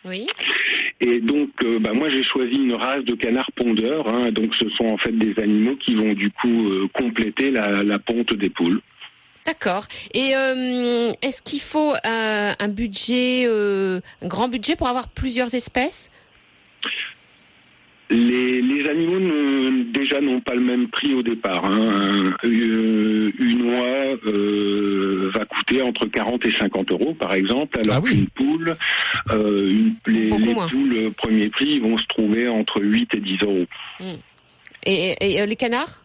Oui. 0.10 0.28
Et 1.02 1.20
donc, 1.20 1.50
euh, 1.64 1.80
bah, 1.80 1.92
moi, 1.94 2.10
j'ai 2.10 2.24
choisi 2.24 2.56
une 2.56 2.74
race 2.74 3.04
de 3.06 3.16
canards 3.16 3.52
pondeurs. 3.56 4.08
hein. 4.08 4.32
donc, 4.32 4.54
ce 4.56 4.68
sont 4.70 4.86
en 4.86 4.98
fait 4.98 5.12
des 5.18 5.34
animaux 5.42 5.76
qui 5.78 5.96
vont 5.96 6.12
du 6.14 6.30
coup 6.32 6.70
euh, 6.70 6.88
compléter 6.94 7.52
la, 7.52 7.84
la 7.84 8.00
ponte 8.00 8.34
des 8.34 8.50
poules. 8.50 8.82
D'accord. 9.46 9.86
Et 10.14 10.36
euh, 10.36 11.12
est-ce 11.22 11.42
qu'il 11.42 11.62
faut 11.62 11.94
un, 12.04 12.56
un 12.60 12.68
budget, 12.68 13.46
un 13.48 14.28
grand 14.28 14.48
budget 14.50 14.76
pour 14.76 14.88
avoir 14.88 15.08
plusieurs 15.08 15.56
espèces? 15.56 16.10
Les, 18.12 18.62
les 18.62 18.90
animaux 18.90 19.20
ne- 19.20 19.84
déjà 19.92 20.20
n'ont 20.20 20.42
pas 20.42 20.56
le 20.56 20.62
même 20.62 20.88
prix 20.88 21.14
au 21.14 21.22
départ. 21.22 21.64
hein. 21.66 22.34
Euh, 22.44 23.32
une 23.40 23.62
oie 23.70 24.18
euh, 24.26 25.30
va 25.34 25.46
coûter 25.46 25.82
entre 25.84 26.08
40 26.08 26.44
et 26.46 26.52
50 26.52 26.92
euros, 26.92 27.14
par 27.14 27.34
exemple, 27.34 27.80
alors 27.84 27.98
Ah 27.98 28.02
oui. 28.04 28.12
qu'une 28.12 28.28
poule, 28.30 28.76
euh, 29.32 29.70
une- 29.72 29.94
les, 30.08 30.30
les 30.30 30.54
poules 30.70 31.12
premier 31.18 31.50
prix 31.50 31.80
vont 31.80 31.98
se 32.00 32.06
trouver 32.08 32.48
entre 32.48 32.82
8 32.82 33.14
et 33.14 33.20
10 33.20 33.38
euros. 33.44 33.66
Et, 34.86 35.12
et- 35.22 35.36
et, 35.36 35.46
les 35.46 35.56
canards? 35.56 36.02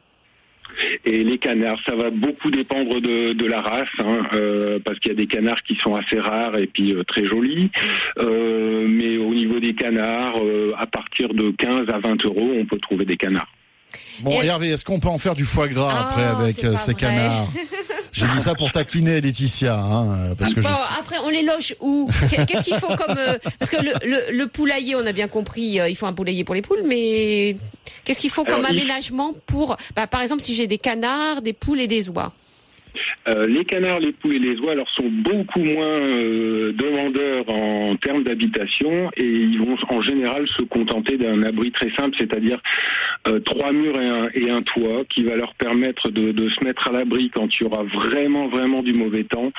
Et 1.05 1.23
les 1.25 1.39
canards, 1.39 1.81
ça 1.87 1.95
va 1.95 2.11
beaucoup 2.11 2.51
dépendre 2.51 3.01
de, 3.01 3.47
la 3.47 3.61
race, 3.61 3.89
hein, 3.99 4.23
euh, 4.35 4.79
parce 4.85 4.99
qu'il 4.99 5.13
y 5.13 5.15
a 5.15 5.17
des 5.17 5.27
canards 5.27 5.63
qui 5.63 5.77
sont 5.77 5.95
assez 5.95 6.19
rares 6.19 6.59
et 6.59 6.67
puis 6.67 6.93
euh, 6.93 7.05
très 7.05 7.25
jolis. 7.25 7.71
Euh, 8.19 8.87
mais 8.89 9.17
au 9.17 9.35
niveau 9.35 9.61
des 9.61 9.75
canards, 9.75 10.37
à 10.79 10.87
partir 10.87 11.35
de 11.35 11.51
15 11.51 11.89
à 11.89 11.99
20 11.99 12.25
euros, 12.25 12.53
on 12.59 12.67
peut 12.67 12.79
trouver 12.79 13.05
des 13.05 13.17
canards. 13.17 13.51
Bon, 14.21 14.41
Et- 14.43 14.47
Hervé, 14.47 14.71
est-ce 14.71 14.85
qu'on 14.85 15.01
peut 15.01 15.09
en 15.09 15.19
faire 15.19 15.35
du 15.35 15.45
foie 15.45 15.69
gras 15.69 15.93
Ah, 15.95 16.09
après 16.09 16.25
avec 16.25 16.65
euh, 16.65 16.77
ces 16.77 16.93
vrai. 16.93 16.95
canards 17.01 17.47
J'ai 18.13 18.29
dit 18.29 18.39
ça 18.39 18.55
pour 18.55 18.71
taquiner 18.71 19.21
Laetitia, 19.21 19.75
hein, 19.77 20.35
parce 20.39 20.55
que 20.55 20.61
Bon, 20.61 20.69
je... 20.69 21.01
après, 21.01 21.17
on 21.25 21.31
les 21.31 21.43
loge 21.43 21.75
où 21.81 22.09
Qu'est-ce 22.47 22.63
qu'il 22.63 22.77
faut 22.77 22.87
comme 22.95 23.17
euh, 23.19 23.37
Parce 23.59 23.73
que 23.73 23.83
le, 23.83 23.93
le, 24.09 24.37
le 24.39 24.47
poulailler, 24.47 24.95
on 24.95 25.05
a 25.05 25.11
bien 25.11 25.27
compris, 25.27 25.81
euh, 25.81 25.89
il 25.89 25.97
faut 25.97 26.07
un 26.07 26.13
poulailler 26.13 26.45
pour 26.45 26.55
les 26.55 26.63
poules, 26.63 26.83
mais 26.87 27.57
qu'est-ce 28.05 28.21
qu'il 28.21 28.31
faut 28.31 28.45
comme 28.45 28.65
il- 28.71 28.79
aménagement 28.79 29.35
pour, 29.47 29.77
bah, 29.97 30.07
par 30.07 30.21
exemple, 30.21 30.43
si 30.43 30.55
j'ai 30.55 30.69
des 30.69 30.79
canards, 30.79 31.43
des 31.43 31.53
poules 31.55 31.81
et 31.81 31.89
des 31.89 32.09
oies 32.09 32.33
Euh, 33.27 33.47
les 33.47 33.65
canards, 33.65 34.01
les 34.01 34.13
poules 34.13 34.37
et 34.37 34.39
les 34.39 34.59
oies 34.61 34.73
alors 34.73 34.91
sont 34.91 35.09
beaucoup 35.09 35.61
moins 35.61 35.87
euh, 35.87 36.73
demandeurs 36.73 37.49
en 37.49 37.97
termes 37.97 38.23
d'habitation 38.23 39.11
et 39.17 39.25
ils 39.25 39.59
vont 39.59 39.77
en 39.89 40.03
général 40.03 40.47
se 40.49 40.63
contenter 40.63 41.17
d'un 41.17 41.43
abri 41.43 41.73
très 41.73 41.91
simple, 41.97 42.15
c'est-à-dire 42.19 42.61
euh, 43.27 43.41
trois 43.41 43.73
murs 43.73 43.99
et 43.99 44.09
un, 44.09 44.29
et 44.35 44.51
un 44.51 44.61
toit 44.61 45.05
qui 45.09 45.25
va 45.25 45.37
leur 45.37 45.55
permettre 45.55 46.11
de, 46.11 46.33
de 46.33 46.49
se 46.51 46.63
mettre 46.63 46.89
à 46.89 46.93
l'abri 46.93 47.31
quand 47.31 47.49
il 47.55 47.63
y 47.63 47.67
aura 47.67 47.83
vraiment 47.85 48.49
vraiment 48.49 48.83
du 48.83 48.93
mauvais 48.93 49.25
temps. 49.25 49.51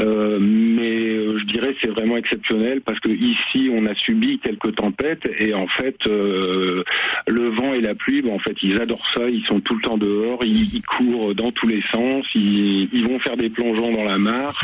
Euh, 0.00 0.38
mais 0.40 1.00
euh, 1.00 1.38
je 1.38 1.44
dirais 1.44 1.74
c'est 1.80 1.90
vraiment 1.90 2.18
exceptionnel 2.18 2.82
parce 2.82 3.00
que 3.00 3.08
ici 3.08 3.70
on 3.72 3.86
a 3.86 3.94
subi 3.94 4.38
quelques 4.38 4.74
tempêtes 4.74 5.28
et 5.38 5.54
en 5.54 5.66
fait 5.66 5.96
le 6.06 7.48
vent 7.50 7.72
et 7.72 7.80
la 7.80 7.94
pluie, 7.94 8.20
ben, 8.20 8.32
en 8.32 8.38
fait 8.38 8.56
ils 8.62 8.78
adorent 8.80 9.08
ça, 9.10 9.28
ils 9.28 9.46
sont 9.46 9.60
tout 9.60 9.74
le 9.76 9.80
temps 9.80 9.96
dehors, 9.96 10.40
ils, 10.44 10.74
ils 10.74 10.82
courent 10.82 11.34
dans 11.34 11.50
tous 11.52 11.66
les 11.66 11.82
sens, 11.92 12.26
ils, 12.34 12.88
ils 12.98 13.06
vont 13.08 13.18
faire 13.20 13.36
des 13.36 13.48
plongeons 13.50 13.92
dans 13.92 14.04
la 14.04 14.18
mare, 14.18 14.60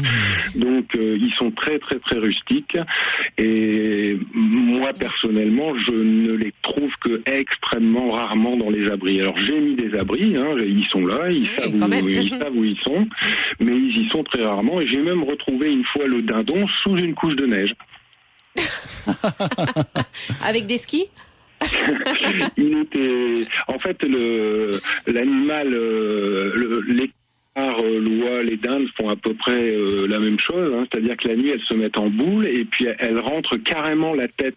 donc 0.55 0.95
euh, 0.97 1.17
ils 1.21 1.33
sont 1.35 1.51
très 1.51 1.79
très 1.79 1.99
très 2.01 2.19
rustiques. 2.19 2.77
Et 3.39 4.19
moi 4.35 4.93
personnellement 4.93 5.77
je 5.79 5.93
ne 5.93 6.33
les 6.33 6.53
trouve 6.63 6.91
que 7.01 7.23
extrêmement 7.31 8.11
rarement 8.11 8.57
dans 8.57 8.71
les 8.71 8.89
abris. 8.91 9.21
Alors 9.21 9.37
j'ai 9.39 9.59
mis 9.61 9.75
des 9.77 9.97
abris, 9.97 10.37
hein, 10.37 10.55
ils 10.67 10.87
sont 10.89 11.07
là, 11.07 11.29
ils, 11.31 11.49
Oui, 11.73 11.79
savent 11.79 12.03
où, 12.05 12.09
ils 12.09 12.29
savent 12.39 12.57
où 12.57 12.65
ils 12.65 12.79
sont, 12.81 13.07
mais 13.61 13.77
ils 13.77 13.99
y 13.99 14.09
sont 14.11 14.25
très 14.25 14.45
rarement. 14.45 14.81
Et 14.81 14.87
j'ai 14.87 15.01
même 15.01 15.23
retrouvé 15.23 15.71
une 15.71 15.85
fois 15.85 16.05
le 16.07 16.23
dindon 16.23 16.67
sous 16.83 16.97
une 16.97 17.15
couche 17.15 17.37
de 17.37 17.47
neige. 17.47 17.75
Avec 20.45 20.67
des 20.67 20.79
skis? 20.79 21.07
Il 22.57 22.79
était, 22.79 23.47
en 23.69 23.79
fait, 23.79 23.97
le 24.03 24.81
l'animal, 25.07 25.69
le- 25.71 26.85
les 26.89 26.99
canards, 26.99 27.13
euh, 27.15 27.24
l'oie, 27.57 28.43
les 28.43 28.57
dindes 28.57 28.87
font 28.97 29.09
à 29.09 29.17
peu 29.17 29.33
près 29.35 29.53
euh, 29.57 30.07
la 30.09 30.19
même 30.19 30.39
chose, 30.39 30.73
hein. 30.75 30.87
c'est-à-dire 30.91 31.17
que 31.17 31.29
la 31.29 31.37
nuit 31.37 31.51
elles 31.53 31.63
se 31.63 31.75
mettent 31.75 31.99
en 31.99 32.11
boule 32.11 32.47
et 32.47 32.65
puis 32.65 32.87
elles 32.99 33.19
rentrent 33.19 33.57
carrément 33.59 34.13
la 34.15 34.27
tête 34.29 34.57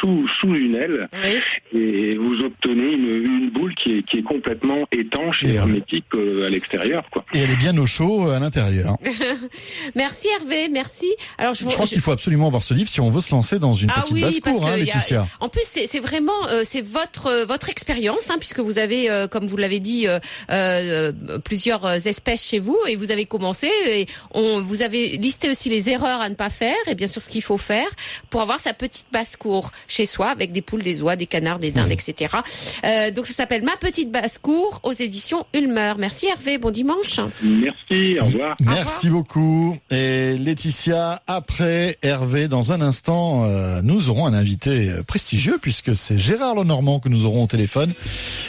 sous 0.00 0.26
sous 0.38 0.54
une 0.54 0.74
aile 0.74 1.08
Oui. 1.22 1.78
et 1.78 2.14
vous 2.16 2.40
obtenez 2.42 2.92
une, 2.94 3.24
une 3.24 3.50
boule 3.50 3.74
qui 3.74 3.96
est 3.96 4.02
qui 4.02 4.18
est 4.18 4.22
complètement 4.22 4.86
étanche 4.92 5.42
et, 5.42 5.48
Et 5.48 5.50
voilà. 5.52 5.62
hermétique 5.66 6.04
euh, 6.14 6.46
à 6.46 6.50
l'extérieur, 6.50 7.04
quoi. 7.10 7.24
Et 7.34 7.38
elle 7.40 7.50
est 7.50 7.56
bien 7.56 7.76
au 7.78 7.86
chaud 7.86 8.26
euh, 8.28 8.36
à 8.36 8.40
l'intérieur. 8.40 8.96
Merci 9.94 10.28
Hervé, 10.40 10.68
merci. 10.70 11.06
Alors 11.38 11.54
je, 11.54 11.64
Je 11.64 11.68
crois 11.68 11.86
qu'il 11.86 12.00
faut 12.00 12.12
absolument 12.12 12.50
voir 12.50 12.62
ce 12.62 12.74
livre 12.74 12.88
si 12.88 13.00
on 13.00 13.10
veut 13.10 13.20
se 13.20 13.32
lancer 13.34 13.58
dans 13.58 13.74
une 13.74 13.90
Ah 13.94 14.00
petite 14.02 14.14
oui, 14.14 14.20
basse-cour, 14.22 14.66
hein, 14.66 14.72
a- 14.72 14.76
Laetitia. 14.76 15.26
en 15.40 15.48
plus 15.48 15.62
c'est 15.64 15.86
c'est 15.86 16.00
vraiment 16.00 16.32
euh, 16.48 16.62
c'est 16.64 16.80
votre 16.84 17.26
euh, 17.26 17.44
votre 17.44 17.68
expérience 17.70 18.30
hein, 18.30 18.36
puisque 18.38 18.60
vous 18.60 18.78
avez 18.78 19.10
euh, 19.10 19.26
comme 19.26 19.46
vous 19.46 19.56
l'avez 19.56 19.80
dit 19.80 20.06
euh, 20.06 20.18
euh, 20.50 21.12
plusieurs 21.44 21.84
euh, 21.86 21.98
chez 22.36 22.58
vous 22.58 22.78
et 22.88 22.96
vous 22.96 23.10
avez 23.10 23.26
commencé 23.26 23.68
et 23.86 24.06
on 24.32 24.60
vous 24.60 24.82
avez 24.82 25.16
listé 25.16 25.50
aussi 25.50 25.68
les 25.68 25.90
erreurs 25.90 26.20
à 26.20 26.28
ne 26.28 26.34
pas 26.34 26.50
faire 26.50 26.76
et 26.86 26.94
bien 26.94 27.06
sûr 27.06 27.22
ce 27.22 27.28
qu'il 27.28 27.42
faut 27.42 27.58
faire 27.58 27.88
pour 28.30 28.40
avoir 28.42 28.60
sa 28.60 28.74
petite 28.74 29.06
basse 29.12 29.36
cour 29.36 29.70
chez 29.88 30.06
soi 30.06 30.28
avec 30.28 30.52
des 30.52 30.62
poules, 30.62 30.82
des 30.82 31.02
oies, 31.02 31.16
des 31.16 31.26
canards, 31.26 31.58
des 31.58 31.70
dindes, 31.70 31.90
etc. 31.90 32.36
Euh, 32.84 33.10
donc 33.10 33.26
ça 33.26 33.34
s'appelle 33.34 33.62
Ma 33.62 33.76
petite 33.76 34.10
basse 34.10 34.38
cour 34.38 34.80
aux 34.82 34.92
éditions 34.92 35.46
Ulmer. 35.54 35.94
Merci 35.98 36.26
Hervé, 36.26 36.58
bon 36.58 36.70
dimanche. 36.70 37.20
Merci, 37.42 38.18
au 38.20 38.26
revoir. 38.26 38.56
Merci 38.60 39.10
beaucoup. 39.10 39.76
Et 39.90 40.36
Laetitia, 40.38 41.22
après 41.26 41.98
Hervé, 42.02 42.48
dans 42.48 42.72
un 42.72 42.80
instant, 42.80 43.44
euh, 43.44 43.80
nous 43.82 44.08
aurons 44.08 44.26
un 44.26 44.34
invité 44.34 44.90
prestigieux 45.06 45.58
puisque 45.60 45.96
c'est 45.96 46.18
Gérard 46.18 46.54
Lenormand 46.54 47.00
que 47.00 47.08
nous 47.08 47.26
aurons 47.26 47.44
au 47.44 47.46
téléphone. 47.46 47.92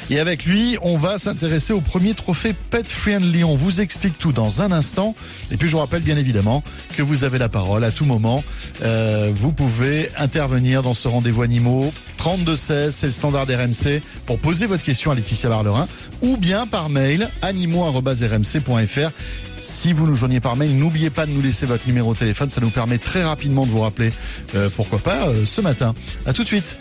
Et 0.09 0.19
avec 0.19 0.45
lui, 0.45 0.77
on 0.81 0.97
va 0.97 1.17
s'intéresser 1.17 1.73
au 1.73 1.81
premier 1.81 2.13
trophée 2.13 2.53
Pet 2.69 2.87
Friendly. 2.87 3.43
On 3.43 3.55
vous 3.55 3.70
explique 3.79 4.17
tout 4.17 4.31
dans 4.31 4.61
un 4.61 4.71
instant. 4.71 5.15
Et 5.51 5.57
puis 5.57 5.67
je 5.67 5.73
vous 5.73 5.79
rappelle 5.79 6.01
bien 6.01 6.17
évidemment 6.17 6.63
que 6.97 7.01
vous 7.01 7.23
avez 7.23 7.37
la 7.37 7.49
parole 7.49 7.83
à 7.83 7.91
tout 7.91 8.05
moment. 8.05 8.43
Euh, 8.81 9.31
vous 9.33 9.51
pouvez 9.53 10.09
intervenir 10.17 10.81
dans 10.81 10.93
ce 10.93 11.07
rendez-vous 11.07 11.43
animaux 11.43 11.93
3216, 12.17 12.93
c'est 12.93 13.07
le 13.07 13.13
standard 13.13 13.47
RMC 13.47 14.01
pour 14.25 14.37
poser 14.37 14.67
votre 14.67 14.83
question 14.83 15.11
à 15.11 15.15
Laetitia 15.15 15.49
Barlerin 15.49 15.87
ou 16.21 16.37
bien 16.37 16.67
par 16.67 16.89
mail 16.89 17.29
animaux@rmc.fr. 17.41 19.11
Si 19.59 19.93
vous 19.93 20.07
nous 20.07 20.15
joignez 20.15 20.39
par 20.39 20.55
mail, 20.55 20.77
n'oubliez 20.77 21.09
pas 21.09 21.25
de 21.25 21.31
nous 21.31 21.41
laisser 21.41 21.65
votre 21.65 21.87
numéro 21.87 22.13
de 22.13 22.19
téléphone, 22.19 22.49
ça 22.49 22.61
nous 22.61 22.69
permet 22.69 22.97
très 22.97 23.23
rapidement 23.23 23.65
de 23.65 23.71
vous 23.71 23.81
rappeler, 23.81 24.11
euh, 24.55 24.69
pourquoi 24.75 24.99
pas, 24.99 25.29
euh, 25.29 25.45
ce 25.45 25.61
matin. 25.61 25.93
À 26.25 26.33
tout 26.33 26.43
de 26.43 26.47
suite. 26.47 26.79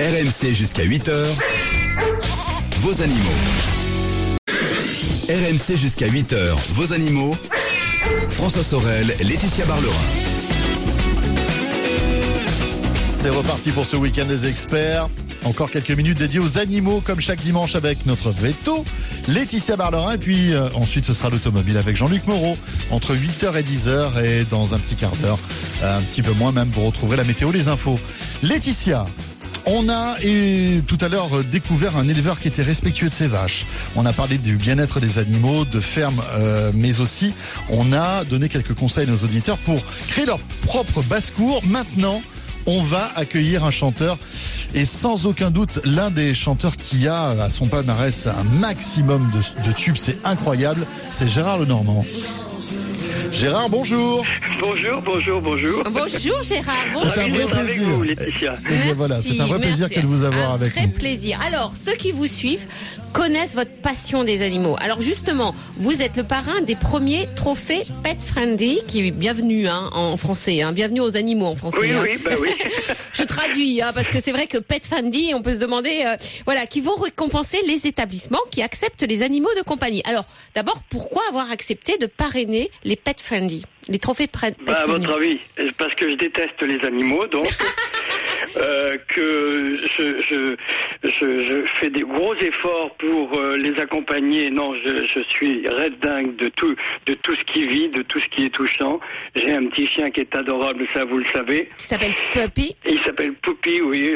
RMC 0.00 0.54
jusqu'à 0.54 0.84
8h. 0.84 1.26
Vos 2.80 3.02
animaux. 3.02 3.81
RMC 5.28 5.76
jusqu'à 5.76 6.08
8h. 6.08 6.56
Vos 6.74 6.92
animaux. 6.92 7.34
François 8.30 8.64
Sorel, 8.64 9.14
Laetitia 9.20 9.64
Barlerin. 9.66 9.94
C'est 13.04 13.30
reparti 13.30 13.70
pour 13.70 13.86
ce 13.86 13.96
week-end 13.96 14.24
des 14.24 14.46
experts. 14.46 15.08
Encore 15.44 15.70
quelques 15.70 15.92
minutes 15.92 16.18
dédiées 16.18 16.40
aux 16.40 16.58
animaux, 16.58 17.00
comme 17.04 17.20
chaque 17.20 17.40
dimanche 17.40 17.76
avec 17.76 18.04
notre 18.06 18.30
veto, 18.30 18.84
Laetitia 19.28 19.76
Barlerin. 19.76 20.14
Et 20.14 20.18
puis 20.18 20.52
euh, 20.52 20.68
ensuite, 20.74 21.04
ce 21.04 21.14
sera 21.14 21.30
l'automobile 21.30 21.76
avec 21.76 21.96
Jean-Luc 21.96 22.26
Moreau, 22.26 22.56
entre 22.90 23.14
8h 23.14 23.56
et 23.56 23.62
10h. 23.62 24.24
Et 24.24 24.44
dans 24.44 24.74
un 24.74 24.78
petit 24.78 24.96
quart 24.96 25.14
d'heure, 25.16 25.38
euh, 25.82 25.98
un 25.98 26.02
petit 26.02 26.22
peu 26.22 26.32
moins 26.32 26.50
même, 26.50 26.68
vous 26.72 26.86
retrouverez 26.86 27.16
la 27.16 27.24
météo, 27.24 27.52
les 27.52 27.68
infos. 27.68 27.98
Laetitia, 28.42 29.06
on 29.66 29.88
a 29.88 30.16
et, 30.22 30.80
tout 30.86 30.98
à 31.00 31.08
l'heure 31.08 31.44
découvert 31.44 31.96
un 31.96 32.08
éleveur 32.08 32.38
qui 32.40 32.48
était 32.48 32.62
respectueux 32.62 33.08
de 33.08 33.14
ses 33.14 33.26
vaches. 33.26 33.66
On 33.96 34.06
a 34.06 34.12
parlé 34.12 34.38
du 34.38 34.56
bien-être 34.56 35.00
des 35.00 35.18
animaux, 35.18 35.64
de 35.64 35.80
ferme, 35.80 36.22
euh, 36.34 36.72
mais 36.74 37.00
aussi 37.00 37.32
on 37.68 37.92
a 37.92 38.24
donné 38.24 38.48
quelques 38.48 38.74
conseils 38.74 39.08
à 39.08 39.10
nos 39.10 39.18
auditeurs 39.18 39.58
pour 39.58 39.82
créer 40.08 40.26
leur 40.26 40.38
propre 40.66 41.02
basse-cour. 41.02 41.62
Maintenant, 41.66 42.22
on 42.66 42.82
va 42.82 43.10
accueillir 43.16 43.64
un 43.64 43.70
chanteur 43.70 44.18
et 44.74 44.84
sans 44.84 45.26
aucun 45.26 45.50
doute 45.50 45.80
l'un 45.84 46.10
des 46.10 46.34
chanteurs 46.34 46.76
qui 46.76 47.08
a 47.08 47.30
à 47.30 47.50
son 47.50 47.66
palmarès 47.66 48.26
un 48.26 48.44
maximum 48.44 49.30
de 49.66 49.72
tubes, 49.72 49.96
c'est 49.96 50.18
incroyable, 50.24 50.86
c'est 51.10 51.28
Gérard 51.28 51.58
Lenormand. 51.58 52.04
Gérard, 53.32 53.68
bonjour. 53.70 54.24
Bonjour, 54.60 55.00
bonjour, 55.02 55.40
bonjour. 55.40 55.82
Bonjour 55.90 56.42
Gérard. 56.42 56.76
C'est 56.94 57.20
un 57.20 57.28
bonjour. 57.28 57.48
vrai 57.48 57.60
avec 57.60 57.66
plaisir. 57.66 57.88
vous, 57.88 58.02
Laetitia. 58.02 58.52
Et 58.70 58.76
bien 58.76 58.94
voilà, 58.94 59.22
c'est 59.22 59.40
un 59.40 59.46
vrai 59.46 59.58
Merci, 59.58 59.68
plaisir 59.68 59.88
que 59.88 60.00
de 60.00 60.06
vous 60.06 60.24
avoir 60.24 60.50
un 60.50 60.54
avec 60.54 60.72
vrai 60.72 60.86
nous. 60.86 60.92
plaisir. 60.92 61.40
Alors, 61.44 61.72
ceux 61.74 61.94
qui 61.94 62.12
vous 62.12 62.26
suivent 62.26 62.66
connaissent 63.12 63.54
votre 63.54 63.72
passion 63.72 64.22
des 64.24 64.42
animaux. 64.44 64.76
Alors 64.80 65.00
justement, 65.00 65.54
vous 65.78 66.02
êtes 66.02 66.16
le 66.16 66.24
parrain 66.24 66.60
des 66.60 66.76
premiers 66.76 67.26
trophées 67.34 67.82
Pet 68.02 68.18
Friendly, 68.20 68.80
qui 68.86 69.06
est 69.06 69.10
bienvenue 69.10 69.66
hein, 69.66 69.90
en 69.92 70.16
français, 70.16 70.62
hein, 70.62 70.72
bienvenue 70.72 71.00
aux 71.00 71.16
animaux 71.16 71.46
en 71.46 71.56
français. 71.56 71.78
Oui, 71.80 71.92
hein. 71.92 72.02
oui, 72.02 72.18
bah 72.24 72.32
oui. 72.40 72.50
Je 73.12 73.22
traduis, 73.22 73.82
hein, 73.82 73.92
parce 73.94 74.08
que 74.08 74.20
c'est 74.22 74.32
vrai 74.32 74.46
que 74.46 74.58
Pet 74.58 74.84
Friendly, 74.86 75.32
on 75.34 75.42
peut 75.42 75.54
se 75.54 75.58
demander, 75.58 76.02
euh, 76.06 76.16
voilà, 76.44 76.66
qui 76.66 76.80
vont 76.80 76.96
récompenser 76.96 77.58
les 77.66 77.86
établissements 77.86 78.38
qui 78.50 78.62
acceptent 78.62 79.06
les 79.06 79.22
animaux 79.22 79.50
de 79.56 79.62
compagnie. 79.62 80.02
Alors, 80.06 80.24
d'abord, 80.54 80.82
pourquoi 80.90 81.22
avoir 81.28 81.50
accepté 81.50 81.98
de 81.98 82.06
parrainer 82.06 82.70
les 82.84 82.96
Pet 82.96 83.20
Friendly, 83.22 83.62
les 83.88 84.00
trophées 84.00 84.26
Pet 84.26 84.56
Bah, 84.66 84.74
à 84.80 84.86
votre 84.86 85.12
avis, 85.14 85.38
parce 85.78 85.94
que 85.94 86.08
je 86.08 86.14
déteste 86.14 86.60
les 86.60 86.80
animaux, 86.84 87.26
donc 87.28 87.46
euh, 88.56 88.96
que 89.08 89.78
je, 89.98 90.20
je, 90.22 90.56
je, 91.04 91.40
je 91.40 91.64
fais 91.80 91.90
des 91.90 92.02
gros 92.02 92.34
efforts 92.36 92.94
pour 92.98 93.38
euh, 93.38 93.56
les 93.56 93.72
accompagner. 93.80 94.50
Non, 94.50 94.74
je, 94.84 95.04
je 95.04 95.22
suis 95.30 95.66
red 95.68 95.98
dingue 96.00 96.36
de 96.36 96.48
tout, 96.48 96.74
de 97.06 97.14
tout 97.14 97.34
ce 97.34 97.44
qui 97.52 97.66
vit, 97.66 97.88
de 97.88 98.02
tout 98.02 98.20
ce 98.20 98.28
qui 98.28 98.44
est 98.46 98.50
touchant. 98.54 99.00
J'ai 99.34 99.52
un 99.52 99.64
petit 99.66 99.86
chien 99.86 100.10
qui 100.10 100.20
est 100.20 100.36
adorable, 100.36 100.86
ça 100.94 101.04
vous 101.04 101.18
le 101.18 101.26
savez. 101.34 101.68
qui 101.78 101.84
s'appelle 101.86 102.14
Puppy. 102.32 102.76
Il 102.88 103.00
s'appelle 103.04 103.32
Poupie, 103.34 103.80
oui. 103.82 104.12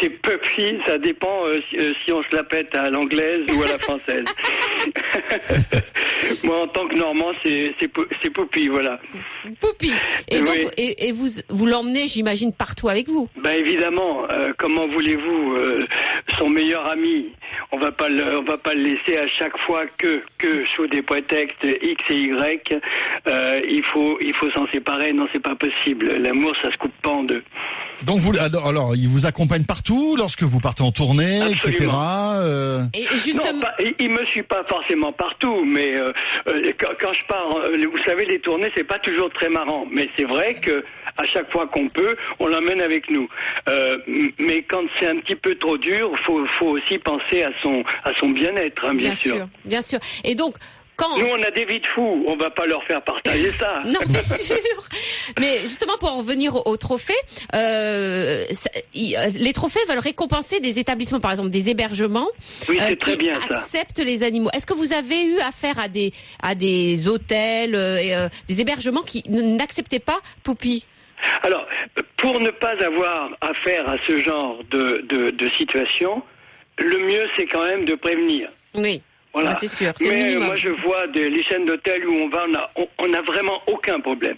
C'est 0.00 0.10
Puppy, 0.10 0.78
ça 0.86 0.98
dépend 0.98 1.46
euh, 1.46 1.60
si, 1.70 1.76
si 2.04 2.12
on 2.12 2.22
se 2.22 2.34
la 2.36 2.44
pète 2.44 2.74
à 2.74 2.90
l'anglaise 2.90 3.44
ou 3.56 3.62
à 3.62 3.68
la 3.68 3.78
française. 3.78 4.24
Moi, 6.44 6.62
en 6.62 6.68
tant 6.68 6.86
que 6.88 6.94
Normand, 6.96 7.32
c'est 7.44 8.30
Poupie, 8.32 8.68
voilà. 8.68 9.00
Poupie. 9.60 9.92
Et 10.28 10.38
Oui. 10.40 10.44
donc, 10.44 10.56
et, 10.76 11.08
et 11.08 11.12
vous, 11.12 11.28
vous 11.48 11.66
l'emmenez, 11.66 12.06
j'imagine, 12.08 12.52
partout 12.52 12.88
avec 12.88 13.08
vous. 13.08 13.21
Ben 13.36 13.52
évidemment, 13.52 14.24
euh, 14.30 14.52
comment 14.58 14.86
voulez-vous, 14.86 15.54
euh, 15.54 15.86
son 16.38 16.48
meilleur 16.48 16.88
ami, 16.88 17.32
on 17.70 17.78
va 17.78 17.92
pas 17.92 18.08
le, 18.08 18.38
on 18.38 18.42
va 18.42 18.58
pas 18.58 18.74
le 18.74 18.82
laisser 18.82 19.18
à 19.18 19.26
chaque 19.26 19.56
fois 19.58 19.84
que 19.98 20.22
que 20.38 20.64
sous 20.66 20.86
des 20.86 21.02
prétextes 21.02 21.64
X 21.64 22.02
et 22.10 22.18
Y, 22.18 22.78
euh, 23.26 23.60
il 23.68 23.84
faut 23.84 24.18
il 24.20 24.34
faut 24.34 24.50
s'en 24.50 24.66
séparer. 24.68 25.12
Non, 25.12 25.28
c'est 25.32 25.42
pas 25.42 25.54
possible. 25.54 26.06
L'amour, 26.18 26.52
ça 26.62 26.70
se 26.70 26.76
coupe 26.76 26.94
pas 27.02 27.10
en 27.10 27.24
deux. 27.24 27.42
Donc 28.04 28.18
vous, 28.20 28.32
alors, 28.38 28.66
alors, 28.66 28.96
il 28.96 29.08
vous 29.08 29.26
accompagne 29.26 29.64
partout 29.64 30.16
lorsque 30.16 30.42
vous 30.42 30.60
partez 30.60 30.82
en 30.82 30.92
tournée, 30.92 31.40
etc. 31.50 31.88
Euh, 31.92 32.82
Et, 32.94 33.00
et 33.00 33.04
Non, 33.04 33.18
justement, 33.18 33.60
pas- 33.60 33.74
il, 33.80 33.94
il 34.00 34.10
me 34.10 34.24
suit 34.26 34.42
pas 34.42 34.64
forcément 34.68 35.12
partout, 35.12 35.64
mais 35.64 35.94
euh, 35.94 36.12
euh, 36.48 36.72
quand, 36.78 36.92
quand 37.00 37.12
je 37.12 37.24
pars, 37.28 37.56
euh, 37.56 37.76
vous 37.90 38.02
savez, 38.04 38.24
les 38.26 38.40
tournées, 38.40 38.70
c'est 38.76 38.84
pas 38.84 38.98
toujours 38.98 39.30
très 39.32 39.48
marrant, 39.48 39.86
mais 39.90 40.08
c'est 40.16 40.24
vrai 40.26 40.54
que 40.54 40.84
à 41.18 41.24
chaque 41.26 41.50
fois 41.52 41.66
qu'on 41.66 41.88
peut, 41.88 42.16
on 42.40 42.46
l'emmène 42.46 42.80
avec 42.80 43.10
nous. 43.10 43.28
Euh, 43.68 43.98
mais 44.38 44.62
quand 44.62 44.82
c'est 44.98 45.08
un 45.08 45.16
petit 45.20 45.36
peu 45.36 45.54
trop 45.56 45.76
dur, 45.76 46.10
faut, 46.24 46.44
faut 46.58 46.68
aussi 46.68 46.98
penser 46.98 47.42
à 47.44 47.50
son, 47.62 47.84
à 48.04 48.10
son 48.18 48.30
bien-être, 48.30 48.84
hein, 48.86 48.94
bien, 48.94 49.08
bien 49.08 49.14
sûr. 49.14 49.46
bien 49.64 49.82
sûr. 49.82 49.98
Et 50.24 50.34
donc, 50.34 50.56
quand 50.96 51.16
Nous, 51.18 51.26
on 51.26 51.42
a 51.42 51.50
des 51.50 51.64
vies 51.64 51.80
de 51.80 51.86
fous. 51.86 52.24
On 52.26 52.36
va 52.36 52.50
pas 52.50 52.66
leur 52.66 52.82
faire 52.84 53.02
partager 53.02 53.50
ça. 53.52 53.80
Non, 53.86 54.00
c'est 54.04 54.38
sûr. 54.38 54.56
Mais 55.40 55.60
justement, 55.60 55.96
pour 55.98 56.12
en 56.12 56.18
revenir 56.18 56.54
au, 56.54 56.62
au 56.66 56.76
trophée, 56.76 57.14
euh, 57.54 58.44
ça- 58.50 58.70
euh, 58.74 59.28
les 59.34 59.52
trophées 59.52 59.80
veulent 59.88 59.98
récompenser 59.98 60.60
des 60.60 60.78
établissements, 60.78 61.20
par 61.20 61.30
exemple 61.30 61.50
des 61.50 61.70
hébergements, 61.70 62.28
Oui, 62.68 62.78
euh, 62.80 62.94
très 62.96 63.16
qui 63.16 63.26
ça. 63.26 63.32
acceptent 63.58 63.98
les 64.04 64.22
animaux. 64.22 64.50
Est-ce 64.52 64.66
que 64.66 64.74
vous 64.74 64.92
avez 64.92 65.22
eu 65.24 65.38
affaire 65.40 65.78
à 65.78 65.88
des 65.88 66.12
à 66.42 66.54
des 66.54 67.08
hôtels, 67.08 67.74
et, 67.74 68.14
des 68.48 68.60
hébergements 68.60 69.02
qui 69.02 69.22
n'acceptaient 69.28 69.98
pas 69.98 70.18
Poupie 70.42 70.84
Alors, 71.42 71.66
pour 72.16 72.38
ne 72.40 72.50
pas 72.50 72.74
avoir 72.84 73.30
affaire 73.40 73.88
à 73.88 73.96
ce 74.06 74.18
genre 74.18 74.62
de, 74.70 75.04
de, 75.08 75.30
de 75.30 75.50
situation, 75.54 76.22
le 76.78 76.98
mieux, 76.98 77.24
c'est 77.36 77.46
quand 77.46 77.64
même 77.64 77.84
de 77.84 77.94
prévenir. 77.94 78.48
Oui. 78.74 79.02
Voilà. 79.32 79.52
Ah, 79.52 79.54
c'est 79.54 79.68
sûr, 79.68 79.92
Mais 80.00 80.24
minimum. 80.26 80.46
moi, 80.46 80.56
je 80.56 80.68
vois 80.82 81.06
des, 81.08 81.30
les 81.30 81.42
chaînes 81.44 81.64
d'hôtels 81.64 82.06
où 82.06 82.12
on 82.14 82.28
va, 82.28 82.44
on 82.48 82.54
a, 82.54 82.70
on, 82.76 82.88
on 82.98 83.12
a 83.14 83.22
vraiment 83.22 83.62
aucun 83.66 83.98
problème. 84.00 84.36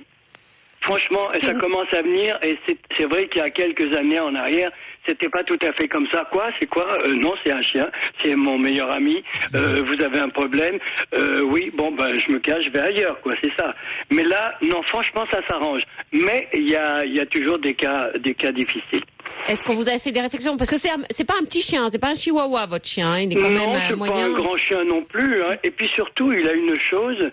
Franchement, 0.85 1.23
ça 1.41 1.55
commence 1.55 1.93
à 1.93 2.03
venir 2.03 2.39
et 2.43 2.59
c'est 2.97 3.07
vrai 3.07 3.27
qu'il 3.29 3.41
y 3.41 3.45
a 3.45 3.49
quelques 3.49 3.95
années 3.97 4.21
en 4.21 4.35
arrière, 4.35 4.71
c'était 5.07 5.29
pas 5.29 5.43
tout 5.43 5.59
à 5.63 5.73
fait 5.73 5.89
comme 5.89 6.07
ça. 6.13 6.27
Quoi? 6.31 6.49
C'est 6.61 6.67
quoi? 6.67 6.87
Euh, 7.07 7.15
Non, 7.15 7.35
c'est 7.45 7.53
un 7.53 7.61
chien. 7.63 7.91
C'est 8.23 8.35
mon 8.37 8.59
meilleur 8.59 8.91
ami. 8.91 9.23
Euh, 9.55 9.83
vous 9.87 10.03
avez 10.03 10.19
un 10.21 10.29
problème? 10.29 10.79
Euh, 11.15 11.41
Oui, 11.43 11.71
bon, 11.75 11.91
ben, 11.93 12.19
je 12.19 12.31
me 12.33 12.39
cache, 12.39 12.65
je 12.65 12.71
vais 12.71 12.81
ailleurs. 12.81 13.21
Quoi, 13.23 13.35
c'est 13.43 13.53
ça. 13.59 13.75
Mais 14.11 14.23
là, 14.25 14.55
non, 14.63 14.83
franchement, 14.85 15.25
ça 15.31 15.41
s'arrange. 15.49 15.83
Mais 16.13 16.49
il 16.55 16.71
y 16.71 16.77
a, 16.77 17.05
il 17.05 17.15
y 17.17 17.21
a 17.21 17.27
toujours 17.27 17.59
des 17.59 17.75
cas, 17.75 18.11
des 18.21 18.35
cas 18.35 18.53
difficiles. 18.53 19.03
Est-ce 19.49 19.65
qu'on 19.65 19.75
vous 19.75 19.89
avez 19.89 19.99
fait 19.99 20.13
des 20.13 20.21
réflexions? 20.21 20.57
Parce 20.57 20.71
que 20.71 20.77
c'est 20.77 21.25
pas 21.27 21.35
un 21.41 21.45
petit 21.45 21.63
chien, 21.63 21.89
c'est 21.91 21.99
pas 21.99 22.09
un 22.11 22.15
chihuahua 22.15 22.67
votre 22.67 22.87
chien, 22.87 23.11
hein, 23.11 23.21
il 23.21 23.33
est 23.33 23.35
quand 23.41 23.49
non, 23.51 23.73
même 23.73 23.81
c'est 23.89 23.99
pas 23.99 24.21
un 24.21 24.31
grand 24.33 24.57
chien 24.59 24.85
non 24.85 25.03
plus. 25.03 25.43
hein. 25.43 25.57
Et 25.65 25.71
puis 25.71 25.89
surtout, 25.95 26.31
il 26.33 26.47
a 26.49 26.53
une 26.53 26.79
chose, 26.79 27.31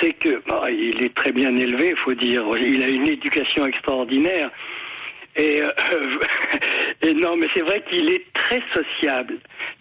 c'est 0.00 0.12
que 0.14 0.42
bah, 0.48 0.66
il 0.70 1.02
est 1.02 1.14
très 1.14 1.32
bien 1.32 1.56
élevé, 1.56 1.90
il 1.90 1.96
faut 1.98 2.14
dire. 2.14 2.44
Il 2.60 2.82
a 2.82 2.88
une 2.88 3.08
éducation 3.08 3.66
extraordinaire. 3.66 4.50
Et, 5.38 5.60
euh, 5.62 5.68
et 7.02 7.12
non, 7.14 7.36
mais 7.36 7.46
c'est 7.54 7.62
vrai 7.62 7.82
qu'il 7.90 8.08
est 8.10 8.24
très 8.32 8.60
sociable, 8.74 9.38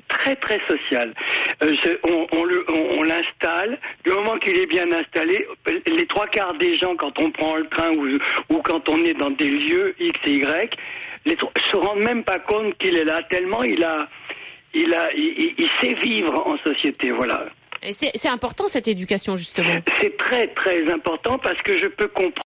très 0.10 0.36
très 0.36 0.60
social. 0.68 1.14
Euh, 1.64 1.74
on 2.04 2.28
on 2.34 2.44
le- 2.44 2.66
on- 2.70 3.00
on 3.00 3.04
l'installe. 3.04 3.80
Du 4.04 4.12
moment 4.12 4.38
qu'il 4.38 4.58
est 4.62 4.68
bien 4.70 4.92
installé, 4.92 5.48
les 5.88 6.06
trois 6.08 6.28
quarts 6.28 6.56
des 6.58 6.74
gens, 6.74 6.96
quand 6.98 7.18
on 7.20 7.32
prend 7.32 7.56
le 7.56 7.68
train 7.70 7.92
ou, 7.92 8.06
ou 8.50 8.62
quand 8.64 8.90
on 8.90 8.98
est 9.06 9.14
dans 9.14 9.32
des 9.32 9.50
lieux 9.50 9.96
X 10.00 10.20
et 10.26 10.36
Y, 10.36 10.76
les, 11.26 11.38
se 11.64 11.76
rendent 11.78 12.04
même 12.04 12.24
pas 12.26 12.40
compte 12.40 12.78
qu'il 12.78 12.98
est 12.98 13.06
là. 13.06 13.24
Tellement 13.30 13.64
il 13.64 13.82
a, 13.84 14.10
il 14.74 14.94
a, 14.94 15.10
il 15.16 15.70
sait 15.80 15.94
vivre 15.94 16.46
en 16.46 16.58
société. 16.60 17.12
Voilà. 17.12 17.46
C'est 17.94 18.30
important 18.30 18.68
cette 18.68 18.88
éducation 18.88 19.36
justement. 19.38 19.70
C'est 20.00 20.18
très 20.18 20.48
très 20.50 20.92
important 20.92 21.38
parce 21.38 21.62
que 21.64 21.78
je 21.78 21.88
peux 21.88 22.08
comprendre 22.08 22.42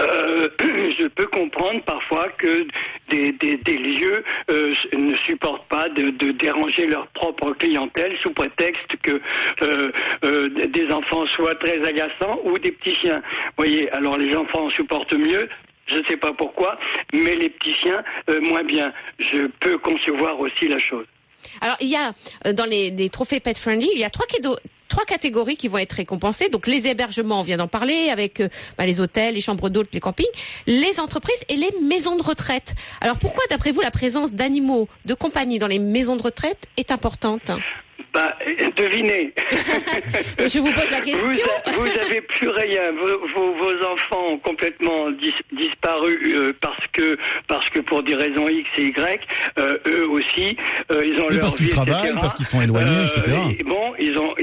euh, 0.00 0.48
je 0.60 1.06
peux 1.08 1.26
comprendre 1.26 1.82
parfois 1.84 2.28
que 2.30 2.66
des, 3.08 3.32
des, 3.32 3.76
lieux 3.76 4.24
euh, 4.50 4.74
ne 4.96 5.14
supportent 5.16 5.68
pas 5.68 5.88
de, 5.88 6.10
déranger 6.32 6.86
leur 6.86 7.06
propre 7.08 7.52
clientèle 7.52 8.16
sous 8.20 8.32
prétexte 8.32 8.96
que 9.02 9.20
euh, 9.62 10.48
des 10.66 10.90
enfants 10.90 11.26
soient 11.26 11.54
très 11.56 11.80
agaçants 11.86 12.40
ou 12.44 12.58
des 12.58 12.72
petits 12.72 12.96
chiens. 12.96 13.22
Voyez, 13.56 13.90
alors 13.92 14.16
les 14.16 14.34
enfants 14.34 14.68
supportent 14.70 15.16
mieux. 15.16 15.48
Je 15.86 15.98
ne 15.98 16.04
sais 16.06 16.16
pas 16.16 16.32
pourquoi, 16.32 16.78
mais 17.12 17.34
les 17.36 17.50
petits 17.50 17.74
chiens 17.74 18.02
moins 18.40 18.62
bien. 18.62 18.92
Je 19.18 19.46
peux 19.60 19.78
concevoir 19.78 20.38
aussi 20.40 20.68
la 20.68 20.78
chose. 20.78 21.06
Alors 21.60 21.76
il 21.80 21.88
y 21.88 21.96
a 21.96 22.14
euh, 22.46 22.52
dans 22.52 22.64
les, 22.64 23.10
trophées 23.10 23.40
pet 23.40 23.56
friendly, 23.56 23.88
il 23.94 24.00
y 24.00 24.04
a. 24.04 24.10
Trois 24.88 25.06
catégories 25.06 25.56
qui 25.56 25.68
vont 25.68 25.78
être 25.78 25.94
récompensées. 25.94 26.50
Donc 26.50 26.66
les 26.66 26.86
hébergements, 26.86 27.40
on 27.40 27.42
vient 27.42 27.56
d'en 27.56 27.66
parler, 27.66 28.10
avec 28.10 28.40
euh, 28.40 28.50
bah, 28.76 28.84
les 28.84 29.00
hôtels, 29.00 29.32
les 29.32 29.40
chambres 29.40 29.70
d'hôtes, 29.70 29.88
les 29.94 30.00
campings, 30.00 30.26
les 30.66 31.00
entreprises 31.00 31.42
et 31.48 31.56
les 31.56 31.70
maisons 31.82 32.14
de 32.14 32.22
retraite. 32.22 32.74
Alors 33.00 33.16
pourquoi, 33.16 33.42
d'après 33.48 33.72
vous, 33.72 33.80
la 33.80 33.90
présence 33.90 34.34
d'animaux 34.34 34.90
de 35.06 35.14
compagnie 35.14 35.58
dans 35.58 35.66
les 35.66 35.78
maisons 35.78 36.16
de 36.16 36.22
retraite 36.22 36.66
est 36.76 36.90
importante? 36.90 37.52
Bah, 38.12 38.28
devinez. 38.76 39.32
Je 40.38 40.58
vous 40.60 40.70
pose 40.72 40.90
la 40.90 41.00
question. 41.00 41.26
Vous, 41.26 41.40
a- 41.40 41.72
vous 41.72 41.98
avez 41.98 42.20
plus 42.20 42.48
rien. 42.48 42.92
Vos, 42.92 43.26
vos- 43.34 43.54
vos 43.54 43.84
enfants 43.86 44.32
ont 44.32 44.38
complètement 44.38 45.10
dis- 45.12 45.32
disparu 45.52 46.18
euh, 46.34 46.52
parce 46.60 46.86
que 46.92 47.16
parce 47.48 47.68
que 47.70 47.80
pour 47.80 48.02
des 48.02 48.14
raisons 48.14 48.46
X 48.48 48.68
et 48.76 48.86
Y, 48.88 49.20
euh, 49.58 49.78
eux 49.86 50.08
aussi, 50.08 50.56
euh, 50.90 51.02
ils 51.06 51.18
ont 51.20 51.26
Oui, 51.28 51.36
leur 51.36 51.40
parce 51.40 51.56
qu'ils 51.56 51.68
travaillent, 51.70 52.04
etc. 52.04 52.18
parce 52.20 52.34
qu'ils 52.34 52.44
sont 52.46 52.60
éloignés, 52.60 53.02
etc. 53.04 53.38
et 53.58 53.64
bon, 53.64 53.94
ils 53.98 54.18
ont, 54.18 54.34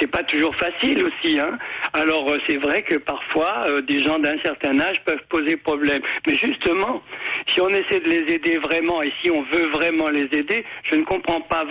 c'est 0.00 0.10
pas 0.10 0.24
toujours 0.24 0.54
facile 0.56 1.04
aussi, 1.04 1.38
hein. 1.38 1.56
Alors 1.92 2.28
euh, 2.30 2.38
c'est 2.48 2.58
vrai 2.60 2.82
que 2.82 2.96
parfois 2.96 3.64
euh, 3.68 3.80
des 3.82 4.00
gens 4.04 4.18
d'un 4.18 4.36
certain 4.44 4.78
âge 4.80 5.00
peuvent 5.04 5.22
poser 5.28 5.56
problème. 5.56 6.02
Mais 6.26 6.34
justement, 6.34 7.00
si 7.46 7.60
on 7.60 7.68
essaie 7.68 8.00
de 8.00 8.08
les 8.08 8.34
aider 8.34 8.58
vraiment 8.58 9.02
et 9.02 9.12
si 9.22 9.30
on 9.30 9.42
veut 9.52 9.68
vraiment 9.68 10.08
les 10.08 10.26
aider, 10.32 10.64
je 10.90 10.96
ne 10.96 11.04
comprends 11.04 11.40
pas 11.42 11.64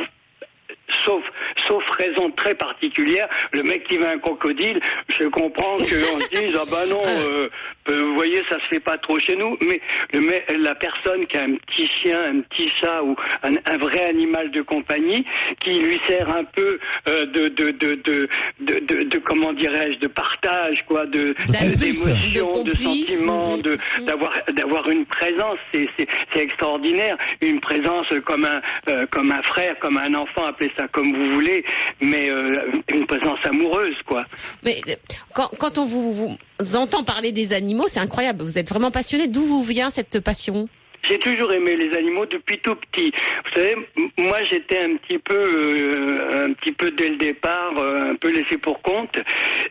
sauf, 1.05 1.23
sauf 1.67 1.83
raison 1.97 2.29
très 2.31 2.55
particulière, 2.55 3.27
le 3.51 3.63
mec 3.63 3.83
qui 3.87 3.97
veut 3.97 4.07
un 4.07 4.19
crocodile, 4.19 4.79
je 5.09 5.25
comprends 5.27 5.77
qu'on 5.77 5.83
se 6.19 6.29
dise, 6.29 6.57
ah 6.59 6.65
bah 6.69 6.85
non, 6.87 7.01
euh, 7.05 7.49
euh, 7.89 8.01
vous 8.01 8.13
voyez, 8.15 8.41
ça 8.49 8.59
se 8.61 8.67
fait 8.67 8.79
pas 8.79 8.97
trop 8.97 9.17
chez 9.19 9.35
nous, 9.35 9.57
mais 9.61 9.79
le 10.13 10.21
mec- 10.21 10.45
la 10.59 10.75
personne 10.75 11.25
qui 11.25 11.37
a 11.37 11.43
un 11.43 11.55
petit 11.55 11.87
chien, 11.87 12.19
un 12.19 12.41
petit 12.41 12.69
chat 12.79 13.01
ou 13.03 13.15
un, 13.43 13.53
un 13.65 13.77
vrai 13.77 14.03
animal 14.05 14.51
de 14.51 14.61
compagnie, 14.61 15.25
qui 15.59 15.79
lui 15.79 15.99
sert 16.07 16.29
un 16.33 16.43
peu 16.43 16.79
euh, 17.09 17.25
de, 17.27 17.47
de, 17.49 17.71
de, 17.71 17.95
de, 17.95 18.27
de, 18.59 18.79
de- 18.79 19.03
de- 19.03 19.17
comment 19.19 19.53
dirais-je, 19.53 19.99
de 19.99 20.07
partage, 20.07 20.83
quoi, 20.85 21.05
de, 21.05 21.33
complice. 21.47 22.05
d'émotion, 22.05 22.63
De 22.63 22.71
sentiments, 22.73 23.57
de, 23.57 23.77
d'avoir, 24.05 24.33
d'avoir 24.53 24.89
une 24.89 25.05
présence, 25.05 25.57
c'est, 25.73 25.87
c'est, 25.97 26.07
c'est 26.33 26.43
extraordinaire, 26.43 27.17
une 27.41 27.59
présence 27.59 28.07
comme 28.25 28.45
un, 28.45 29.05
comme 29.07 29.31
un 29.31 29.41
frère, 29.43 29.77
comme 29.79 29.97
un 29.97 30.13
enfant, 30.13 30.45
appelez 30.45 30.71
comme 30.91 31.13
vous 31.15 31.33
voulez, 31.33 31.63
mais 32.01 32.29
euh, 32.29 32.81
une 32.93 33.05
présence 33.05 33.39
amoureuse, 33.45 33.95
quoi. 34.05 34.25
Mais 34.63 34.81
euh, 34.87 34.95
quand, 35.33 35.49
quand 35.57 35.77
on 35.77 35.85
vous, 35.85 36.37
vous 36.59 36.75
entend 36.75 37.03
parler 37.03 37.31
des 37.31 37.53
animaux, 37.53 37.87
c'est 37.87 37.99
incroyable. 37.99 38.43
Vous 38.43 38.57
êtes 38.57 38.69
vraiment 38.69 38.91
passionné. 38.91 39.27
D'où 39.27 39.41
vous 39.41 39.63
vient 39.63 39.89
cette 39.89 40.19
passion? 40.19 40.67
J'ai 41.05 41.19
toujours 41.19 41.51
aimé 41.51 41.75
les 41.75 41.95
animaux 41.97 42.25
depuis 42.25 42.57
tout 42.59 42.75
petit. 42.75 43.11
Vous 43.45 43.61
savez, 43.61 43.75
moi 44.17 44.37
j'étais 44.49 44.83
un 44.83 44.95
petit 44.95 45.17
peu, 45.19 45.35
euh, 45.35 46.45
un 46.45 46.53
petit 46.53 46.71
peu 46.71 46.91
dès 46.91 47.09
le 47.09 47.17
départ, 47.17 47.73
euh, 47.77 48.11
un 48.11 48.15
peu 48.15 48.31
laissé 48.31 48.57
pour 48.57 48.81
compte, 48.81 49.19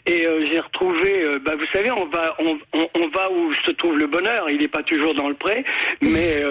et 0.07 0.27
euh, 0.27 0.45
j'ai 0.51 0.61
retrouvé. 0.61 1.25
bah, 1.43 1.55
vous 1.57 1.65
savez, 1.73 1.91
on 1.91 2.05
va, 2.07 2.37
on, 2.39 2.59
on, 2.75 3.09
va 3.09 3.31
où 3.31 3.53
se 3.55 3.71
trouve 3.71 3.99
le 3.99 4.07
bonheur. 4.07 4.51
Il 4.51 4.59
n'est 4.59 4.69
pas 4.69 4.83
toujours 4.83 5.15
dans 5.15 5.29
le 5.29 5.35
pré, 5.35 5.65
mais 6.03 6.43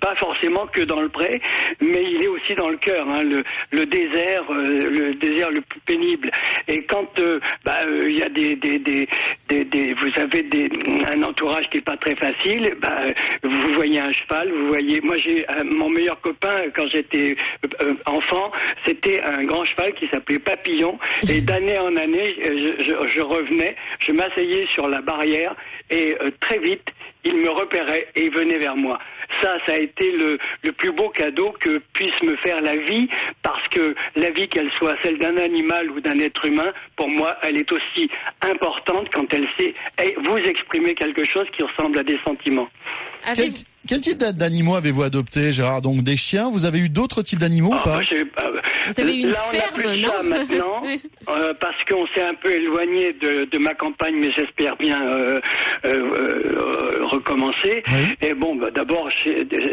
pas 0.00 0.14
forcément 0.16 0.66
que 0.66 0.80
dans 0.82 1.00
le 1.00 1.08
pré, 1.08 1.40
mais 1.80 2.02
il 2.02 2.24
est 2.24 2.28
aussi 2.28 2.54
dans 2.54 2.68
le 2.68 2.76
cœur. 2.78 3.08
hein, 3.08 3.22
le, 3.22 3.86
désert, 3.86 4.44
le 4.52 5.14
désert 5.14 5.50
le 5.50 5.60
plus 5.60 5.80
pénible. 5.80 6.30
Et 6.66 6.82
quand 6.84 7.20
bah, 7.64 7.78
il 8.06 8.18
y 8.18 8.22
a 8.22 8.28
des, 8.28 8.56
des, 8.56 8.78
des, 8.78 9.06
des, 9.48 9.94
vous 9.94 10.20
avez 10.20 10.70
un 11.14 11.22
entourage 11.22 11.68
qui 11.70 11.78
est 11.78 11.84
pas 11.84 11.96
très 11.96 12.16
facile, 12.16 12.74
bah, 12.80 13.02
vous 13.42 13.72
voyez 13.74 13.91
un 14.00 14.12
cheval, 14.12 14.50
vous 14.52 14.68
voyez. 14.68 15.00
Moi, 15.02 15.16
j'ai 15.18 15.44
euh, 15.50 15.64
mon 15.64 15.88
meilleur 15.88 16.20
copain 16.20 16.62
quand 16.74 16.86
j'étais 16.92 17.36
euh, 17.64 17.68
euh, 17.84 17.94
enfant, 18.06 18.50
c'était 18.84 19.20
un 19.22 19.44
grand 19.44 19.64
cheval 19.64 19.92
qui 19.94 20.06
s'appelait 20.08 20.38
Papillon. 20.38 20.98
Et 21.28 21.40
d'année 21.48 21.78
en 21.78 21.94
année, 21.96 22.34
je, 22.42 22.82
je- 22.84 23.06
je 23.06 23.20
revenais, 23.20 23.76
je 24.00 24.12
m'asseyais 24.12 24.66
sur 24.70 24.88
la 24.88 25.00
barrière 25.00 25.54
et 25.90 26.14
euh, 26.20 26.30
très 26.40 26.58
vite, 26.58 26.86
il 27.24 27.36
me 27.36 27.50
repérait 27.50 28.08
et 28.16 28.24
il 28.24 28.32
venait 28.34 28.58
vers 28.58 28.74
moi. 28.76 28.98
Ça, 29.40 29.56
ça 29.66 29.74
a 29.74 29.78
été 29.78 30.10
le, 30.12 30.38
le 30.62 30.72
plus 30.72 30.90
beau 30.92 31.08
cadeau 31.08 31.54
que 31.60 31.78
puisse 31.94 32.20
me 32.22 32.36
faire 32.36 32.60
la 32.60 32.76
vie, 32.76 33.08
parce 33.42 33.66
que 33.68 33.94
la 34.16 34.30
vie, 34.30 34.48
qu'elle 34.48 34.70
soit 34.76 34.94
celle 35.02 35.18
d'un 35.18 35.36
animal 35.38 35.90
ou 35.90 36.00
d'un 36.00 36.18
être 36.18 36.44
humain, 36.44 36.72
pour 36.96 37.08
moi, 37.08 37.36
elle 37.42 37.56
est 37.56 37.70
aussi 37.72 38.10
importante 38.42 39.08
quand 39.12 39.32
elle 39.32 39.46
sait 39.58 39.72
eh, 40.04 40.14
vous 40.24 40.36
exprimer 40.36 40.94
quelque 40.94 41.24
chose 41.24 41.46
qui 41.56 41.62
ressemble 41.62 41.98
à 41.98 42.02
des 42.02 42.18
sentiments. 42.26 42.68
Quel, 43.34 43.48
quel 43.88 44.00
type 44.00 44.18
d'a- 44.18 44.32
d'animaux 44.32 44.74
avez-vous 44.76 45.02
adopté, 45.02 45.52
Gérard? 45.52 45.82
Donc 45.82 46.02
des 46.02 46.16
chiens, 46.16 46.50
vous 46.50 46.64
avez 46.64 46.80
eu 46.80 46.88
d'autres 46.88 47.22
types 47.22 47.38
d'animaux 47.38 47.70
ou 47.70 47.74
Ah, 47.78 47.82
pas? 47.84 47.98
bah, 48.00 48.50
bah, 48.52 48.60
Vous 48.88 49.00
avez 49.00 49.16
une 49.18 49.28
Là, 49.30 49.38
on 49.48 49.52
n'a 49.52 49.58
ferme, 49.60 49.74
plus 49.74 49.88
de 49.88 49.94
chat 49.94 50.22
non 50.22 50.28
maintenant, 50.28 50.82
euh, 51.30 51.54
parce 51.60 51.84
qu'on 51.84 52.06
s'est 52.14 52.22
un 52.22 52.34
peu 52.34 52.50
éloigné 52.52 53.12
de, 53.14 53.44
de 53.44 53.58
ma 53.58 53.74
campagne, 53.74 54.14
mais 54.20 54.30
j'espère 54.36 54.76
bien 54.76 55.00
euh, 55.06 55.40
euh, 55.84 55.90
euh, 55.90 57.04
recommencer. 57.04 57.82
Oui. 57.88 58.14
Et 58.28 58.34
bon, 58.34 58.56
bah, 58.56 58.70
d'abord, 58.74 59.08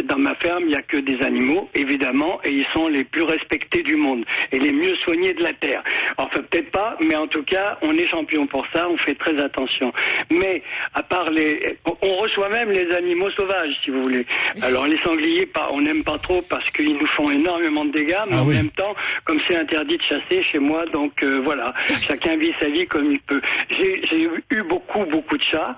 dans 0.06 0.18
ma 0.20 0.36
ferme, 0.36 0.64
il 0.64 0.70
n'y 0.70 0.76
a 0.76 0.82
que 0.82 0.98
des 0.98 1.18
animaux, 1.26 1.70
évidemment, 1.76 2.40
et 2.44 2.52
ils 2.52 2.66
sont 2.74 2.88
les 2.88 3.04
plus 3.04 3.24
respectés 3.24 3.82
du 3.84 3.96
monde 3.96 4.24
et 4.52 4.60
les 4.60 4.72
mieux 4.74 4.96
soignés 5.04 5.34
de 5.34 5.44
la 5.44 5.54
terre. 5.54 5.84
Enfin, 6.18 6.42
peut-être 6.50 6.72
pas, 6.72 6.98
mais 7.04 7.16
en 7.16 7.28
tout 7.28 7.44
cas, 7.44 7.78
on 7.82 7.94
est 7.96 8.06
champion 8.08 8.48
pour 8.48 8.66
ça. 8.74 8.88
On 8.90 8.98
fait 8.98 9.16
très 9.16 9.38
attention. 9.44 9.92
Mais 10.32 10.62
à 10.94 11.04
part 11.04 11.30
les, 11.32 11.78
on- 11.86 11.98
on 12.02 12.18
reçoit 12.18 12.50
même 12.50 12.72
les 12.72 12.92
animaux 12.96 13.30
sauvages, 13.40 13.74
si 13.84 13.90
vous 13.92 14.02
voulez. 14.04 14.26
Alors 14.62 14.86
les 14.86 14.98
sangliers, 15.04 15.46
pas, 15.46 15.70
on 15.72 15.82
n'aime 15.82 16.04
pas 16.04 16.18
trop 16.18 16.42
parce 16.50 16.70
qu'ils 16.72 16.94
nous 16.98 17.08
font 17.08 17.30
énormément 17.32 17.86
de 17.86 17.92
dégâts, 17.92 18.16
mais 18.28 18.36
Ah 18.38 18.44
en 18.44 18.48
oui. 18.48 18.56
même 18.56 18.70
temps, 18.72 18.94
comme 19.26 19.40
c'est 19.48 19.56
interdit 19.56 19.98
de 19.98 20.04
chasser 20.04 20.42
chez 20.44 20.60
moi, 20.60 20.86
donc 20.92 21.14
euh, 21.24 21.40
voilà, 21.44 21.74
chacun 22.02 22.36
vit 22.38 22.52
sa 22.62 22.68
vie 22.70 22.86
comme 22.88 23.12
il 23.12 23.20
peut. 23.22 23.42
J'ai 23.70 24.02
j'ai 24.10 24.24
eu 24.24 24.64
beaucoup, 24.64 25.06
beaucoup 25.06 25.38
de 25.38 25.44
chats, 25.44 25.76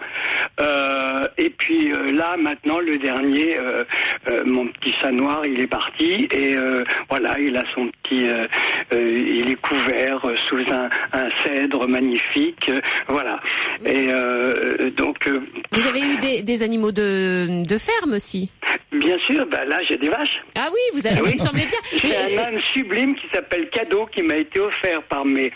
euh, 0.59 1.23
et 1.37 1.49
puis 1.49 1.91
euh, 1.91 2.11
là, 2.11 2.35
maintenant, 2.37 2.79
le 2.79 2.97
dernier, 2.97 3.57
euh, 3.59 3.83
euh, 4.29 4.41
mon 4.45 4.67
petit 4.67 4.93
chat 5.01 5.11
noir, 5.11 5.41
il 5.45 5.59
est 5.59 5.67
parti, 5.67 6.27
et 6.31 6.57
euh, 6.57 6.83
voilà, 7.09 7.37
il 7.39 7.55
a 7.57 7.63
son 7.75 7.89
petit, 8.03 8.25
euh, 8.27 8.43
euh, 8.93 9.17
il 9.39 9.49
est 9.51 9.61
couvert 9.61 10.25
euh, 10.25 10.35
sous 10.47 10.57
un, 10.71 10.89
un 11.13 11.29
cèdre 11.43 11.87
magnifique, 11.87 12.69
euh, 12.69 12.79
voilà. 13.07 13.39
Et 13.85 14.09
euh, 14.13 14.89
donc, 14.91 15.27
euh, 15.27 15.39
Vous 15.71 15.87
avez 15.87 16.01
eu 16.01 16.17
des, 16.17 16.41
des 16.41 16.63
animaux 16.63 16.91
de, 16.91 17.47
de 17.65 17.77
ferme 17.77 18.13
aussi 18.13 18.49
bien 18.91 19.17
sûr, 19.19 19.45
bah 19.47 19.63
là, 19.65 19.79
j'ai 19.87 19.97
des 19.97 20.09
vaches. 20.09 20.41
Ah 20.55 20.67
oui, 20.71 20.79
vous 20.93 21.07
avez, 21.07 21.15
Ah 21.19 21.23
oui. 21.23 21.35
il 21.39 21.43
me 21.43 21.51
bien. 21.55 21.67
J'ai 21.91 22.07
Mais, 22.09 22.37
un 22.37 22.43
âne 22.43 22.59
sublime 22.73 23.15
qui 23.15 23.25
s'appelle 23.33 23.67
Cadeau, 23.69 24.05
qui 24.07 24.21
m'a 24.21 24.35
été 24.37 24.59
offert 24.59 25.01
par 25.03 25.25
mes, 25.25 25.51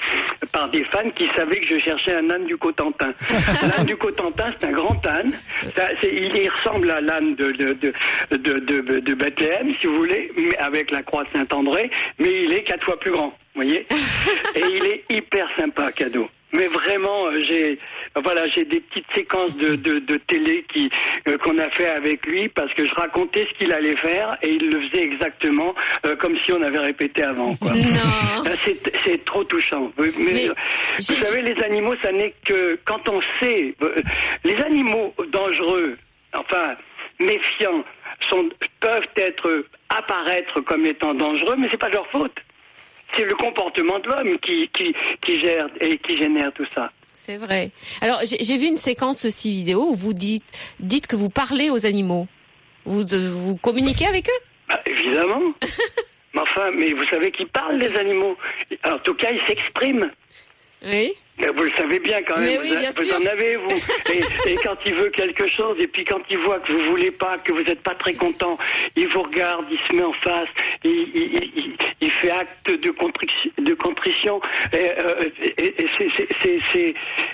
par 0.52 0.70
des 0.72 0.84
fans 0.86 1.10
qui 1.16 1.28
savaient 1.36 1.60
que 1.60 1.68
je 1.68 1.78
cherchais 1.84 2.16
un 2.16 2.30
âne 2.32 2.46
du 2.46 2.58
Cotentin. 2.58 3.14
l'âne 3.78 3.86
du 3.86 3.96
Cotentin, 3.98 4.52
c'est 4.60 4.68
un 4.68 4.72
grand 4.72 5.06
âne. 5.06 5.34
Ça, 5.76 5.90
il 6.04 6.50
ressemble 6.50 6.90
à 6.90 7.02
l'âne 7.02 7.36
de, 7.36 7.52
de, 7.52 7.74
de, 7.74 7.94
de, 8.32 8.60
de- 8.80 9.00
de 9.00 9.14
Bethléem, 9.14 9.74
si 9.80 9.88
vous 9.88 9.98
voulez, 9.98 10.32
mais 10.38 10.58
avec 10.58 10.90
la 10.92 11.04
croix 11.04 11.24
de 11.26 11.30
Saint-André, 11.38 11.92
mais 12.20 12.30
il 12.46 12.54
est 12.54 12.64
quatre 12.64 12.84
fois 12.86 13.00
plus 13.00 13.12
grand, 13.12 13.28
vous 13.54 13.62
voyez. 13.62 13.86
Et 14.56 14.62
il 14.76 14.86
est 14.86 15.04
hyper 15.10 15.48
sympa, 15.58 15.92
Cadeau. 15.92 16.28
Mais 16.54 16.68
vraiment, 16.68 17.28
euh, 17.28 17.40
j'ai 17.42 17.80
voilà, 18.16 18.46
j'ai 18.54 18.64
des 18.66 18.80
petites 18.80 19.08
séquences 19.14 19.56
de, 19.58 19.76
de, 19.76 20.00
de 20.00 20.16
télé 20.16 20.64
qui 20.74 20.90
euh, 21.28 21.38
qu'on 21.40 21.58
a 21.58 21.70
fait 21.72 21.88
avec 21.88 22.26
lui 22.26 22.48
parce 22.50 22.74
que 22.74 22.86
je 22.86 22.96
racontais 22.96 23.46
ce 23.52 23.58
qu'il 23.58 23.74
allait 23.74 23.98
faire 23.98 24.38
et 24.42 24.54
il 24.54 24.70
le 24.70 24.82
faisait 24.82 25.04
exactement 25.04 25.76
euh, 26.06 26.16
comme 26.16 26.38
si 26.46 26.54
on 26.54 26.62
avait 26.62 26.80
répété 26.80 27.24
avant. 27.24 27.56
Quoi. 27.56 27.72
Non. 27.72 28.44
C'est, 28.64 28.80
c'est 29.04 29.26
trop 29.26 29.44
touchant. 29.44 29.92
Mais, 29.98 30.48
vous 30.98 31.04
savez, 31.04 31.42
les 31.42 31.62
animaux, 31.64 31.94
ça 32.02 32.12
n'est 32.12 32.34
que 32.46 32.80
quand 32.86 33.10
on 33.10 33.20
sait. 33.40 33.76
Les 34.44 34.56
animaux 34.62 35.14
dangereux, 35.32 35.98
enfin 36.34 36.76
méfiants, 37.20 37.84
sont, 38.30 38.50
peuvent 38.80 39.08
être 39.18 39.66
apparaître 39.90 40.62
comme 40.62 40.86
étant 40.86 41.14
dangereux, 41.14 41.56
mais 41.58 41.68
c'est 41.72 41.80
pas 41.80 41.90
de 41.90 41.96
leur 41.96 42.08
faute. 42.08 42.36
C'est 43.14 43.26
le 43.26 43.36
comportement 43.36 44.00
de 44.00 44.10
l'homme 44.10 44.38
qui, 44.40 44.68
qui, 44.70 44.94
qui 45.22 45.40
gère 45.40 45.68
et 45.80 45.98
qui 46.00 46.18
génère 46.18 46.52
tout 46.54 46.66
ça. 46.74 46.92
C'est 47.14 47.38
vrai. 47.38 47.72
Alors, 48.02 48.20
j'ai 48.24 48.58
vu 48.58 48.68
une 48.68 48.78
séquence 48.78 49.26
aussi 49.26 49.52
vidéo 49.52 49.90
où 49.92 49.96
vous 49.96 50.14
dites, 50.14 50.44
dites 50.80 51.08
que 51.08 51.16
vous 51.16 51.30
parlez 51.30 51.70
aux 51.70 51.86
animaux. 51.86 52.28
Vous, 52.86 53.14
euh, 53.14 53.32
vous 53.34 53.56
communiquez 53.56 54.06
avec 54.06 54.30
eux? 54.30 54.44
Bah, 54.68 54.82
évidemment. 54.86 55.42
mais 56.34 56.42
enfin, 56.42 56.70
mais 56.72 56.94
vous 56.94 57.08
savez 57.08 57.32
qu'ils 57.32 57.48
parlent, 57.48 57.78
les 57.78 57.96
animaux? 57.96 58.38
En 58.86 59.00
tout 59.00 59.16
cas, 59.16 59.30
ils 59.32 59.42
s'expriment. 59.48 60.12
Oui. 60.86 61.14
Vous 61.38 61.64
le 61.64 61.72
savez 61.78 62.00
bien 62.00 62.22
quand 62.24 62.38
même. 62.38 62.46
Mais 62.46 62.60
oui, 62.60 62.70
vous, 62.70 62.78
bien 62.78 62.90
vous 62.96 63.04
sûr. 63.04 63.16
en 63.18 63.26
avez 63.26 63.56
vous. 63.58 63.82
Et, 64.14 64.52
et 64.52 64.56
quand 64.64 64.76
il 64.86 64.96
veut 64.96 65.10
quelque 65.10 65.48
chose, 65.48 65.76
et 65.80 65.88
puis 65.88 66.04
quand 66.06 66.22
il 66.30 66.38
voit 66.40 66.60
que 66.60 66.72
vous 66.72 66.80
voulez 66.92 67.12
pas, 67.12 67.38
que 67.40 67.52
vous 67.52 67.60
n'êtes 67.64 67.82
pas 67.82 67.96
très 67.96 68.14
content, 68.14 68.58
il 68.96 69.08
vous 69.10 69.24
regarde, 69.24 69.66
il 69.72 69.80
se 69.80 69.94
met 69.96 70.04
en 70.04 70.14
face, 70.14 70.48
il, 70.84 70.92
il, 71.14 71.52
il, 71.56 71.74
il 72.02 72.12
fait 72.12 72.32
acte 72.32 72.72
de 72.72 72.90
contrition, 72.92 73.52
de 73.58 73.74
contrition. 73.74 74.40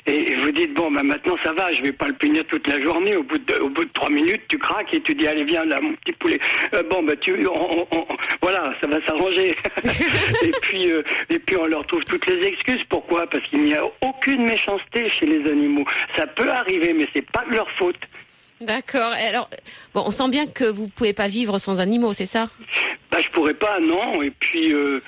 Et, 0.08 0.36
vous 0.42 0.52
dites 0.52 0.74
bon, 0.74 0.92
bah 0.92 1.02
maintenant 1.04 1.38
ça 1.44 1.52
va, 1.54 1.72
je 1.72 1.82
vais 1.82 1.92
pas 1.92 2.08
le 2.08 2.14
punir 2.14 2.44
toute 2.48 2.68
la 2.68 2.82
journée. 2.82 3.16
Au 3.16 3.24
bout 3.24 3.38
de, 3.38 3.56
au 3.60 3.70
bout 3.70 3.86
de 3.86 3.92
trois 3.94 4.10
minutes, 4.10 4.42
tu 4.48 4.58
craques 4.58 4.94
et 4.94 5.02
tu 5.02 5.14
dis 5.16 5.28
allez 5.28 5.44
viens 5.44 5.66
là, 5.66 5.80
mon 5.82 5.94
petit 5.96 6.14
poulet. 6.14 6.40
Euh, 6.74 6.84
bon, 6.84 7.04
bah 7.04 7.16
tu, 7.20 7.46
on- 7.48 7.82
on- 7.82 7.88
on- 7.92 8.08
voilà, 8.42 8.74
ça 8.82 8.88
va 8.88 9.04
s'arranger. 9.06 9.56
et 10.44 10.52
puis, 10.62 10.92
euh, 10.92 11.04
et 11.30 11.40
puis 11.40 11.56
on 11.58 11.66
leur 11.68 11.86
trouve 11.88 12.04
toutes 12.06 12.26
les 12.28 12.46
excuses. 12.48 12.84
Pourquoi? 12.90 13.28
Parce 13.28 13.44
qu'il 13.48 13.62
n'y 13.62 13.74
a 13.76 13.84
aucune 14.02 14.44
méchanceté 14.44 15.10
chez 15.10 15.26
les 15.26 15.50
animaux. 15.50 15.86
Ça 16.18 16.28
peut 16.28 16.50
arriver, 16.50 16.94
mais 16.94 17.08
c'est 17.14 17.30
pas 17.30 17.44
de 17.50 17.56
leur 17.56 17.70
faute. 17.72 17.98
D'accord. 18.62 19.12
Alors, 19.14 19.50
bon, 19.94 20.04
on 20.06 20.12
sent 20.12 20.30
bien 20.30 20.46
que 20.46 20.66
vous 20.66 20.88
pouvez 20.88 21.14
pas 21.14 21.28
vivre 21.28 21.58
sans 21.58 21.80
animaux, 21.80 22.14
c'est 22.14 22.28
ça? 22.28 22.50
Bah, 23.12 23.18
je 23.20 23.30
pourrais 23.30 23.56
pas, 23.56 23.80
non. 23.80 24.22
Et 24.22 24.32
puis, 24.32 24.74
euh, 24.74 25.02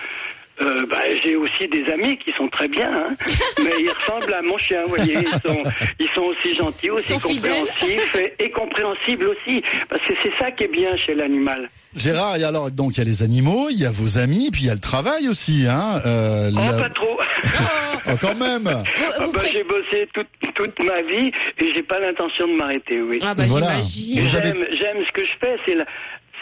euh, 0.62 0.86
bah, 0.90 0.98
j'ai 1.24 1.36
aussi 1.36 1.68
des 1.68 1.84
amis 1.92 2.18
qui 2.18 2.32
sont 2.34 2.48
très 2.48 2.68
bien, 2.68 2.90
hein. 2.92 3.16
mais 3.64 3.72
ils 3.80 3.90
ressemblent 3.90 4.34
à 4.34 4.42
mon 4.42 4.58
chien, 4.60 4.84
vous 4.86 4.96
voyez. 4.96 5.16
Ils 5.20 5.50
sont, 5.50 5.64
ils 6.00 6.10
sont 6.14 6.22
aussi 6.22 6.56
gentils, 6.56 6.90
aussi 6.92 7.14
compréhensifs 7.20 8.16
et, 8.16 8.34
et 8.44 8.50
compréhensibles 8.52 9.30
aussi. 9.30 9.64
Parce 9.90 10.06
que 10.06 10.14
c'est 10.22 10.36
ça 10.38 10.52
qui 10.52 10.66
est 10.66 10.72
bien 10.72 10.96
chez 10.98 11.16
l'animal. 11.16 11.70
Gérard, 11.96 12.38
et 12.38 12.44
alors 12.44 12.72
donc 12.72 12.94
il 12.96 13.00
y 13.00 13.02
a 13.02 13.04
les 13.04 13.22
animaux, 13.24 13.68
il 13.70 13.80
y 13.80 13.86
a 13.86 13.92
vos 13.92 14.18
amis, 14.18 14.50
puis 14.52 14.62
il 14.64 14.68
y 14.68 14.70
a 14.70 14.74
le 14.74 14.80
travail 14.80 15.28
aussi, 15.28 15.66
hein. 15.70 16.02
Euh, 16.06 16.50
Oh, 16.54 16.60
la- 16.72 16.84
pas 16.84 16.90
trop. 16.90 17.18
Oh, 18.06 18.12
quand 18.20 18.36
même. 18.36 18.68
Ah 18.68 19.26
bah, 19.34 19.42
j'ai 19.50 19.64
bossé 19.64 20.08
toute, 20.14 20.28
toute 20.56 20.78
ma 20.84 21.02
vie 21.04 21.32
et 21.60 21.74
j'ai 21.74 21.84
pas 21.84 22.00
l'intention 22.00 22.46
de 22.48 22.54
m'arrêter, 22.54 23.02
oui. 23.02 23.20
Ah 23.24 23.34
bah 23.34 23.44
Voilà. 23.48 23.82
j'imagine. 23.82 24.36
Avez- 24.36 24.78
j'aime 24.78 24.98
ce 25.08 25.12
que 25.14 25.22
je 25.26 25.32
fais. 25.42 25.56
C'est 25.66 25.76
la- 25.76 25.86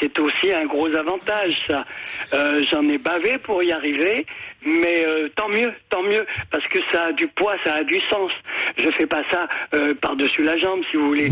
c'est 0.02 0.20
aussi 0.20 0.52
un 0.52 0.66
gros 0.66 0.94
avantage, 0.96 1.54
ça. 1.68 1.86
Euh, 2.34 2.60
j'en 2.70 2.88
ai 2.90 2.98
bavé 2.98 3.38
pour 3.38 3.62
y 3.64 3.72
arriver, 3.72 4.26
mais 4.66 5.06
euh, 5.06 5.28
tant 5.36 5.50
mieux, 5.50 5.72
tant 5.90 6.04
mieux, 6.04 6.26
parce 6.52 6.66
que 6.68 6.80
ça 6.92 7.06
a 7.06 7.12
du 7.14 7.28
poids, 7.28 7.56
ça 7.66 7.76
a 7.76 7.84
du 7.84 8.00
sens. 8.10 8.32
Je 8.78 8.90
fais 8.92 9.06
pas 9.08 9.24
ça 9.30 9.48
euh, 9.74 9.94
par-dessus 9.96 10.44
la 10.44 10.58
jambe, 10.58 10.82
si 10.90 10.98
vous 10.98 11.08
voulez. 11.08 11.30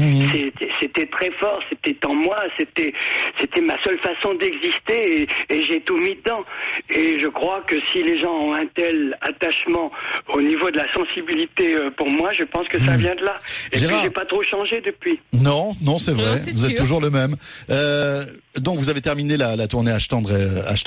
C'était, 0.79 1.05
très 1.07 1.31
fort, 1.39 1.59
c'était 1.69 1.97
en 2.05 2.13
moi, 2.15 2.39
c'était, 2.57 2.93
c'était 3.39 3.61
ma 3.61 3.81
seule 3.83 3.99
façon 3.99 4.33
d'exister, 4.35 5.21
et, 5.21 5.27
et 5.49 5.61
j'ai 5.63 5.81
tout 5.81 5.97
mis 5.97 6.15
dedans. 6.15 6.43
Et 6.89 7.17
je 7.17 7.27
crois 7.27 7.61
que 7.67 7.75
si 7.91 8.03
les 8.03 8.17
gens 8.17 8.31
ont 8.33 8.53
un 8.53 8.65
tel 8.67 9.17
attachement 9.21 9.91
au 10.33 10.41
niveau 10.41 10.69
de 10.71 10.77
la 10.77 10.91
sensibilité 10.93 11.75
euh, 11.75 11.89
pour 11.91 12.09
moi, 12.09 12.31
je 12.33 12.43
pense 12.43 12.67
que 12.67 12.79
ça 12.83 12.95
vient 12.97 13.15
de 13.15 13.23
là. 13.23 13.35
Et 13.71 13.79
Gérard. 13.79 13.97
puis 13.97 14.03
j'ai 14.05 14.13
pas 14.13 14.25
trop 14.25 14.43
changé 14.43 14.81
depuis. 14.81 15.19
Non, 15.33 15.73
non, 15.81 15.97
c'est 15.97 16.13
vrai. 16.13 16.35
Non, 16.37 16.51
vous 16.53 16.65
êtes 16.65 16.77
toujours 16.77 17.01
le 17.01 17.09
même. 17.09 17.35
Euh, 17.69 18.23
donc 18.57 18.77
vous 18.77 18.89
avez 18.89 19.01
terminé 19.01 19.37
la, 19.37 19.55
la 19.55 19.67
tournée 19.67 19.91
H-Tendre. 19.91 20.29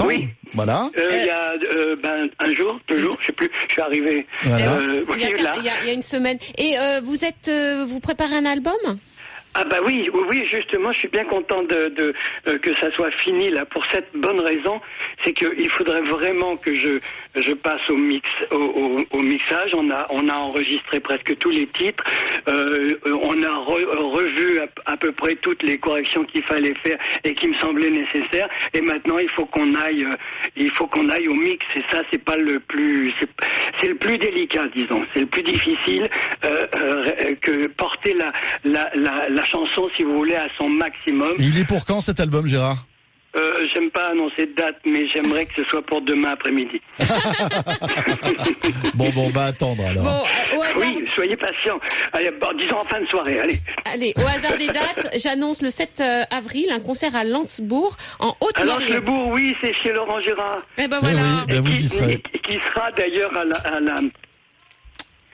Oui. 0.06 0.28
Voilà. 0.54 0.90
Euh, 0.98 1.10
Il 1.12 1.26
y 1.26 1.30
a 1.30 1.52
euh, 1.52 1.96
ben, 2.02 2.28
un 2.38 2.52
jour, 2.52 2.78
deux 2.88 3.02
jours, 3.02 3.16
je 3.20 3.26
sais 3.26 3.32
plus, 3.32 3.50
je 3.68 3.72
suis 3.72 3.82
arrivé. 3.82 4.26
Voilà. 4.42 4.72
Euh, 4.74 5.04
Il 5.14 5.20
y, 5.20 5.24
a, 5.24 5.42
là. 5.42 5.52
il 5.58 5.64
y 5.64 5.68
a- 5.68 5.72
il 5.82 5.88
y 5.88 5.90
a 5.90 5.94
une 5.94 6.02
semaine. 6.02 6.38
Et 6.58 6.78
euh, 6.78 7.00
vous 7.04 7.24
êtes, 7.24 7.48
euh, 7.48 7.84
vous 7.86 8.00
préparez 8.00 8.34
un 8.36 8.46
album? 8.46 8.74
Ah 9.54 9.64
bah 9.64 9.80
oui, 9.84 10.08
oui, 10.14 10.20
oui, 10.30 10.46
justement, 10.50 10.92
je 10.92 10.98
suis 11.00 11.08
bien 11.08 11.26
content 11.26 11.62
de, 11.62 11.88
de 11.90 12.14
euh, 12.48 12.56
que 12.58 12.74
ça 12.76 12.90
soit 12.92 13.10
fini 13.18 13.50
là 13.50 13.66
pour 13.66 13.84
cette 13.92 14.08
bonne 14.14 14.40
raison, 14.40 14.80
c'est 15.22 15.34
qu'il 15.34 15.68
faudrait 15.68 16.00
vraiment 16.00 16.56
que 16.56 16.74
je 16.74 17.00
je 17.34 17.52
passe 17.52 17.88
au 17.88 17.96
mix 17.96 18.28
au, 18.50 18.56
au, 18.56 19.04
au 19.18 19.20
mixage. 19.22 19.72
On 19.74 19.90
a 19.90 20.06
on 20.10 20.28
a 20.28 20.34
enregistré 20.34 21.00
presque 21.00 21.36
tous 21.38 21.50
les 21.50 21.66
titres, 21.66 22.04
Euh, 22.48 22.94
on 23.30 23.40
a 23.42 23.52
re- 23.70 23.94
revu 24.18 24.60
à, 24.86 24.96
peu 24.96 25.12
près 25.12 25.34
toutes 25.36 25.62
les 25.62 25.78
corrections 25.78 26.24
qu'il 26.24 26.42
fallait 26.44 26.74
faire 26.84 26.98
et 27.24 27.34
qui 27.34 27.46
me 27.48 27.54
semblaient 27.60 27.90
nécessaires. 27.90 28.48
Et 28.74 28.80
maintenant, 28.80 29.18
il 29.18 29.28
faut 29.30 29.46
qu'on 29.46 29.74
aille 29.76 30.04
euh, 30.04 30.16
il 30.56 30.70
faut 30.72 30.86
qu'on 30.88 31.08
aille 31.08 31.28
au 31.28 31.34
mix. 31.34 31.64
Et 31.76 31.82
ça, 31.92 32.00
c'est 32.10 32.22
pas 32.24 32.36
le 32.36 32.58
plus 32.60 33.12
c'est 33.80 33.88
le 33.88 33.94
plus 33.96 34.18
délicat, 34.18 34.66
disons. 34.74 35.04
C'est 35.14 35.20
le 35.20 35.26
plus 35.26 35.42
difficile 35.42 36.08
euh, 36.44 36.66
euh, 36.76 37.34
que 37.40 37.66
porter 37.68 38.14
la 38.14 38.32
la, 38.64 39.28
la 39.28 39.44
chanson, 39.44 39.88
si 39.96 40.02
vous 40.02 40.14
voulez, 40.16 40.34
à 40.34 40.48
son 40.58 40.68
maximum. 40.68 41.32
Il 41.38 41.58
est 41.58 41.66
pour 41.68 41.84
quand 41.84 42.00
cet 42.00 42.18
album, 42.20 42.46
Gérard? 42.46 42.86
Euh, 43.34 43.64
J'aime 43.72 43.90
pas 43.90 44.08
annoncer 44.10 44.46
de 44.46 44.52
date, 44.54 44.76
mais 44.84 45.06
j'aimerais 45.08 45.46
que 45.46 45.54
ce 45.56 45.64
soit 45.70 45.82
pour 45.82 46.02
demain 46.02 46.30
après-midi. 46.32 46.80
Bon, 48.94 49.08
bon, 49.14 49.26
on 49.26 49.30
va 49.30 49.44
attendre 49.46 49.82
alors. 49.86 50.04
Bon, 50.04 50.10
euh, 50.54 50.56
au 50.58 50.62
hasard, 50.62 50.76
Oui, 50.78 51.04
soyez 51.14 51.36
patient. 51.36 51.78
Allez, 52.12 52.30
bon, 52.40 52.48
disons 52.58 52.76
en 52.78 52.82
fin 52.82 53.00
de 53.00 53.06
soirée. 53.06 53.40
Allez. 53.40 53.58
allez, 53.92 54.12
au 54.16 54.20
hasard 54.20 54.56
des 54.56 54.66
dates, 54.66 55.18
j'annonce 55.18 55.62
le 55.62 55.70
7 55.70 56.00
euh, 56.00 56.22
avril 56.30 56.66
un 56.70 56.80
concert 56.80 57.14
à 57.16 57.24
Landsbourg 57.24 57.96
en 58.20 58.26
Alors 58.26 58.36
Haute-Loire. 58.40 58.80
le 58.90 59.00
bourg, 59.00 59.28
oui, 59.32 59.54
c'est 59.62 59.74
chez 59.82 59.92
Laurent 59.92 60.20
Gérard. 60.20 60.60
Eh 60.78 60.86
ben 60.88 60.98
Eh 61.00 61.04
voilà. 61.04 61.20
oui, 61.22 61.46
ben 61.48 61.60
vous 61.62 61.70
y 61.72 61.76
qui, 61.76 61.88
serez. 61.88 62.22
qui 62.44 62.58
sera 62.68 62.90
d'ailleurs 62.92 63.34
à 63.36 63.44
la, 63.44 63.56
à 63.56 63.80
la- 63.80 63.94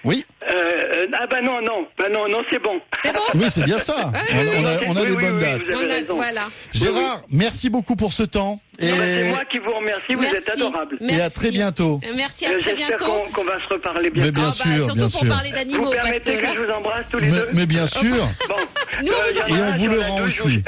Oui, 0.05 0.25
euh, 0.49 0.55
euh, 0.55 1.07
ah 1.13 1.27
bah 1.29 1.43
non 1.43 1.61
non 1.61 1.87
bah 1.99 2.07
non 2.11 2.29
non 2.29 2.39
c'est 2.51 2.63
bon. 2.63 2.81
C'est 3.03 3.13
bon 3.13 3.21
oui, 3.35 3.47
c'est 3.51 3.65
bien 3.65 3.79
ça. 3.79 4.13
On, 4.33 4.63
on 4.63 4.67
a, 4.67 4.71
on 4.87 4.97
a 4.97 5.01
Oui, 5.01 5.07
des 5.09 5.13
oui, 5.17 5.23
bonnes 5.25 5.35
oui, 5.37 5.41
dates. 5.41 5.67
vous 5.67 5.73
avez. 5.75 6.03
Voilà. 6.03 6.43
Gérard, 6.73 7.23
merci 7.31 7.69
beaucoup 7.69 7.97
pour 7.97 8.13
ce 8.13 8.23
temps. 8.23 8.61
Et, 8.81 8.91
bah, 8.91 8.95
c'est 9.01 9.25
moi 9.31 9.45
qui 9.51 9.59
vous 9.59 9.73
remercie. 9.75 10.15
Vous 10.15 10.23
êtes 10.23 10.33
Merci. 10.47 10.51
adorable. 10.53 10.97
et 11.01 11.21
à 11.21 11.29
très 11.31 11.51
bientôt. 11.51 12.01
Euh, 12.05 12.13
Merci, 12.15 12.47
à 12.47 12.51
très 12.51 12.59
J'espère 12.77 12.77
bientôt. 12.97 13.25
qu'on 13.35 13.45
va 13.45 13.59
se 13.59 13.67
reparler 13.75 14.05
Mais 14.15 14.31
bientôt. 14.31 14.33
bien 14.33 14.45
Ah 14.45 14.47
bah, 14.47 14.53
sûr, 14.53 14.73
surtout 14.85 14.95
bien 14.95 15.09
pour 15.09 15.21
sûr. 15.21 15.29
parler 15.29 15.51
Vous 15.51 15.57
d'animaux, 15.57 15.83
parce 15.91 15.97
que 15.97 16.03
permettez 16.03 16.37
que, 16.37 16.55
je 16.55 16.61
vous 16.61 16.71
embrasse 16.73 17.07
tous 17.11 17.19
les 17.19 17.27
Mais, 17.27 17.39
deux 17.39 17.49
mais 17.55 17.67
bien 17.67 17.87
sûr. 17.89 18.15
Bon, 18.49 18.55
Nous, 19.03 19.13
Et 19.13 19.53
on 19.61 19.77
vous 19.79 19.87
le 19.89 20.01
rend 20.01 20.21
aussi. 20.23 20.63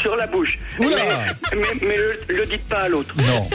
Sur, 0.00 0.16
la 0.16 0.26
bouche. 0.26 0.58
Oula. 0.80 0.96
Mais, 1.52 1.58
mais, 1.60 1.86
mais 1.86 1.96
le, 1.96 2.18
le 2.28 2.46
dites 2.46 2.66
pas 2.68 2.80
à 2.82 2.88
l'autre. 2.88 3.14
Non. 3.16 3.48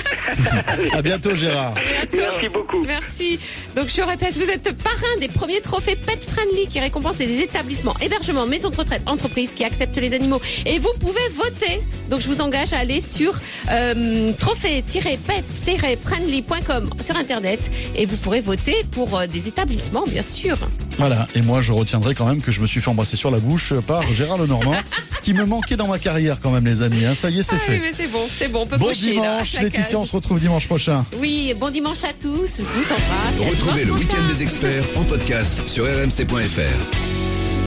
à 0.97 1.01
bientôt 1.01 1.35
Gérard. 1.35 1.73
Merci 2.13 2.47
beaucoup. 2.49 2.83
Merci. 2.85 3.37
Donc 3.75 3.89
je 3.89 4.01
répète, 4.01 4.37
vous 4.37 4.49
êtes 4.49 4.71
parrain 4.93 5.17
des 5.19 5.27
premiers 5.27 5.61
trophées 5.61 5.95
Pet 5.95 6.23
Friendly 6.23 6.67
qui 6.67 6.79
récompensent 6.79 7.19
les 7.19 7.39
établissements, 7.41 7.95
hébergements, 8.01 8.45
maisons 8.45 8.69
de 8.69 8.75
retraite, 8.75 9.01
entreprises 9.05 9.53
qui 9.53 9.63
acceptent 9.63 9.97
les 9.97 10.13
animaux. 10.13 10.41
Et 10.65 10.79
vous 10.79 10.91
pouvez 10.99 11.21
voter. 11.35 11.81
Donc 12.09 12.19
je 12.19 12.27
vous 12.27 12.41
engage 12.41 12.73
à 12.73 12.79
aller 12.79 12.99
sur 13.01 13.33
euh, 13.71 14.31
trophée-pet-friendly.com 14.33 16.89
sur 17.01 17.15
internet 17.17 17.71
et 17.95 18.05
vous 18.05 18.17
pourrez 18.17 18.41
voter 18.41 18.75
pour 18.91 19.17
euh, 19.17 19.25
des 19.27 19.47
établissements, 19.47 20.03
bien 20.07 20.21
sûr. 20.21 20.57
Voilà, 20.97 21.27
et 21.35 21.41
moi 21.41 21.61
je 21.61 21.71
retiendrai 21.71 22.13
quand 22.13 22.25
même 22.27 22.41
que 22.41 22.51
je 22.51 22.61
me 22.61 22.67
suis 22.67 22.79
fait 22.81 22.89
embrasser 22.89 23.17
sur 23.17 23.31
la 23.31 23.39
bouche 23.39 23.73
par 23.87 24.03
Gérard 24.13 24.37
Lenormand, 24.37 24.75
ce 25.09 25.21
qui 25.21 25.33
me 25.33 25.43
manquait 25.45 25.75
dans 25.75 25.87
ma 25.87 25.97
carrière 25.97 26.37
quand 26.41 26.51
même 26.51 26.67
les 26.67 26.83
amis, 26.83 27.03
hein. 27.05 27.15
ça 27.15 27.29
y 27.31 27.39
est 27.39 27.43
c'est 27.43 27.55
Ah 27.55 27.59
oui, 27.67 27.75
fait. 27.75 27.79
mais 27.81 27.91
c'est 27.95 28.07
bon, 28.07 28.19
c'est 28.29 28.47
bon, 28.49 28.61
on 28.61 28.67
peut 28.67 28.77
Bon 28.77 28.85
cocher, 28.87 29.11
dimanche. 29.11 29.53
Laetitia, 29.59 29.97
on 29.97 30.05
se 30.05 30.15
retrouve 30.15 30.39
dimanche 30.39 30.67
prochain. 30.67 31.03
Oui, 31.19 31.53
bon 31.59 31.69
dimanche 31.71 32.03
à 32.03 32.13
tous. 32.13 32.57
Je 32.57 32.63
vous 32.63 32.83
embrasse. 32.83 33.39
Retrouvez 33.49 33.85
le 33.85 33.91
week-end 33.93 34.27
des 34.27 34.43
experts 34.43 34.82
en 34.95 35.03
podcast 35.03 35.67
sur 35.69 35.85
rmc.fr. 35.85 37.22